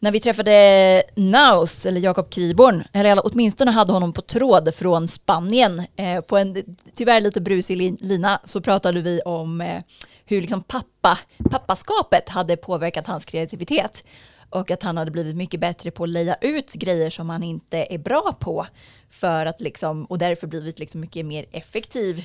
När 0.00 0.10
vi 0.10 0.20
träffade 0.20 1.02
Naus, 1.14 1.86
eller 1.86 2.00
Jakob 2.00 2.30
Kriborn, 2.30 2.84
eller 2.92 3.20
åtminstone 3.26 3.70
hade 3.70 3.92
honom 3.92 4.12
på 4.12 4.22
tråd 4.22 4.74
från 4.74 5.08
Spanien, 5.08 5.82
eh, 5.96 6.20
på 6.20 6.36
en 6.36 6.76
tyvärr 6.94 7.20
lite 7.20 7.40
brusig 7.40 7.76
lin- 7.76 7.98
lina, 8.00 8.40
så 8.44 8.60
pratade 8.60 9.00
vi 9.00 9.20
om 9.20 9.60
eh, 9.60 9.82
hur 10.24 10.40
liksom 10.40 10.62
pappa, 10.62 11.18
pappaskapet 11.50 12.28
hade 12.28 12.56
påverkat 12.56 13.06
hans 13.06 13.24
kreativitet. 13.24 14.04
Och 14.50 14.70
att 14.70 14.82
han 14.82 14.96
hade 14.96 15.10
blivit 15.10 15.36
mycket 15.36 15.60
bättre 15.60 15.90
på 15.90 16.04
att 16.04 16.08
leja 16.10 16.36
ut 16.40 16.72
grejer 16.72 17.10
som 17.10 17.30
han 17.30 17.42
inte 17.42 17.86
är 17.90 17.98
bra 17.98 18.36
på. 18.40 18.66
För 19.10 19.46
att 19.46 19.60
liksom, 19.60 20.04
och 20.04 20.18
därför 20.18 20.46
blivit 20.46 20.78
liksom 20.78 21.00
mycket 21.00 21.26
mer 21.26 21.44
effektiv 21.52 22.24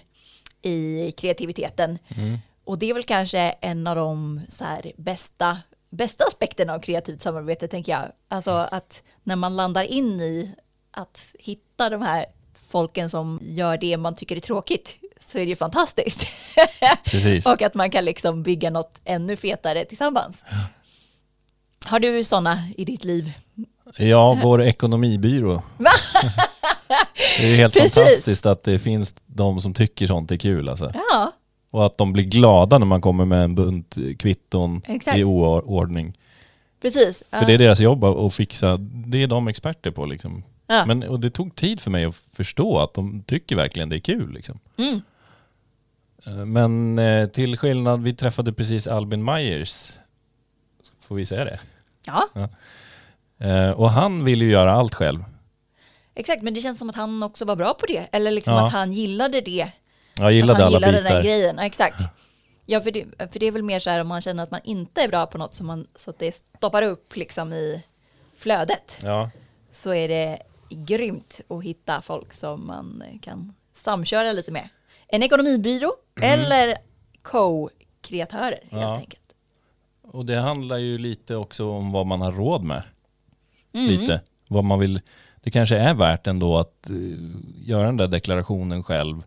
i 0.62 1.12
kreativiteten. 1.12 2.00
Och 2.66 2.78
det 2.80 2.90
är 2.90 2.94
väl 2.94 3.04
kanske 3.04 3.40
en 3.40 3.88
av 3.88 3.96
de 3.96 4.42
så 4.50 4.64
här 4.64 4.92
bästa, 4.98 5.58
bästa 5.93 6.23
aspekterna 6.23 6.73
av 6.73 6.79
kreativt 6.79 7.21
samarbete, 7.21 7.67
tänker 7.67 7.91
jag. 7.91 8.12
Alltså 8.27 8.51
att 8.51 9.03
när 9.23 9.36
man 9.36 9.56
landar 9.56 9.84
in 9.84 10.21
i 10.21 10.56
att 10.91 11.25
hitta 11.39 11.89
de 11.89 12.01
här 12.01 12.25
folken 12.69 13.10
som 13.10 13.39
gör 13.41 13.77
det 13.77 13.97
man 13.97 14.15
tycker 14.15 14.36
är 14.36 14.39
tråkigt, 14.39 14.95
så 15.32 15.38
är 15.38 15.41
det 15.41 15.49
ju 15.49 15.56
fantastiskt. 15.56 16.27
Precis. 17.06 17.45
Och 17.45 17.62
att 17.62 17.73
man 17.73 17.91
kan 17.91 18.06
liksom 18.06 18.43
bygga 18.43 18.69
något 18.69 19.01
ännu 19.03 19.36
fetare 19.36 19.86
tillsammans. 19.86 20.43
Har 21.86 21.99
du 21.99 22.23
sådana 22.23 22.69
i 22.77 22.86
ditt 22.86 23.03
liv? 23.03 23.32
Ja, 23.97 24.39
vår 24.43 24.63
ekonomibyrå. 24.63 25.62
det 27.38 27.43
är 27.43 27.47
ju 27.47 27.56
helt 27.56 27.73
Precis. 27.73 27.93
fantastiskt 27.93 28.45
att 28.45 28.63
det 28.63 28.79
finns 28.79 29.15
de 29.25 29.62
som 29.62 29.73
tycker 29.73 30.08
sånt 30.08 30.32
är 30.32 30.38
kul 30.38 30.69
alltså. 30.69 30.91
Ja, 30.93 31.32
Och 31.74 31.86
att 31.86 31.98
de 31.98 32.14
blir 32.14 32.24
glada 32.24 32.78
när 32.78 32.86
man 32.86 33.02
kommer 33.02 33.26
med 33.26 33.44
en 33.44 33.56
bunt 33.56 33.98
kvitton 34.20 34.82
Exakt. 34.88 35.18
i 35.18 35.24
oordning. 35.24 36.14
precis. 36.82 37.24
För 37.30 37.46
det 37.46 37.54
är 37.54 37.58
deras 37.58 37.80
jobb 37.80 38.04
att 38.04 38.34
fixa, 38.34 38.78
det 38.80 39.24
är 39.24 39.28
de 39.28 39.48
experter 39.48 39.92
på 39.92 40.06
liksom. 40.06 40.44
Ja. 40.68 40.86
Men, 40.86 41.04
och 41.04 41.20
det 41.20 41.30
tog 41.30 41.56
tid 41.56 41.82
för 41.82 41.92
mig 41.92 42.06
att 42.06 42.16
förstå 42.34 42.80
att 42.80 42.94
de 42.94 43.24
tycker 43.24 43.56
verkligen 43.56 43.90
det 43.90 43.96
är 43.96 44.00
kul. 44.00 44.34
Liksom. 44.34 44.60
Mm. 44.78 45.02
Eh, 46.26 46.46
Men 46.46 47.00
eh, 47.00 47.26
till 47.26 47.58
skillnad, 47.58 48.04
vi 48.04 48.14
träffade 48.14 48.54
precis 48.54 48.88
Albin 48.88 49.24
Myers. 49.24 49.94
Får 51.00 51.16
vi 51.16 51.26
säga 51.26 51.46
det? 51.46 51.60
Ja, 52.06 52.50
Eh, 53.40 53.70
Och 53.72 53.92
han 53.92 54.26
vill 54.26 54.42
ju 54.42 54.50
göra 54.52 54.72
allt 54.74 54.94
själv. 54.94 55.24
exakt. 56.16 56.42
Men 56.42 56.54
det 56.54 56.62
känns 56.62 56.80
som 56.80 56.90
att 56.90 56.96
han 56.96 57.24
också 57.24 57.46
var 57.46 57.56
bra 57.56 57.74
på 57.74 57.86
det. 57.86 58.08
Eller 58.12 58.32
liksom 58.32 58.54
Ja. 58.54 58.66
att 58.66 58.72
han 58.72 58.92
gillade 58.94 59.42
det. 59.42 59.72
Jag 60.15 60.32
gillade 60.34 60.63
han 60.63 60.67
alla 60.67 60.88
gillade 60.88 61.04
bitar. 61.04 61.13
den 61.15 61.23
grejen. 61.23 61.56
Ja, 61.58 61.65
exakt. 61.65 62.02
Ja, 62.65 62.82
för 62.82 62.91
det, 62.91 63.06
för 63.32 63.39
det 63.39 63.45
är 63.45 63.52
väl 63.52 63.63
mer 63.63 63.80
så 63.80 63.89
här 63.89 63.99
om 64.02 64.08
man 64.08 64.21
känner 64.21 64.43
att 64.43 64.52
man 64.52 64.60
inte 64.63 65.02
är 65.02 65.08
bra 65.08 65.26
på 65.26 65.38
något 65.38 65.54
som 65.54 65.67
man, 65.67 65.88
så 65.95 66.10
att 66.10 66.19
det 66.19 66.36
stoppar 66.36 66.82
upp 66.82 67.15
liksom 67.15 67.54
i 67.54 67.84
flödet. 68.38 68.97
Ja, 69.02 69.30
Så 69.71 69.93
är 69.93 70.08
det 70.08 70.39
grymt 70.69 71.41
att 71.47 71.63
hitta 71.63 72.02
folk 72.02 72.34
som 72.34 72.67
man 72.67 73.04
kan 73.21 73.54
samköra 73.73 74.32
lite 74.32 74.52
med. 74.52 74.69
En 75.08 75.23
ekonomibyrå 75.23 75.93
eller 76.21 76.76
co-kreatörer 77.21 78.60
helt 78.71 78.84
Ja. 78.84 78.95
enkelt. 78.97 79.19
och 80.12 80.26
det 80.26 80.36
handlar 80.39 80.78
ju 80.78 80.97
lite 80.97 81.36
också 81.36 81.69
om 81.69 81.91
vad 81.91 82.06
man 82.06 82.21
har 82.21 82.32
råd 82.32 82.63
med. 82.63 82.84
Mm. 83.73 83.88
Lite. 83.88 84.21
Vad 84.47 84.63
man 84.63 84.80
vill. 84.80 85.02
Det 85.43 85.52
kanske 85.52 85.78
är 85.78 85.93
värt 85.93 86.28
ändå 86.28 86.58
att 86.58 86.89
eh, 86.89 86.95
göra 87.65 87.86
den 87.86 87.97
där 87.97 88.08
deklarationen 88.08 88.84
själv. 88.84 89.23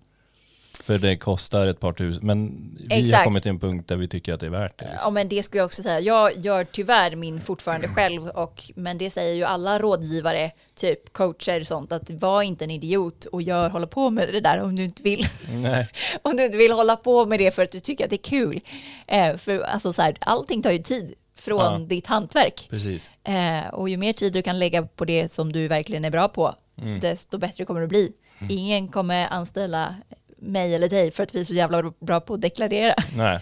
För 0.87 0.99
det 0.99 1.17
kostar 1.17 1.67
ett 1.67 1.81
par 1.81 1.93
tusen. 1.93 2.27
Men 2.27 2.71
vi 2.89 2.95
har 2.95 3.03
Exakt. 3.03 3.25
kommit 3.25 3.43
till 3.43 3.51
en 3.51 3.59
punkt 3.61 3.89
där 3.89 3.97
vi 3.97 4.09
tycker 4.09 4.35
att 4.35 4.41
det 4.41 4.47
är 4.47 4.51
värt 4.51 4.79
det. 4.79 4.85
Ja 4.85 4.93
Liksom. 4.93 5.15
men 5.15 5.29
det 5.29 5.43
skulle 5.43 5.59
jag 5.61 5.67
också 5.67 5.83
säga. 5.83 6.01
Jag 6.01 6.39
gör 6.39 6.65
tyvärr 6.65 7.17
min 7.17 7.41
fortfarande 7.41 7.89
själv 7.89 8.29
och 8.29 8.63
men 8.77 8.99
det 8.99 9.11
säger 9.11 9.35
ju 9.35 9.45
alla 9.45 9.79
rådgivare, 9.79 10.51
typ 10.75 11.13
coacher 11.13 11.61
och 11.61 11.67
sånt 11.67 11.93
att 11.93 12.11
var 12.11 12.43
inte 12.43 12.65
en 12.65 12.71
idiot 12.71 13.25
och 13.25 13.43
gör, 13.43 13.69
hålla 13.71 13.87
på 13.87 14.11
med 14.11 14.29
det 14.33 14.41
där 14.41 14.61
om 14.61 14.77
du 14.77 14.85
inte 14.85 15.03
vill. 15.03 15.29
Nej. 15.53 15.89
om 16.23 16.37
du 16.37 16.45
inte 16.45 16.59
vill 16.59 16.73
hålla 16.73 16.97
på 16.97 17.27
med 17.27 17.39
det 17.41 17.55
för 17.55 17.63
att 17.63 17.73
du 17.73 17.81
tycker 17.81 18.05
att 18.05 18.11
det 18.11 18.17
är 18.17 18.31
kul. 18.31 18.61
Eh, 19.09 19.37
för 19.37 19.61
alltså 19.61 19.93
så 19.93 20.03
här, 20.03 20.17
allting 20.21 20.63
tar 20.63 20.71
ju 20.71 20.79
tid 20.79 21.15
från 21.39 21.59
Ja. 21.81 21.87
ditt 21.87 22.07
hantverk. 22.07 22.67
Precis. 22.71 23.11
Eh, 23.25 23.75
och 23.75 23.89
ju 23.89 23.97
mer 23.97 24.13
tid 24.13 24.33
du 24.33 24.43
kan 24.43 24.59
lägga 24.59 24.83
på 24.83 25.05
det 25.05 25.33
som 25.33 25.53
du 25.53 25.69
verkligen 25.69 26.05
är 26.05 26.11
bra 26.11 26.29
på, 26.29 26.55
Mm. 26.83 27.01
desto 27.01 27.39
bättre 27.39 27.65
kommer 27.65 27.81
det 27.81 27.85
att 27.85 27.89
bli. 27.89 28.13
Ingen 28.49 28.89
kommer 28.89 29.27
anställa 29.27 29.95
mig 30.41 30.75
eller 30.75 30.89
dig 30.89 31.11
för 31.11 31.23
att 31.23 31.35
vi 31.35 31.41
är 31.41 31.45
så 31.45 31.55
jävla 31.55 31.83
bra 32.07 32.21
på 32.21 32.35
att 32.35 32.41
deklarera. 32.41 32.95
Nej. 33.17 33.39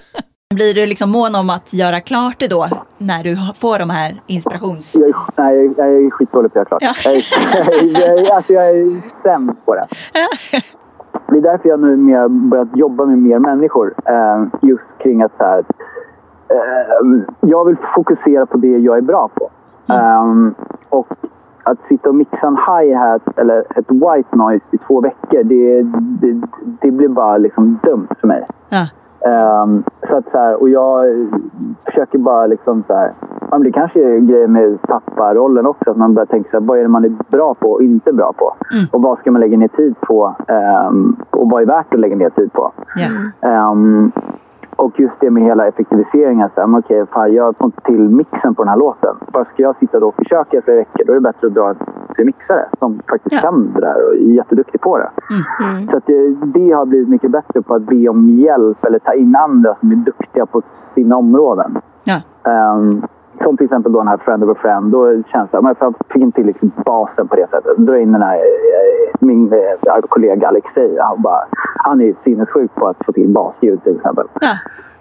Blir 0.54 0.74
du 0.74 0.86
liksom 0.86 1.10
mån 1.10 1.34
om 1.34 1.50
att 1.50 1.72
göra 1.72 2.00
klart 2.00 2.34
det 2.38 2.48
då 2.48 2.68
när 2.98 3.24
du 3.24 3.36
får 3.58 3.78
de 3.78 3.90
här 3.90 4.20
inspirations... 4.26 4.94
Jag 4.94 5.08
är, 5.08 5.14
nej, 5.36 5.74
jag 5.76 5.88
är- 5.88 6.10
skitdålig 6.10 6.52
på 6.52 6.60
att 6.60 6.72
göra 6.72 6.78
klart. 6.78 6.96
Ja. 7.04 7.10
Jag, 7.10 7.14
är, 7.14 8.00
jag, 8.00 8.18
är, 8.20 8.32
alltså 8.34 8.52
jag 8.52 8.68
är 8.70 9.00
sämst 9.22 9.64
på 9.66 9.74
det. 9.74 9.86
Det 11.28 11.36
är 11.36 11.42
därför 11.42 11.68
jag 11.68 11.80
nu 11.80 11.96
mer 11.96 12.28
börjat 12.28 12.68
jobba 12.76 13.04
med 13.06 13.18
mer 13.18 13.38
människor. 13.38 13.94
Eh, 14.06 14.44
just 14.62 14.98
kring 15.02 15.22
att 15.22 15.32
så 15.38 15.44
här, 15.44 15.58
eh, 16.48 17.22
jag 17.40 17.64
vill 17.64 17.76
fokusera 17.94 18.46
på 18.46 18.56
det 18.56 18.68
jag 18.78 18.96
är 18.96 19.00
bra 19.02 19.28
på. 19.34 19.50
Eh, 19.92 20.24
och 20.88 21.08
att 21.64 21.82
sitta 21.88 22.08
och 22.08 22.14
mixa 22.14 22.46
en 22.46 22.56
hi-hat 22.56 23.38
eller 23.38 23.64
ett 23.76 23.90
white 23.90 24.36
noise 24.36 24.66
i 24.70 24.78
två 24.78 25.00
veckor, 25.00 25.42
det, 25.42 25.82
det, 26.20 26.40
det 26.80 26.90
blir 26.90 27.08
bara 27.08 27.38
liksom 27.38 27.78
dumt 27.82 28.08
för 28.20 28.28
mig. 28.28 28.46
Ja. 28.68 28.86
Ehm, 29.30 29.84
så 30.08 30.16
att 30.16 30.30
så 30.30 30.38
här, 30.38 30.60
och 30.60 30.68
jag 30.68 31.04
försöker 31.84 32.18
bara 32.18 32.46
liksom 32.46 32.82
så 32.82 32.94
här, 32.94 33.12
ja, 33.40 33.46
men 33.50 33.62
det 33.62 33.72
kanske 33.72 34.00
är 34.00 34.18
grejer 34.18 34.48
med 34.48 34.82
papparollen 34.82 35.66
också, 35.66 35.90
att 35.90 35.96
man 35.96 36.14
börjar 36.14 36.26
tänka 36.26 36.50
så 36.50 36.56
här, 36.60 36.66
vad 36.66 36.78
är 36.78 36.82
det 36.82 36.88
man 36.88 37.04
är 37.04 37.12
bra 37.28 37.54
på 37.54 37.70
och 37.70 37.82
inte 37.82 38.12
bra 38.12 38.32
på? 38.32 38.54
Och 38.92 39.02
vad 39.02 39.18
ska 39.18 39.30
man 39.30 39.40
lägga 39.40 39.58
ner 39.58 39.68
tid 39.68 40.00
på? 40.00 40.34
ehm, 40.48 41.16
och 41.30 41.50
vad 41.50 41.62
är 41.62 41.66
värt 41.66 41.94
att 41.94 42.00
lägga 42.00 42.16
ner 42.16 42.30
tid 42.30 42.52
på? 42.52 42.72
Ja. 42.96 43.48
Ehm, 43.48 44.12
och 44.76 45.00
just 45.00 45.20
det 45.20 45.30
med 45.30 45.42
hela 45.42 45.66
effektiviseringen. 45.66 46.48
Så 46.54 46.60
här, 46.60 46.78
okej, 46.78 47.06
fan, 47.06 47.34
jag 47.34 47.56
får 47.56 47.64
inte 47.64 47.80
till 47.80 48.08
mixen 48.08 48.54
på 48.54 48.62
den 48.62 48.68
här 48.68 48.76
låten. 48.78 49.16
Bara 49.32 49.44
ska 49.44 49.62
jag 49.62 49.76
sitta 49.76 50.00
då 50.00 50.08
och 50.08 50.14
försöka 50.14 50.56
i 50.58 50.62
flera 50.62 50.76
veckor, 50.76 51.04
då 51.04 51.12
är 51.12 51.14
det 51.14 51.20
bättre 51.20 51.46
att 51.46 51.54
dra 51.54 51.74
till 52.14 52.26
mixare 52.26 52.66
som 52.78 53.00
faktiskt 53.10 53.34
Ja. 53.34 53.40
kan 53.40 53.72
det 53.74 53.80
där 53.80 53.94
och 54.08 54.14
är 54.14 54.18
jätteduktig 54.18 54.80
på 54.80 54.98
det. 54.98 55.10
Mm. 55.60 55.88
Så 55.88 55.96
att 55.96 56.06
det, 56.06 56.34
det 56.34 56.70
har 56.72 56.86
blivit 56.86 57.08
mycket 57.08 57.30
bättre 57.30 57.62
på 57.62 57.74
att 57.74 57.82
be 57.82 58.08
om 58.08 58.28
hjälp 58.28 58.84
eller 58.84 58.98
ta 58.98 59.14
in 59.14 59.36
andra 59.36 59.74
som 59.74 59.92
är 59.92 59.96
duktiga 59.96 60.46
på 60.46 60.62
sina 60.94 61.16
områden. 61.16 61.78
Ja. 62.04 62.20
Ehm, 62.50 63.02
som 63.42 63.56
till 63.56 63.64
exempel 63.64 63.92
då 63.92 63.98
den 63.98 64.08
här 64.08 64.16
Friend 64.16 64.44
of 64.44 64.56
a 64.56 64.60
Friend. 64.60 64.92
Då 64.92 65.22
känns 65.22 65.50
det, 65.50 65.60
men 65.62 65.74
jag 65.80 65.94
fick 66.08 66.22
inte 66.22 66.36
till 66.36 66.46
liksom 66.46 66.70
basen 66.84 67.28
på 67.28 67.36
det 67.36 67.50
sättet. 67.50 67.76
Dra 67.76 67.98
in 67.98 68.12
den 68.12 68.22
här, 68.22 68.36
eh, 68.36 69.14
min 69.18 69.52
eh, 69.52 70.00
kollega 70.08 70.48
Alexei. 70.48 70.98
Han, 71.00 71.22
bara, 71.22 71.40
han 71.84 72.00
är 72.00 72.04
ju 72.04 72.14
sinnessjuk 72.14 72.74
på 72.74 72.86
att 72.88 72.96
få 73.06 73.12
till 73.12 73.28
basljud 73.28 73.82
till 73.82 73.96
exempel. 73.96 74.26
Ja. 74.40 74.56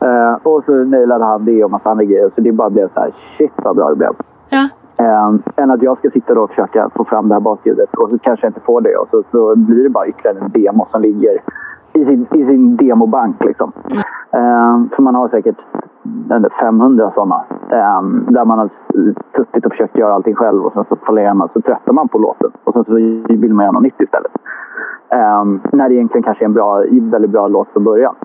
Eh, 0.07 0.33
och 0.43 0.63
så 0.65 0.71
nailade 0.71 1.25
han 1.25 1.45
det 1.45 1.63
och 1.63 1.71
massa 1.71 1.89
andra 1.89 2.03
grejer. 2.03 2.31
Så 2.35 2.41
det 2.41 2.51
bara 2.51 2.69
blev 2.69 2.87
så 2.87 2.99
här, 2.99 3.13
shit 3.37 3.53
vad 3.55 3.75
bra 3.75 3.89
det 3.89 3.95
blev. 3.95 4.13
Ja. 4.49 4.69
Um, 4.97 5.43
än 5.55 5.71
att 5.71 5.83
jag 5.83 5.97
ska 5.97 6.09
sitta 6.09 6.33
då 6.33 6.41
och 6.41 6.49
försöka 6.49 6.89
få 6.95 7.05
fram 7.05 7.27
det 7.27 7.35
här 7.35 7.39
basljudet 7.41 7.95
och 7.95 8.09
så 8.09 8.19
kanske 8.19 8.45
jag 8.45 8.49
inte 8.49 8.59
får 8.59 8.81
det 8.81 8.95
och 8.95 9.07
så, 9.11 9.23
så 9.31 9.55
blir 9.55 9.83
det 9.83 9.89
bara 9.89 10.07
ytterligare 10.07 10.39
en 10.39 10.51
demo 10.51 10.85
som 10.85 11.01
ligger 11.01 11.41
i 11.93 12.05
sin, 12.05 12.27
i 12.33 12.45
sin 12.45 12.77
demobank. 12.77 13.43
Liksom. 13.43 13.71
Ehm, 14.31 14.89
för 14.95 15.01
man 15.01 15.15
har 15.15 15.29
säkert 15.29 15.57
500 16.59 17.11
sådana. 17.11 17.45
Ehm, 17.71 18.25
där 18.29 18.45
man 18.45 18.59
har 18.59 18.69
suttit 19.35 19.65
och 19.65 19.71
försökt 19.71 19.97
göra 19.97 20.13
allting 20.13 20.35
själv 20.35 20.65
och 20.65 20.73
sen 20.73 20.85
så 20.89 20.95
fallerar 20.95 21.33
man 21.33 21.49
så 21.49 21.61
tröttar 21.61 21.93
man 21.93 22.07
på 22.07 22.17
låten. 22.17 22.51
Och 22.63 22.73
sen 22.73 22.85
så 22.85 22.93
vill 22.93 23.53
man 23.53 23.63
göra 23.63 23.71
något 23.71 23.83
nytt 23.83 24.01
istället. 24.01 24.31
Ehm, 25.09 25.61
när 25.71 25.89
det 25.89 25.95
egentligen 25.95 26.23
kanske 26.23 26.43
är 26.43 26.47
en 26.47 26.53
bra, 26.53 26.83
väldigt 26.91 27.31
bra 27.31 27.47
låt 27.47 27.69
från 27.73 27.83
början. 27.83 28.15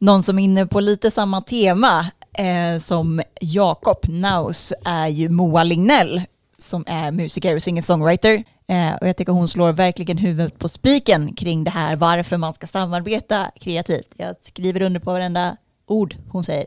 Någon 0.00 0.22
som 0.22 0.38
är 0.38 0.44
inne 0.44 0.66
på 0.66 0.80
lite 0.80 1.10
samma 1.10 1.40
tema 1.40 1.90
eh, 2.38 2.78
som 2.78 3.20
Jakob 3.40 3.98
Naus 4.22 4.72
är 4.86 5.06
ju 5.06 5.28
Moa 5.28 5.64
Lignell 5.64 6.20
som 6.58 6.84
är 6.86 7.10
musiker 7.10 7.56
och 7.56 7.62
singer-songwriter. 7.62 8.44
Eh, 8.68 8.94
och 8.94 9.08
jag 9.08 9.16
tycker 9.16 9.32
hon 9.32 9.48
slår 9.48 9.72
verkligen 9.72 10.18
huvudet 10.18 10.58
på 10.58 10.68
spiken 10.68 11.34
kring 11.34 11.64
det 11.64 11.70
här 11.70 11.96
varför 11.96 12.36
man 12.36 12.54
ska 12.54 12.66
samarbeta 12.66 13.50
kreativt. 13.60 14.08
Jag 14.16 14.36
skriver 14.40 14.82
under 14.82 15.00
på 15.00 15.12
varenda 15.12 15.56
ord 15.86 16.16
hon 16.28 16.44
säger. 16.44 16.66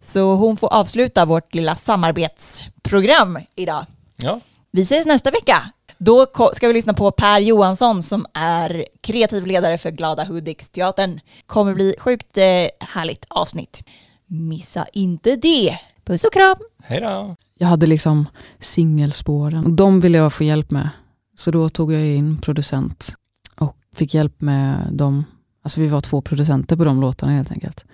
Så 0.00 0.34
hon 0.34 0.56
får 0.56 0.72
avsluta 0.72 1.24
vårt 1.24 1.54
lilla 1.54 1.74
samarbetsprogram 1.74 3.38
idag. 3.54 3.86
Ja. 4.16 4.40
Vi 4.70 4.82
ses 4.82 5.06
nästa 5.06 5.30
vecka. 5.30 5.72
Då 5.98 6.26
ska 6.52 6.68
vi 6.68 6.74
lyssna 6.74 6.94
på 6.94 7.10
Per 7.10 7.40
Johansson 7.40 8.02
som 8.02 8.26
är 8.34 8.84
kreativ 9.00 9.46
ledare 9.46 9.78
för 9.78 9.90
Glada 9.90 10.24
Hudik-teatern. 10.24 11.20
Kommer 11.46 11.74
bli 11.74 11.94
sjukt 11.98 12.38
eh, 12.38 12.44
härligt 12.80 13.24
avsnitt. 13.28 13.82
Missa 14.26 14.86
inte 14.92 15.36
det. 15.36 15.78
Puss 16.04 16.24
och 16.24 16.32
kram! 16.32 16.56
Hej 16.84 17.00
då. 17.00 17.36
Jag 17.58 17.68
hade 17.68 17.86
liksom 17.86 18.28
singelspåren 18.58 19.64
och 19.64 19.72
de 19.72 20.00
ville 20.00 20.18
jag 20.18 20.32
få 20.32 20.44
hjälp 20.44 20.70
med. 20.70 20.90
Så 21.36 21.50
då 21.50 21.68
tog 21.68 21.92
jag 21.92 22.06
in 22.06 22.38
producent 22.38 23.16
och 23.60 23.76
fick 23.96 24.14
hjälp 24.14 24.40
med 24.40 24.88
dem. 24.92 25.24
Alltså 25.62 25.80
vi 25.80 25.86
var 25.86 26.00
två 26.00 26.20
producenter 26.20 26.76
på 26.76 26.84
de 26.84 27.00
låtarna 27.00 27.32
helt 27.32 27.50
enkelt. 27.50 27.84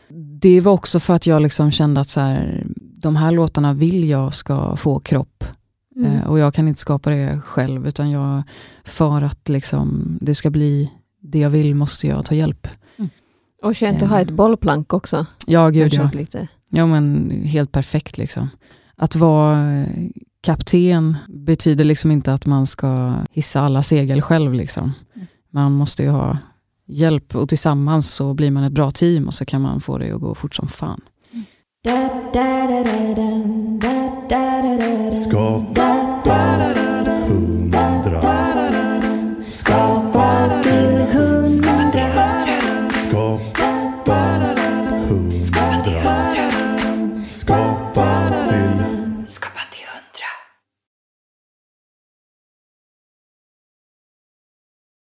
Det 0.41 0.61
var 0.61 0.73
också 0.73 1.01
för 1.01 1.15
att 1.15 1.27
jag 1.27 1.43
liksom 1.43 1.71
kände 1.71 2.01
att 2.01 2.09
så 2.09 2.21
här, 2.21 2.67
de 2.77 3.17
här 3.17 3.33
låtarna 3.33 3.75
vill 3.75 4.09
jag 4.09 4.35
ska 4.35 4.77
få 4.77 5.01
kropp. 5.01 5.45
Mm. 5.97 6.13
Eh, 6.13 6.27
och 6.27 6.39
jag 6.39 6.55
kan 6.55 6.69
inte 6.69 6.81
skapa 6.81 7.11
det 7.11 7.41
själv 7.45 7.87
utan 7.87 8.11
jag, 8.11 8.43
för 8.85 9.23
att 9.23 9.49
liksom 9.49 10.19
det 10.21 10.35
ska 10.35 10.51
bli 10.51 10.91
det 11.21 11.39
jag 11.39 11.51
vill 11.51 11.75
måste 11.75 12.07
jag 12.07 12.25
ta 12.25 12.35
hjälp. 12.35 12.69
Och 13.63 13.79
skönt 13.79 14.03
att 14.03 14.09
ha 14.09 14.21
ett 14.21 14.31
bollplank 14.31 14.93
också. 14.93 15.27
Ja, 15.47 15.69
gud 15.69 15.95
ja. 15.95 16.11
Lite. 16.13 16.49
Ja 16.71 16.87
men 16.87 17.31
helt 17.45 17.73
perfekt 17.73 18.19
liksom. 18.19 18.49
Att 18.97 19.17
vara 19.17 19.73
eh, 19.73 19.87
kapten 20.41 21.17
betyder 21.29 21.85
liksom 21.85 22.11
inte 22.11 22.33
att 22.33 22.47
man 22.47 22.67
ska 22.67 23.15
hissa 23.31 23.61
alla 23.61 23.83
segel 23.83 24.23
själv 24.23 24.55
liksom. 24.55 24.93
Man 25.51 25.73
måste 25.73 26.03
ju 26.03 26.09
ha 26.09 26.39
hjälp 26.87 27.35
och 27.35 27.49
tillsammans 27.49 28.11
så 28.15 28.35
blir 28.35 28.51
man 28.51 28.65
ett 28.65 28.73
bra 28.73 28.91
team 28.91 29.27
och 29.27 29.35
så 29.35 29.45
kan 29.45 29.63
man 29.63 29.81
få 29.81 29.99
det 29.99 30.11
att 30.11 30.21
gå 30.21 30.35
fort 30.35 30.55
som 30.55 30.69
fan. 30.69 31.01
Skapa 35.13 35.95